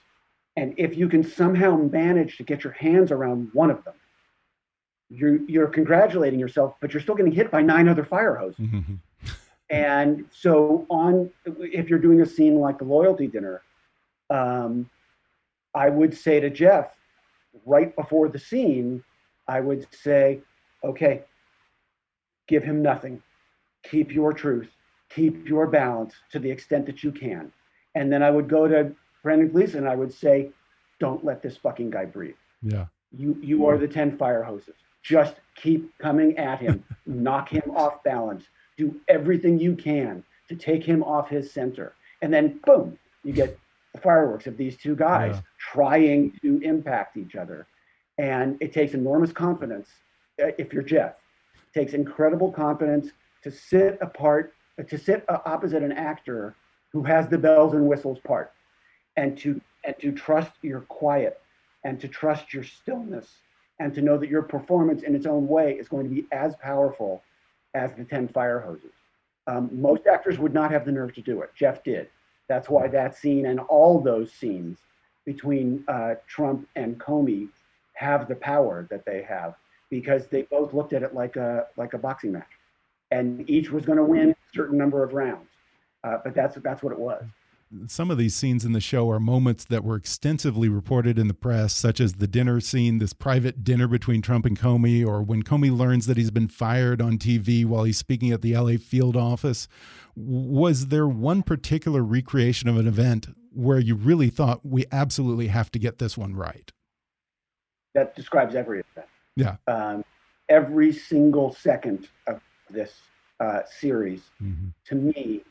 And 0.56 0.74
if 0.78 0.98
you 0.98 1.10
can 1.10 1.24
somehow 1.24 1.76
manage 1.76 2.38
to 2.38 2.44
get 2.44 2.64
your 2.64 2.74
hands 2.74 3.12
around 3.12 3.50
one 3.54 3.70
of 3.70 3.84
them, 3.84 3.96
you're, 5.10 5.42
you're 5.48 5.68
congratulating 5.68 6.40
yourself, 6.40 6.76
but 6.80 6.94
you're 6.94 7.02
still 7.02 7.16
getting 7.16 7.32
hit 7.32 7.52
by 7.52 7.62
nine 7.62 7.88
other 7.88 8.06
fire 8.06 8.36
hoses. 8.36 8.66
Mm-hmm. 8.66 8.96
and 9.70 10.26
so, 10.32 10.86
on 10.90 11.30
if 11.46 11.90
you're 11.90 12.00
doing 12.00 12.22
a 12.22 12.26
scene 12.26 12.56
like 12.56 12.78
the 12.78 12.86
loyalty 12.86 13.28
dinner, 13.28 13.62
um, 14.30 14.90
I 15.76 15.90
would 15.90 16.16
say 16.16 16.40
to 16.40 16.50
Jeff, 16.50 16.96
right 17.66 17.96
before 17.96 18.30
the 18.30 18.40
scene, 18.40 19.04
I 19.48 19.60
would 19.60 19.86
say, 19.94 20.40
okay, 20.84 21.24
give 22.48 22.64
him 22.64 22.82
nothing 22.82 23.22
keep 23.84 24.12
your 24.12 24.34
truth, 24.34 24.70
keep 25.10 25.48
your 25.48 25.68
balance 25.68 26.14
to 26.32 26.40
the 26.40 26.50
extent 26.50 26.86
that 26.86 27.04
you 27.04 27.12
can. 27.12 27.52
And 27.96 28.12
then 28.12 28.24
I 28.24 28.32
would 28.32 28.50
go 28.50 28.68
to 28.68 28.94
Brendan 29.22 29.50
Gleeson 29.50 29.80
and 29.80 29.90
I 29.90 29.96
would 29.96 30.14
say, 30.14 30.52
don't 31.00 31.24
let 31.24 31.42
this 31.42 31.58
fucking 31.58 31.92
guy 31.92 32.06
breathe. 32.06 32.36
Yeah. 32.62 32.86
You 33.16 33.38
you 33.42 33.68
are 33.68 33.78
the 33.78 33.88
10 33.88 34.18
fire 34.18 34.44
hoses. 34.44 34.76
Just 35.04 35.36
keep 35.56 35.96
coming 35.98 36.38
at 36.38 36.60
him, 36.60 36.84
knock 37.06 37.50
him 37.50 37.72
off 37.76 38.04
balance, 38.04 38.46
do 38.78 39.00
everything 39.08 39.60
you 39.60 39.76
can 39.76 40.24
to 40.50 40.56
take 40.56 40.84
him 40.84 41.04
off 41.04 41.30
his 41.30 41.52
center. 41.52 41.94
And 42.22 42.34
then 42.34 42.60
boom, 42.66 42.98
you 43.24 43.34
get 43.34 43.60
the 43.94 44.02
fireworks 44.02 44.48
of 44.48 44.58
these 44.58 44.78
two 44.78 44.96
guys 44.96 45.36
yeah. 45.36 45.42
trying 45.60 46.40
to 46.42 46.60
impact 46.62 47.18
each 47.18 47.36
other. 47.36 47.68
And 48.18 48.58
it 48.62 48.74
takes 48.74 48.94
enormous 48.94 49.32
confidence 49.32 49.90
uh, 50.42 50.52
if 50.58 50.74
you're 50.74 50.84
Jeff. 50.84 51.16
It 51.56 51.80
takes 51.80 51.94
incredible 51.94 52.52
confidence 52.52 53.12
to 53.44 53.52
sit 53.52 53.98
apart, 54.02 54.54
to 54.88 54.98
sit 54.98 55.24
opposite 55.28 55.84
an 55.84 55.92
actor 55.92 56.56
who 56.92 57.04
has 57.04 57.28
the 57.28 57.38
bells 57.38 57.74
and 57.74 57.88
whistles 57.88 58.20
part, 58.20 58.52
and 59.18 59.38
to 59.38 59.62
and 59.84 59.96
to 60.00 60.12
trust 60.12 60.52
your 60.62 60.82
quiet, 60.82 61.42
and 61.84 62.00
to 62.00 62.08
trust 62.08 62.54
your 62.54 62.64
stillness, 62.64 63.28
and 63.80 63.94
to 63.94 64.02
know 64.02 64.18
that 64.18 64.30
your 64.30 64.42
performance 64.42 65.04
in 65.04 65.16
its 65.16 65.26
own 65.26 65.48
way 65.48 65.74
is 65.74 65.90
going 65.90 66.08
to 66.08 66.14
be 66.14 66.26
as 66.32 66.56
powerful 66.56 67.22
as 67.74 67.94
the 67.94 68.06
ten 68.06 68.28
fire 68.28 68.60
hoses. 68.60 68.94
Um, 69.46 69.70
most 69.74 70.08
actors 70.08 70.40
would 70.40 70.54
not 70.54 70.72
have 70.72 70.86
the 70.86 70.92
nerve 70.92 71.14
to 71.16 71.22
do 71.22 71.42
it. 71.42 71.52
Jeff 71.54 71.84
did. 71.84 72.08
That's 72.48 72.70
why 72.70 72.88
that 72.88 73.18
scene 73.18 73.48
and 73.48 73.60
all 73.60 74.00
those 74.00 74.32
scenes 74.32 74.78
between 75.26 75.84
uh, 75.88 76.16
Trump 76.28 76.68
and 76.76 76.98
Comey 76.98 77.50
have 77.94 78.28
the 78.28 78.36
power 78.36 78.88
that 78.90 79.06
they 79.06 79.22
have 79.24 79.56
because 79.90 80.28
they 80.28 80.44
both 80.44 80.74
looked 80.74 80.94
at 80.94 81.04
it 81.04 81.14
like 81.14 81.36
a 81.36 81.68
like 81.78 81.94
a 81.94 81.98
boxing 81.98 82.32
match 82.32 82.50
and 83.14 83.48
each 83.50 83.72
was 83.72 83.86
going 83.86 83.98
to 83.98 84.04
win 84.04 84.32
a 84.32 84.36
certain 84.56 84.78
number 84.78 85.04
of 85.04 85.14
rounds. 85.14 85.48
Uh, 86.04 86.18
but 86.24 86.34
that's 86.34 86.58
that's 86.58 86.84
what 86.84 86.92
it 86.92 87.00
was. 87.00 87.24
Some 87.88 88.12
of 88.12 88.20
these 88.20 88.36
scenes 88.36 88.66
in 88.66 88.74
the 88.74 88.82
show 88.82 89.10
are 89.10 89.20
moments 89.20 89.66
that 89.66 89.84
were 89.84 89.96
extensively 89.96 90.70
reported 90.70 91.18
in 91.18 91.28
the 91.28 91.34
press, 91.34 91.76
such 91.76 92.00
as 92.00 92.16
the 92.16 92.28
dinner 92.28 92.60
scene, 92.60 93.00
this 93.00 93.14
private 93.14 93.64
dinner 93.64 93.88
between 93.88 94.22
Trump 94.22 94.46
and 94.46 94.60
Comey, 94.60 95.06
or 95.06 95.24
when 95.24 95.42
Comey 95.42 95.76
learns 95.76 96.06
that 96.06 96.18
he's 96.18 96.30
been 96.30 96.48
fired 96.48 97.02
on 97.02 97.18
TV 97.18 97.66
while 97.66 97.84
he's 97.84 97.98
speaking 97.98 98.32
at 98.32 98.44
the 98.44 98.56
LA 98.56 98.78
field 98.78 99.16
office. 99.16 99.68
Was 100.16 100.88
there 100.88 101.08
one 101.08 101.42
particular 101.42 102.04
recreation 102.04 102.70
of 102.70 102.78
an 102.78 102.88
event 102.88 103.30
where 103.52 103.80
you 103.80 103.96
really 103.96 104.30
thought 104.30 104.64
we 104.64 104.86
absolutely 104.92 105.48
have 105.48 105.72
to 105.72 105.80
get 105.80 105.98
this 105.98 106.16
one 106.16 106.36
right? 106.36 106.72
That 107.96 108.16
describes 108.16 108.54
every 108.54 108.82
event. 108.82 109.08
Yeah. 109.36 109.56
Um, 109.68 110.06
every 110.50 110.92
single 110.92 111.54
second 111.54 112.08
of 112.28 112.40
this 112.70 112.92
uh, 113.40 113.62
series, 113.80 114.22
mm-hmm. 114.42 114.68
to 114.86 114.96
me, 114.96 115.42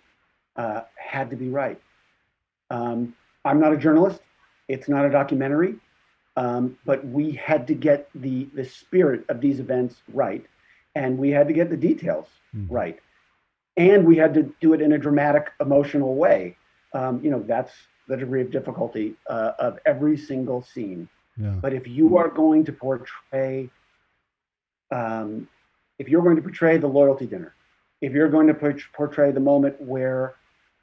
uh, 0.56 0.82
had 0.96 1.30
to 1.30 1.36
be 1.36 1.48
right. 1.48 1.80
Um, 2.70 3.14
I'm 3.44 3.60
not 3.60 3.72
a 3.72 3.76
journalist. 3.76 4.20
It's 4.68 4.88
not 4.88 5.04
a 5.04 5.10
documentary, 5.10 5.76
um, 6.36 6.78
but 6.86 7.04
we 7.06 7.32
had 7.32 7.66
to 7.66 7.74
get 7.74 8.08
the 8.14 8.48
the 8.54 8.64
spirit 8.64 9.24
of 9.28 9.40
these 9.40 9.60
events 9.60 9.96
right, 10.12 10.44
and 10.94 11.18
we 11.18 11.30
had 11.30 11.48
to 11.48 11.52
get 11.52 11.68
the 11.70 11.76
details 11.76 12.28
mm-hmm. 12.54 12.72
right, 12.72 12.98
and 13.76 14.06
we 14.06 14.16
had 14.16 14.32
to 14.34 14.54
do 14.60 14.72
it 14.72 14.80
in 14.80 14.92
a 14.92 14.98
dramatic, 14.98 15.50
emotional 15.60 16.14
way. 16.14 16.56
Um, 16.94 17.20
you 17.22 17.30
know, 17.30 17.42
that's 17.46 17.72
the 18.08 18.16
degree 18.16 18.42
of 18.42 18.50
difficulty 18.50 19.14
uh, 19.28 19.52
of 19.58 19.78
every 19.86 20.16
single 20.16 20.62
scene. 20.62 21.08
Yeah. 21.36 21.56
But 21.60 21.72
if 21.72 21.86
you 21.86 22.16
are 22.18 22.28
going 22.28 22.64
to 22.66 22.72
portray 22.72 23.70
um, 24.90 25.48
if 25.98 26.08
you're 26.08 26.22
going 26.22 26.36
to 26.36 26.42
portray 26.42 26.78
the 26.78 26.86
loyalty 26.86 27.26
dinner, 27.26 27.54
if 28.00 28.12
you're 28.12 28.28
going 28.28 28.48
to 28.48 28.76
portray 28.92 29.30
the 29.30 29.40
moment 29.40 29.80
where 29.80 30.34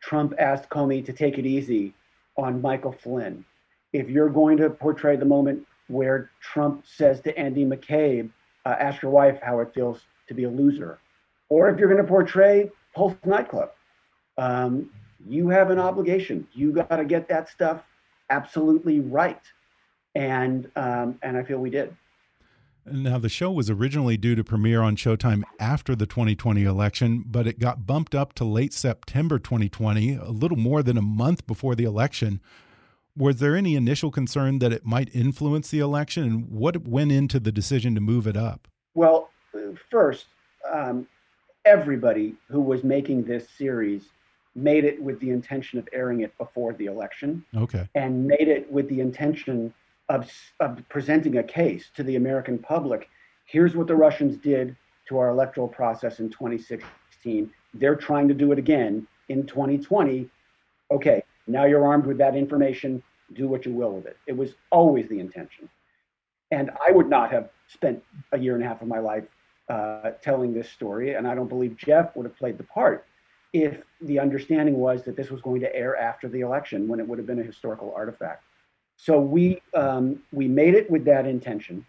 Trump 0.01 0.33
asked 0.39 0.69
Comey 0.69 1.05
to 1.05 1.13
take 1.13 1.37
it 1.37 1.45
easy 1.45 1.93
on 2.37 2.61
Michael 2.61 2.93
Flynn, 2.93 3.43
if 3.91 4.09
you're 4.09 4.29
going 4.29 4.57
to 4.57 4.69
portray 4.69 5.15
the 5.15 5.25
moment 5.25 5.65
where 5.87 6.31
Trump 6.41 6.85
says 6.85 7.19
to 7.21 7.37
Andy 7.37 7.65
McCabe, 7.65 8.29
uh, 8.65 8.75
ask 8.79 9.01
your 9.01 9.11
wife 9.11 9.39
how 9.41 9.59
it 9.59 9.73
feels 9.73 10.01
to 10.27 10.33
be 10.33 10.43
a 10.43 10.49
loser, 10.49 10.99
or 11.49 11.69
if 11.69 11.79
you're 11.79 11.89
going 11.89 12.01
to 12.01 12.07
portray 12.07 12.69
Pulse 12.95 13.15
nightclub, 13.25 13.71
um, 14.37 14.89
you 15.27 15.49
have 15.49 15.69
an 15.69 15.79
obligation. 15.79 16.47
You 16.53 16.71
got 16.71 16.95
to 16.95 17.05
get 17.05 17.27
that 17.29 17.49
stuff 17.49 17.83
absolutely 18.29 18.99
right, 18.99 19.41
and 20.15 20.69
um, 20.75 21.19
and 21.23 21.37
I 21.37 21.43
feel 21.43 21.59
we 21.59 21.69
did. 21.69 21.95
Now, 22.91 23.17
the 23.19 23.29
show 23.29 23.51
was 23.51 23.69
originally 23.69 24.17
due 24.17 24.35
to 24.35 24.43
premiere 24.43 24.81
on 24.81 24.95
Showtime 24.95 25.43
after 25.59 25.95
the 25.95 26.05
2020 26.05 26.63
election, 26.63 27.23
but 27.25 27.47
it 27.47 27.59
got 27.59 27.85
bumped 27.85 28.15
up 28.15 28.33
to 28.33 28.45
late 28.45 28.73
September 28.73 29.39
2020, 29.39 30.15
a 30.15 30.29
little 30.29 30.57
more 30.57 30.81
than 30.81 30.97
a 30.97 31.01
month 31.01 31.45
before 31.45 31.75
the 31.75 31.83
election. 31.83 32.41
Was 33.15 33.37
there 33.37 33.55
any 33.55 33.75
initial 33.75 34.11
concern 34.11 34.59
that 34.59 34.71
it 34.71 34.85
might 34.85 35.13
influence 35.13 35.69
the 35.69 35.79
election, 35.79 36.23
and 36.23 36.49
what 36.49 36.87
went 36.87 37.11
into 37.11 37.39
the 37.39 37.51
decision 37.51 37.95
to 37.95 38.01
move 38.01 38.27
it 38.27 38.37
up? 38.37 38.67
Well, 38.93 39.29
first, 39.89 40.27
um, 40.71 41.07
everybody 41.65 42.35
who 42.47 42.61
was 42.61 42.83
making 42.83 43.23
this 43.23 43.49
series 43.49 44.09
made 44.55 44.83
it 44.83 45.01
with 45.01 45.19
the 45.19 45.29
intention 45.29 45.79
of 45.79 45.87
airing 45.93 46.21
it 46.21 46.37
before 46.37 46.73
the 46.73 46.85
election. 46.85 47.45
Okay. 47.55 47.87
And 47.95 48.27
made 48.27 48.47
it 48.47 48.71
with 48.71 48.89
the 48.89 48.99
intention 48.99 49.73
of, 50.09 50.31
of 50.59 50.81
presenting 50.89 51.37
a 51.37 51.43
case 51.43 51.89
to 51.95 52.03
the 52.03 52.15
American 52.15 52.57
public. 52.57 53.09
Here's 53.45 53.75
what 53.75 53.87
the 53.87 53.95
Russians 53.95 54.37
did 54.37 54.75
to 55.07 55.17
our 55.17 55.29
electoral 55.29 55.67
process 55.67 56.19
in 56.19 56.29
2016. 56.29 57.51
They're 57.73 57.95
trying 57.95 58.27
to 58.27 58.33
do 58.33 58.51
it 58.51 58.59
again 58.59 59.07
in 59.29 59.45
2020. 59.45 60.29
Okay, 60.91 61.23
now 61.47 61.65
you're 61.65 61.85
armed 61.85 62.05
with 62.05 62.17
that 62.17 62.35
information. 62.35 63.01
Do 63.33 63.47
what 63.47 63.65
you 63.65 63.73
will 63.73 63.93
with 63.93 64.07
it. 64.07 64.17
It 64.25 64.35
was 64.35 64.55
always 64.71 65.07
the 65.07 65.19
intention. 65.19 65.69
And 66.51 66.71
I 66.85 66.91
would 66.91 67.09
not 67.09 67.31
have 67.31 67.49
spent 67.67 68.03
a 68.31 68.39
year 68.39 68.55
and 68.55 68.63
a 68.63 68.67
half 68.67 68.81
of 68.81 68.87
my 68.87 68.97
life 68.97 69.25
uh, 69.69 70.11
telling 70.23 70.51
this 70.51 70.69
story. 70.69 71.13
And 71.13 71.27
I 71.27 71.35
don't 71.35 71.47
believe 71.47 71.77
Jeff 71.77 72.15
would 72.15 72.25
have 72.25 72.35
played 72.35 72.57
the 72.57 72.63
part 72.63 73.05
if 73.53 73.81
the 74.01 74.19
understanding 74.19 74.75
was 74.75 75.03
that 75.03 75.15
this 75.15 75.29
was 75.29 75.41
going 75.41 75.61
to 75.61 75.75
air 75.75 75.95
after 75.95 76.27
the 76.27 76.41
election 76.41 76.87
when 76.87 76.99
it 76.99 77.07
would 77.07 77.19
have 77.19 77.27
been 77.27 77.39
a 77.39 77.43
historical 77.43 77.93
artifact. 77.95 78.43
So 79.01 79.17
we 79.17 79.61
um, 79.73 80.21
we 80.33 80.49
made 80.49 80.73
it 80.75 80.91
with 80.91 81.05
that 81.05 81.25
intention, 81.25 81.85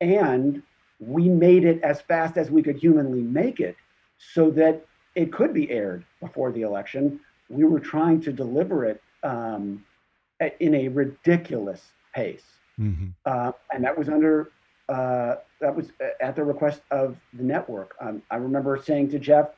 and 0.00 0.62
we 1.00 1.28
made 1.28 1.64
it 1.64 1.82
as 1.82 2.00
fast 2.00 2.36
as 2.36 2.48
we 2.48 2.62
could 2.62 2.76
humanly 2.76 3.22
make 3.22 3.58
it, 3.58 3.76
so 4.18 4.48
that 4.52 4.86
it 5.16 5.32
could 5.32 5.52
be 5.52 5.68
aired 5.68 6.04
before 6.20 6.52
the 6.52 6.62
election. 6.62 7.18
We 7.48 7.64
were 7.64 7.80
trying 7.80 8.20
to 8.20 8.32
deliver 8.32 8.84
it 8.84 9.02
um, 9.24 9.84
in 10.60 10.76
a 10.76 10.86
ridiculous 10.86 11.82
pace, 12.14 12.44
mm-hmm. 12.78 13.08
uh, 13.26 13.50
and 13.72 13.82
that 13.82 13.98
was 13.98 14.08
under 14.08 14.52
uh, 14.88 15.36
that 15.60 15.74
was 15.74 15.90
at 16.20 16.36
the 16.36 16.44
request 16.44 16.82
of 16.92 17.16
the 17.32 17.42
network. 17.42 17.96
Um, 18.00 18.22
I 18.30 18.36
remember 18.36 18.80
saying 18.80 19.10
to 19.10 19.18
Jeff 19.18 19.48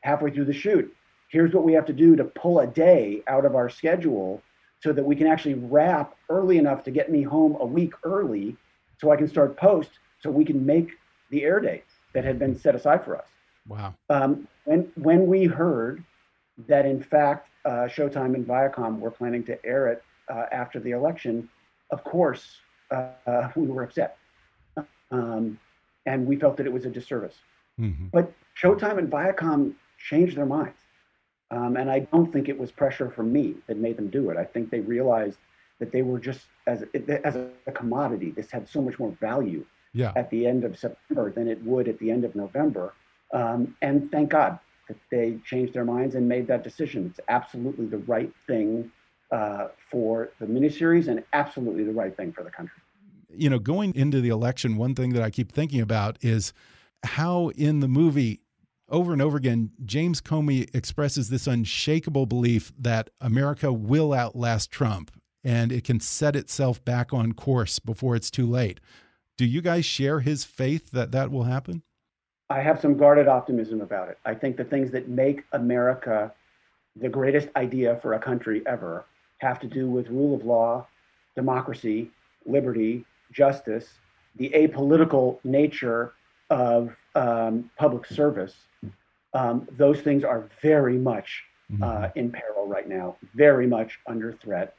halfway 0.00 0.30
through 0.30 0.46
the 0.46 0.54
shoot, 0.54 0.96
"Here's 1.28 1.52
what 1.52 1.64
we 1.64 1.74
have 1.74 1.84
to 1.86 1.92
do 1.92 2.16
to 2.16 2.24
pull 2.24 2.60
a 2.60 2.66
day 2.66 3.22
out 3.28 3.44
of 3.44 3.54
our 3.54 3.68
schedule." 3.68 4.42
So 4.82 4.92
that 4.92 5.04
we 5.04 5.14
can 5.14 5.26
actually 5.26 5.54
wrap 5.54 6.16
early 6.28 6.58
enough 6.58 6.82
to 6.84 6.90
get 6.90 7.10
me 7.10 7.22
home 7.22 7.56
a 7.60 7.64
week 7.64 7.94
early 8.04 8.56
so 9.00 9.12
I 9.12 9.16
can 9.16 9.28
start 9.28 9.56
post 9.56 9.90
so 10.20 10.30
we 10.30 10.44
can 10.44 10.64
make 10.66 10.90
the 11.30 11.44
air 11.44 11.60
date 11.60 11.84
that 12.14 12.24
had 12.24 12.38
been 12.38 12.58
set 12.58 12.74
aside 12.74 13.04
for 13.04 13.16
us. 13.16 13.26
Wow. 13.68 13.94
Um, 14.10 14.48
when, 14.64 14.90
when 14.96 15.26
we 15.26 15.44
heard 15.44 16.02
that, 16.66 16.84
in 16.84 17.02
fact, 17.02 17.48
uh, 17.64 17.86
Showtime 17.86 18.34
and 18.34 18.46
Viacom 18.46 18.98
were 18.98 19.10
planning 19.10 19.44
to 19.44 19.64
air 19.64 19.88
it 19.88 20.02
uh, 20.28 20.46
after 20.50 20.80
the 20.80 20.90
election, 20.90 21.48
of 21.90 22.02
course, 22.02 22.56
uh, 22.90 23.48
we 23.54 23.66
were 23.66 23.84
upset. 23.84 24.18
Um, 25.10 25.58
and 26.06 26.26
we 26.26 26.36
felt 26.36 26.56
that 26.56 26.66
it 26.66 26.72
was 26.72 26.84
a 26.86 26.90
disservice. 26.90 27.36
Mm-hmm. 27.78 28.06
But 28.12 28.32
Showtime 28.60 28.98
and 28.98 29.10
Viacom 29.10 29.74
changed 29.98 30.36
their 30.36 30.46
minds. 30.46 30.78
Um, 31.52 31.76
and 31.76 31.90
I 31.90 32.00
don't 32.00 32.32
think 32.32 32.48
it 32.48 32.58
was 32.58 32.72
pressure 32.72 33.10
from 33.10 33.32
me 33.32 33.54
that 33.66 33.76
made 33.76 33.98
them 33.98 34.08
do 34.08 34.30
it. 34.30 34.38
I 34.38 34.44
think 34.44 34.70
they 34.70 34.80
realized 34.80 35.36
that 35.78 35.92
they 35.92 36.02
were 36.02 36.18
just 36.18 36.46
as 36.66 36.84
as 37.24 37.36
a 37.66 37.72
commodity. 37.72 38.30
This 38.30 38.50
had 38.50 38.68
so 38.68 38.80
much 38.80 38.98
more 38.98 39.10
value 39.20 39.64
yeah. 39.92 40.12
at 40.16 40.30
the 40.30 40.46
end 40.46 40.64
of 40.64 40.78
September 40.78 41.30
than 41.30 41.48
it 41.48 41.62
would 41.62 41.88
at 41.88 41.98
the 41.98 42.10
end 42.10 42.24
of 42.24 42.34
November. 42.34 42.94
Um, 43.34 43.76
and 43.82 44.10
thank 44.10 44.30
God 44.30 44.58
that 44.88 44.96
they 45.10 45.38
changed 45.44 45.74
their 45.74 45.84
minds 45.84 46.14
and 46.14 46.26
made 46.26 46.46
that 46.46 46.64
decision. 46.64 47.06
It's 47.06 47.20
absolutely 47.28 47.86
the 47.86 47.98
right 47.98 48.32
thing 48.46 48.90
uh, 49.30 49.68
for 49.90 50.30
the 50.40 50.46
miniseries 50.46 51.08
and 51.08 51.22
absolutely 51.32 51.84
the 51.84 51.92
right 51.92 52.16
thing 52.16 52.32
for 52.32 52.42
the 52.42 52.50
country. 52.50 52.80
You 53.34 53.50
know, 53.50 53.58
going 53.58 53.94
into 53.94 54.20
the 54.20 54.28
election, 54.28 54.76
one 54.76 54.94
thing 54.94 55.10
that 55.14 55.22
I 55.22 55.30
keep 55.30 55.52
thinking 55.52 55.80
about 55.80 56.18
is 56.22 56.52
how 57.04 57.48
in 57.50 57.80
the 57.80 57.88
movie 57.88 58.40
over 58.92 59.12
and 59.12 59.22
over 59.22 59.36
again, 59.36 59.70
James 59.84 60.20
Comey 60.20 60.72
expresses 60.74 61.30
this 61.30 61.46
unshakable 61.46 62.26
belief 62.26 62.72
that 62.78 63.10
America 63.20 63.72
will 63.72 64.12
outlast 64.12 64.70
Trump 64.70 65.10
and 65.42 65.72
it 65.72 65.82
can 65.82 65.98
set 65.98 66.36
itself 66.36 66.84
back 66.84 67.12
on 67.12 67.32
course 67.32 67.78
before 67.78 68.14
it's 68.14 68.30
too 68.30 68.46
late. 68.46 68.78
Do 69.36 69.44
you 69.44 69.60
guys 69.60 69.84
share 69.84 70.20
his 70.20 70.44
faith 70.44 70.90
that 70.92 71.10
that 71.10 71.32
will 71.32 71.44
happen? 71.44 71.82
I 72.50 72.60
have 72.60 72.80
some 72.80 72.96
guarded 72.96 73.28
optimism 73.28 73.80
about 73.80 74.08
it. 74.10 74.18
I 74.24 74.34
think 74.34 74.56
the 74.56 74.64
things 74.64 74.92
that 74.92 75.08
make 75.08 75.42
America 75.52 76.32
the 76.96 77.08
greatest 77.08 77.48
idea 77.56 77.98
for 78.02 78.12
a 78.12 78.18
country 78.18 78.62
ever 78.66 79.06
have 79.38 79.58
to 79.60 79.66
do 79.66 79.88
with 79.88 80.08
rule 80.08 80.36
of 80.36 80.44
law, 80.44 80.86
democracy, 81.34 82.10
liberty, 82.44 83.04
justice, 83.32 83.94
the 84.36 84.50
apolitical 84.50 85.38
nature 85.44 86.12
of 86.50 86.94
um, 87.14 87.70
public 87.78 88.06
service, 88.06 88.54
um, 89.34 89.66
those 89.76 90.00
things 90.00 90.24
are 90.24 90.48
very 90.60 90.98
much 90.98 91.42
uh, 91.80 91.86
mm-hmm. 91.86 92.18
in 92.18 92.30
peril 92.30 92.66
right 92.66 92.88
now, 92.88 93.16
very 93.34 93.66
much 93.66 93.98
under 94.06 94.32
threat. 94.32 94.74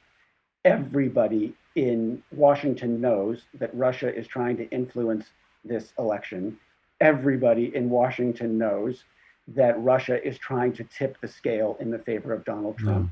Everybody 0.65 1.55
in 1.75 2.21
Washington 2.31 3.01
knows 3.01 3.43
that 3.55 3.75
Russia 3.75 4.13
is 4.13 4.27
trying 4.27 4.57
to 4.57 4.69
influence 4.69 5.25
this 5.65 5.93
election. 5.97 6.57
Everybody 7.01 7.75
in 7.75 7.89
Washington 7.89 8.57
knows 8.57 9.03
that 9.49 9.81
Russia 9.81 10.25
is 10.25 10.37
trying 10.37 10.71
to 10.73 10.83
tip 10.85 11.17
the 11.19 11.27
scale 11.27 11.75
in 11.79 11.89
the 11.89 11.99
favor 11.99 12.31
of 12.31 12.45
Donald 12.45 12.77
Trump. 12.77 13.11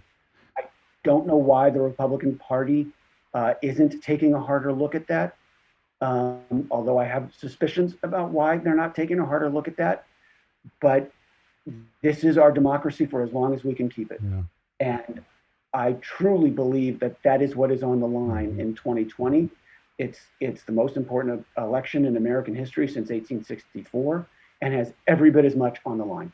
I 0.57 0.63
don't 1.03 1.27
know 1.27 1.35
why 1.35 1.69
the 1.69 1.81
Republican 1.81 2.37
Party 2.37 2.87
uh, 3.33 3.55
isn't 3.61 4.01
taking 4.01 4.33
a 4.33 4.39
harder 4.39 4.71
look 4.71 4.95
at 4.95 5.07
that 5.07 5.35
um, 6.01 6.67
although 6.71 6.97
I 6.97 7.05
have 7.05 7.31
suspicions 7.37 7.95
about 8.03 8.31
why 8.31 8.57
they're 8.57 8.75
not 8.75 8.95
taking 8.95 9.19
a 9.19 9.25
harder 9.25 9.49
look 9.49 9.67
at 9.67 9.77
that. 9.77 10.05
But 10.81 11.11
this 12.01 12.23
is 12.23 12.37
our 12.37 12.51
democracy 12.51 13.05
for 13.05 13.23
as 13.23 13.31
long 13.31 13.53
as 13.53 13.63
we 13.63 13.73
can 13.73 13.89
keep 13.89 14.11
it. 14.11 14.19
Yeah. 14.23 14.43
And 14.79 15.23
I 15.73 15.93
truly 15.93 16.49
believe 16.49 16.99
that 16.99 17.21
that 17.23 17.41
is 17.41 17.55
what 17.55 17.71
is 17.71 17.83
on 17.83 17.99
the 17.99 18.07
line 18.07 18.51
mm-hmm. 18.51 18.59
in 18.59 18.75
2020. 18.75 19.49
It's 19.97 20.19
it's 20.39 20.63
the 20.63 20.71
most 20.71 20.97
important 20.97 21.45
election 21.57 22.05
in 22.05 22.17
American 22.17 22.55
history 22.55 22.87
since 22.87 23.09
1864, 23.09 24.25
and 24.61 24.73
has 24.73 24.93
every 25.07 25.29
bit 25.29 25.45
as 25.45 25.55
much 25.55 25.79
on 25.85 25.97
the 25.97 26.05
line. 26.05 26.31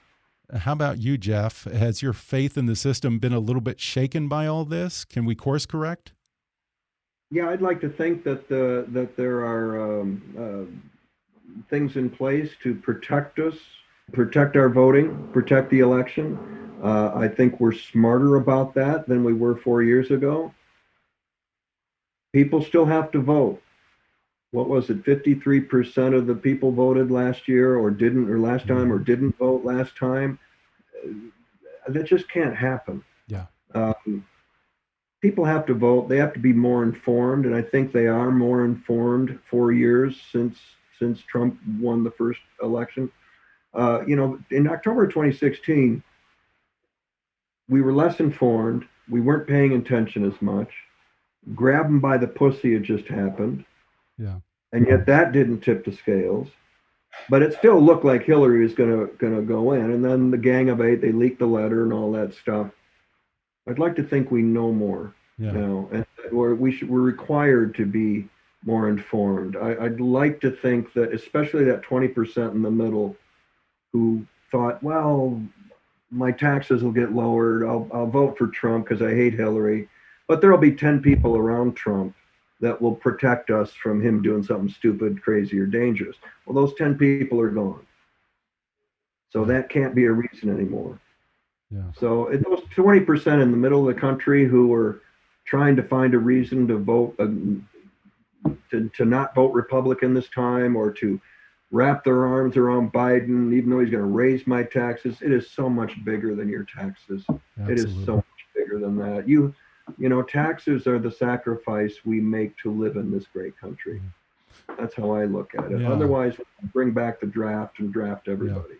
How 0.55 0.71
about 0.71 0.99
you, 0.99 1.17
Jeff? 1.17 1.65
Has 1.65 2.01
your 2.01 2.13
faith 2.13 2.57
in 2.57 2.67
the 2.67 2.75
system 2.75 3.19
been 3.19 3.34
a 3.34 3.39
little 3.39 3.61
bit 3.61 3.82
shaken 3.82 4.30
by 4.30 4.47
all 4.47 4.63
this? 4.63 5.03
Can 5.03 5.25
we 5.25 5.36
course 5.36 5.65
correct? 5.65 6.13
Yeah, 7.30 7.49
I'd 7.49 7.61
like 7.61 7.82
to 7.82 7.89
think 7.89 8.23
that 8.23 8.45
uh, 8.45 8.89
that 8.93 9.17
there 9.17 9.45
are 9.45 10.01
um, 10.01 10.21
uh, 10.39 11.61
things 11.69 11.97
in 11.97 12.09
place 12.09 12.51
to 12.63 12.75
protect 12.75 13.39
us, 13.39 13.55
protect 14.13 14.55
our 14.55 14.69
voting, 14.69 15.27
protect 15.33 15.69
the 15.69 15.79
election. 15.79 16.37
Uh, 16.83 17.11
I 17.15 17.27
think 17.27 17.59
we're 17.59 17.73
smarter 17.73 18.35
about 18.35 18.73
that 18.75 19.07
than 19.07 19.23
we 19.23 19.33
were 19.33 19.57
four 19.57 19.83
years 19.83 20.11
ago. 20.11 20.53
People 22.33 22.63
still 22.63 22.85
have 22.85 23.11
to 23.11 23.19
vote. 23.19 23.61
What 24.51 24.69
was 24.69 24.89
it? 24.89 25.03
53% 25.03 26.15
of 26.15 26.27
the 26.27 26.35
people 26.35 26.71
voted 26.71 27.11
last 27.11 27.47
year, 27.47 27.75
or 27.75 27.91
didn't, 27.91 28.29
or 28.29 28.39
last 28.39 28.67
time, 28.67 28.91
or 28.91 28.99
didn't 28.99 29.37
vote 29.37 29.65
last 29.65 29.95
time. 29.97 30.39
Uh, 31.03 31.11
that 31.89 32.05
just 32.05 32.29
can't 32.29 32.55
happen. 32.55 33.03
Yeah. 33.27 33.47
Um, 33.73 34.25
people 35.21 35.43
have 35.43 35.65
to 35.65 35.73
vote. 35.73 36.07
They 36.07 36.17
have 36.17 36.33
to 36.33 36.39
be 36.39 36.53
more 36.53 36.83
informed, 36.83 37.45
and 37.45 37.55
I 37.55 37.61
think 37.61 37.91
they 37.91 38.07
are 38.07 38.31
more 38.31 38.63
informed 38.63 39.39
four 39.49 39.71
years 39.71 40.21
since 40.31 40.57
since 40.99 41.21
Trump 41.21 41.59
won 41.79 42.03
the 42.03 42.11
first 42.11 42.39
election. 42.63 43.11
Uh, 43.74 44.01
you 44.07 44.15
know, 44.15 44.39
in 44.51 44.68
October 44.68 45.07
2016, 45.07 46.01
we 47.70 47.82
were 47.82 47.93
less 47.93 48.20
informed. 48.20 48.86
We 49.09 49.22
weren't 49.22 49.47
paying 49.47 49.74
attention 49.74 50.26
as 50.26 50.41
much. 50.41 50.70
Grab 51.55 51.86
them 51.86 51.99
by 51.99 52.18
the 52.18 52.28
pussy 52.28 52.74
had 52.74 52.84
just 52.84 53.07
happened. 53.07 53.65
Yeah. 54.18 54.39
And 54.74 54.88
yet 54.88 55.05
that 55.05 55.32
didn't 55.32 55.61
tip 55.61 55.86
the 55.86 55.93
scales. 55.93 56.47
But 57.30 57.41
it 57.41 57.53
still 57.53 57.82
looked 57.82 58.05
like 58.05 58.24
Hillary 58.24 58.61
was 58.63 58.74
gonna 58.74 59.07
gonna 59.18 59.41
go 59.41 59.74
in. 59.74 59.91
And 59.91 60.03
then 60.03 60.30
the 60.30 60.38
Gang 60.38 60.70
of 60.70 60.82
Eight, 60.82 61.01
they 61.01 61.11
leaked 61.11 61.39
the 61.39 61.45
letter 61.45 61.84
and 61.84 61.93
all 61.93 62.11
that 62.11 62.34
stuff. 62.34 62.70
I'd 63.68 63.80
like 63.80 63.95
to 63.95 64.03
think 64.03 64.30
we 64.30 64.41
know 64.41 64.72
more 64.72 65.13
yeah. 65.38 65.51
now, 65.51 65.89
and 65.91 66.05
or 66.32 66.55
we 66.55 66.72
should, 66.72 66.89
we're 66.89 67.01
required 67.01 67.76
to 67.76 67.86
be 67.86 68.28
more 68.65 68.89
informed. 68.89 69.55
I, 69.55 69.76
would 69.76 70.01
like 70.01 70.41
to 70.41 70.51
think 70.51 70.93
that, 70.93 71.13
especially 71.13 71.63
that 71.65 71.84
20% 71.84 72.51
in 72.51 72.61
the 72.61 72.72
middle, 72.72 73.15
who 73.97 74.25
thought, 74.51 74.81
well, 74.83 75.41
my 76.11 76.31
taxes 76.31 76.83
will 76.83 76.91
get 76.91 77.13
lowered. 77.13 77.63
I'll, 77.63 77.89
I'll 77.91 78.07
vote 78.07 78.37
for 78.37 78.47
Trump 78.47 78.87
because 78.87 79.01
I 79.01 79.13
hate 79.13 79.33
Hillary. 79.33 79.89
But 80.27 80.39
there'll 80.39 80.57
be 80.57 80.71
10 80.71 81.01
people 81.01 81.35
around 81.35 81.75
Trump 81.75 82.15
that 82.59 82.79
will 82.79 82.95
protect 82.95 83.49
us 83.49 83.71
from 83.71 84.01
him 84.01 84.21
doing 84.21 84.43
something 84.43 84.69
stupid, 84.69 85.21
crazy, 85.21 85.59
or 85.59 85.65
dangerous. 85.65 86.15
Well, 86.45 86.55
those 86.55 86.75
10 86.77 86.97
people 86.97 87.39
are 87.39 87.49
gone. 87.49 87.85
So 89.31 89.45
that 89.45 89.69
can't 89.69 89.95
be 89.95 90.05
a 90.05 90.11
reason 90.11 90.49
anymore. 90.49 90.99
Yeah. 91.69 91.91
So 91.99 92.27
it, 92.27 92.43
those 92.43 92.61
20% 92.75 93.41
in 93.41 93.51
the 93.51 93.57
middle 93.57 93.87
of 93.87 93.93
the 93.93 93.99
country 93.99 94.45
who 94.45 94.67
were 94.67 95.01
trying 95.45 95.75
to 95.75 95.83
find 95.83 96.13
a 96.13 96.19
reason 96.19 96.67
to 96.67 96.77
vote, 96.77 97.15
uh, 97.19 97.27
to, 98.71 98.89
to 98.89 99.05
not 99.05 99.35
vote 99.35 99.53
Republican 99.53 100.13
this 100.13 100.29
time 100.29 100.75
or 100.75 100.91
to 100.91 101.19
wrap 101.72 102.03
their 102.03 102.26
arms 102.26 102.57
around 102.57 102.93
Biden, 102.93 103.53
even 103.53 103.70
though 103.70 103.80
he's 103.80 103.89
going 103.89 104.03
to 104.03 104.09
raise 104.09 104.47
my 104.47 104.63
taxes, 104.63 105.18
it 105.22 105.32
is 105.32 105.51
so 105.51 105.70
much 105.70 105.93
bigger 106.05 106.36
than 106.36 106.49
your 106.49 106.65
taxes. 106.65 107.26
Absolutely. 107.59 107.74
It 107.74 107.80
is 107.80 108.05
so 108.05 108.15
much 108.15 108.26
bigger 108.55 108.80
than 108.80 108.97
that. 108.97 109.28
You, 109.28 109.53
you 109.97 110.09
know, 110.09 110.22
taxes 110.22 110.88
are 110.88 110.99
the 110.99 111.11
sacrifice 111.11 111.95
we 112.05 112.20
make 112.22 112.57
to 112.59 112.72
live 112.72 112.95
in 112.95 113.11
this 113.11 113.26
great 113.32 113.57
country. 113.57 114.01
That's 114.80 114.95
how 114.95 115.11
I 115.11 115.26
look 115.26 115.51
at 115.57 115.72
it. 115.72 115.82
Yeah. 115.82 115.91
Otherwise, 115.91 116.36
bring 116.74 116.91
back 116.91 117.20
the 117.20 117.28
draft 117.28 117.80
and 117.80 117.91
draft 117.91 118.28
everybody. 118.28 118.76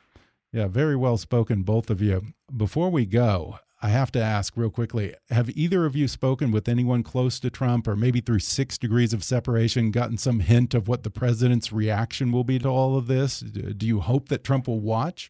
Yeah. 0.54 0.62
yeah, 0.62 0.68
very 0.68 0.96
well 0.96 1.18
spoken, 1.18 1.64
both 1.64 1.90
of 1.90 2.02
you. 2.02 2.34
Before 2.56 2.90
we 2.90 3.06
go, 3.06 3.60
I 3.82 3.90
have 3.90 4.12
to 4.14 4.22
ask 4.22 4.58
real 4.58 4.70
quickly 4.70 5.14
Have 5.30 5.50
either 5.52 5.86
of 5.86 5.96
you 5.96 6.08
spoken 6.08 6.52
with 6.52 6.68
anyone 6.68 7.04
close 7.04 7.40
to 7.40 7.50
Trump 7.50 7.88
or 7.88 7.96
maybe 7.96 8.22
through 8.22 8.40
six 8.40 8.78
degrees 8.78 9.14
of 9.14 9.24
separation 9.24 9.92
gotten 9.92 10.18
some 10.18 10.40
hint 10.40 10.74
of 10.74 10.88
what 10.88 11.04
the 11.04 11.10
president's 11.10 11.72
reaction 11.72 12.32
will 12.32 12.44
be 12.44 12.60
to 12.60 12.68
all 12.68 12.98
of 12.98 13.08
this? 13.08 13.40
Do 13.40 13.86
you 13.86 14.00
hope 14.00 14.30
that 14.30 14.44
Trump 14.44 14.68
will 14.68 14.80
watch? 14.80 15.30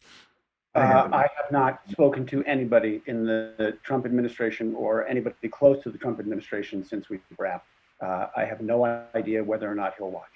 Uh, 0.74 1.08
I 1.12 1.26
have 1.36 1.50
not 1.50 1.80
spoken 1.90 2.24
to 2.26 2.44
anybody 2.44 3.02
in 3.06 3.24
the, 3.24 3.52
the, 3.58 3.72
Trump 3.82 4.04
administration 4.04 4.74
or 4.76 5.06
anybody 5.08 5.48
close 5.48 5.82
to 5.82 5.90
the 5.90 5.98
Trump 5.98 6.20
administration 6.20 6.84
since 6.84 7.08
we 7.08 7.18
wrapped. 7.36 7.66
Uh, 8.00 8.28
I 8.36 8.44
have 8.44 8.60
no 8.60 8.84
idea 9.14 9.42
whether 9.42 9.68
or 9.68 9.74
not 9.74 9.94
he'll 9.98 10.10
watch. 10.10 10.30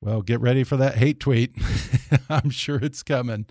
Well, 0.00 0.20
get 0.20 0.40
ready 0.40 0.64
for 0.64 0.76
that 0.76 0.96
hate 0.96 1.18
tweet. 1.18 1.56
I'm 2.28 2.50
sure 2.50 2.76
it's 2.76 3.02
coming. 3.02 3.46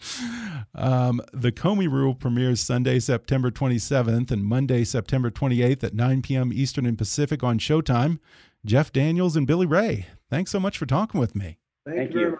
Um, 0.76 1.20
the 1.34 1.52
Comey 1.52 1.92
Rule 1.92 2.14
premieres 2.14 2.62
Sunday, 2.62 3.00
September 3.00 3.50
27th 3.50 4.30
and 4.30 4.46
Monday, 4.46 4.84
September 4.84 5.32
28th 5.32 5.84
at 5.84 5.96
9 5.96 6.22
p.m. 6.22 6.54
Eastern 6.54 6.86
and 6.86 6.98
Pacific 6.98 7.44
on 7.44 7.58
Showtime. 7.58 8.20
Jeff 8.66 8.92
Daniels 8.94 9.36
and 9.36 9.48
Billy 9.48 9.66
Ray, 9.66 10.06
thanks 10.30 10.52
so 10.52 10.60
much 10.60 10.78
for 10.78 10.86
talking 10.86 11.20
with 11.20 11.36
me. 11.36 11.58
Thank, 11.86 11.98
Thank 11.98 12.14
you. 12.14 12.20
you. 12.20 12.38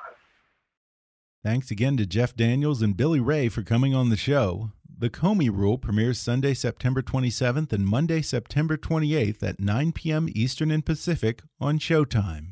Thanks 1.44 1.72
again 1.72 1.98
to 1.98 2.06
Jeff 2.06 2.36
Daniels 2.36 2.82
and 2.82 2.96
Billy 2.96 3.20
Ray 3.20 3.50
for 3.50 3.64
coming 3.64 3.94
on 3.94 4.10
the 4.10 4.16
show. 4.16 4.72
The 4.96 5.10
Comey 5.10 5.50
Rule 5.52 5.78
premieres 5.78 6.20
Sunday, 6.20 6.54
September 6.54 7.02
27th 7.02 7.74
and 7.74 7.86
Monday, 7.86 8.22
September 8.22 8.78
28th 8.78 9.44
at 9.44 9.60
9 9.60 9.92
p.m. 9.92 10.30
Eastern 10.34 10.72
and 10.72 10.86
Pacific 10.86 11.42
on 11.60 11.80
Showtime. 11.80 12.52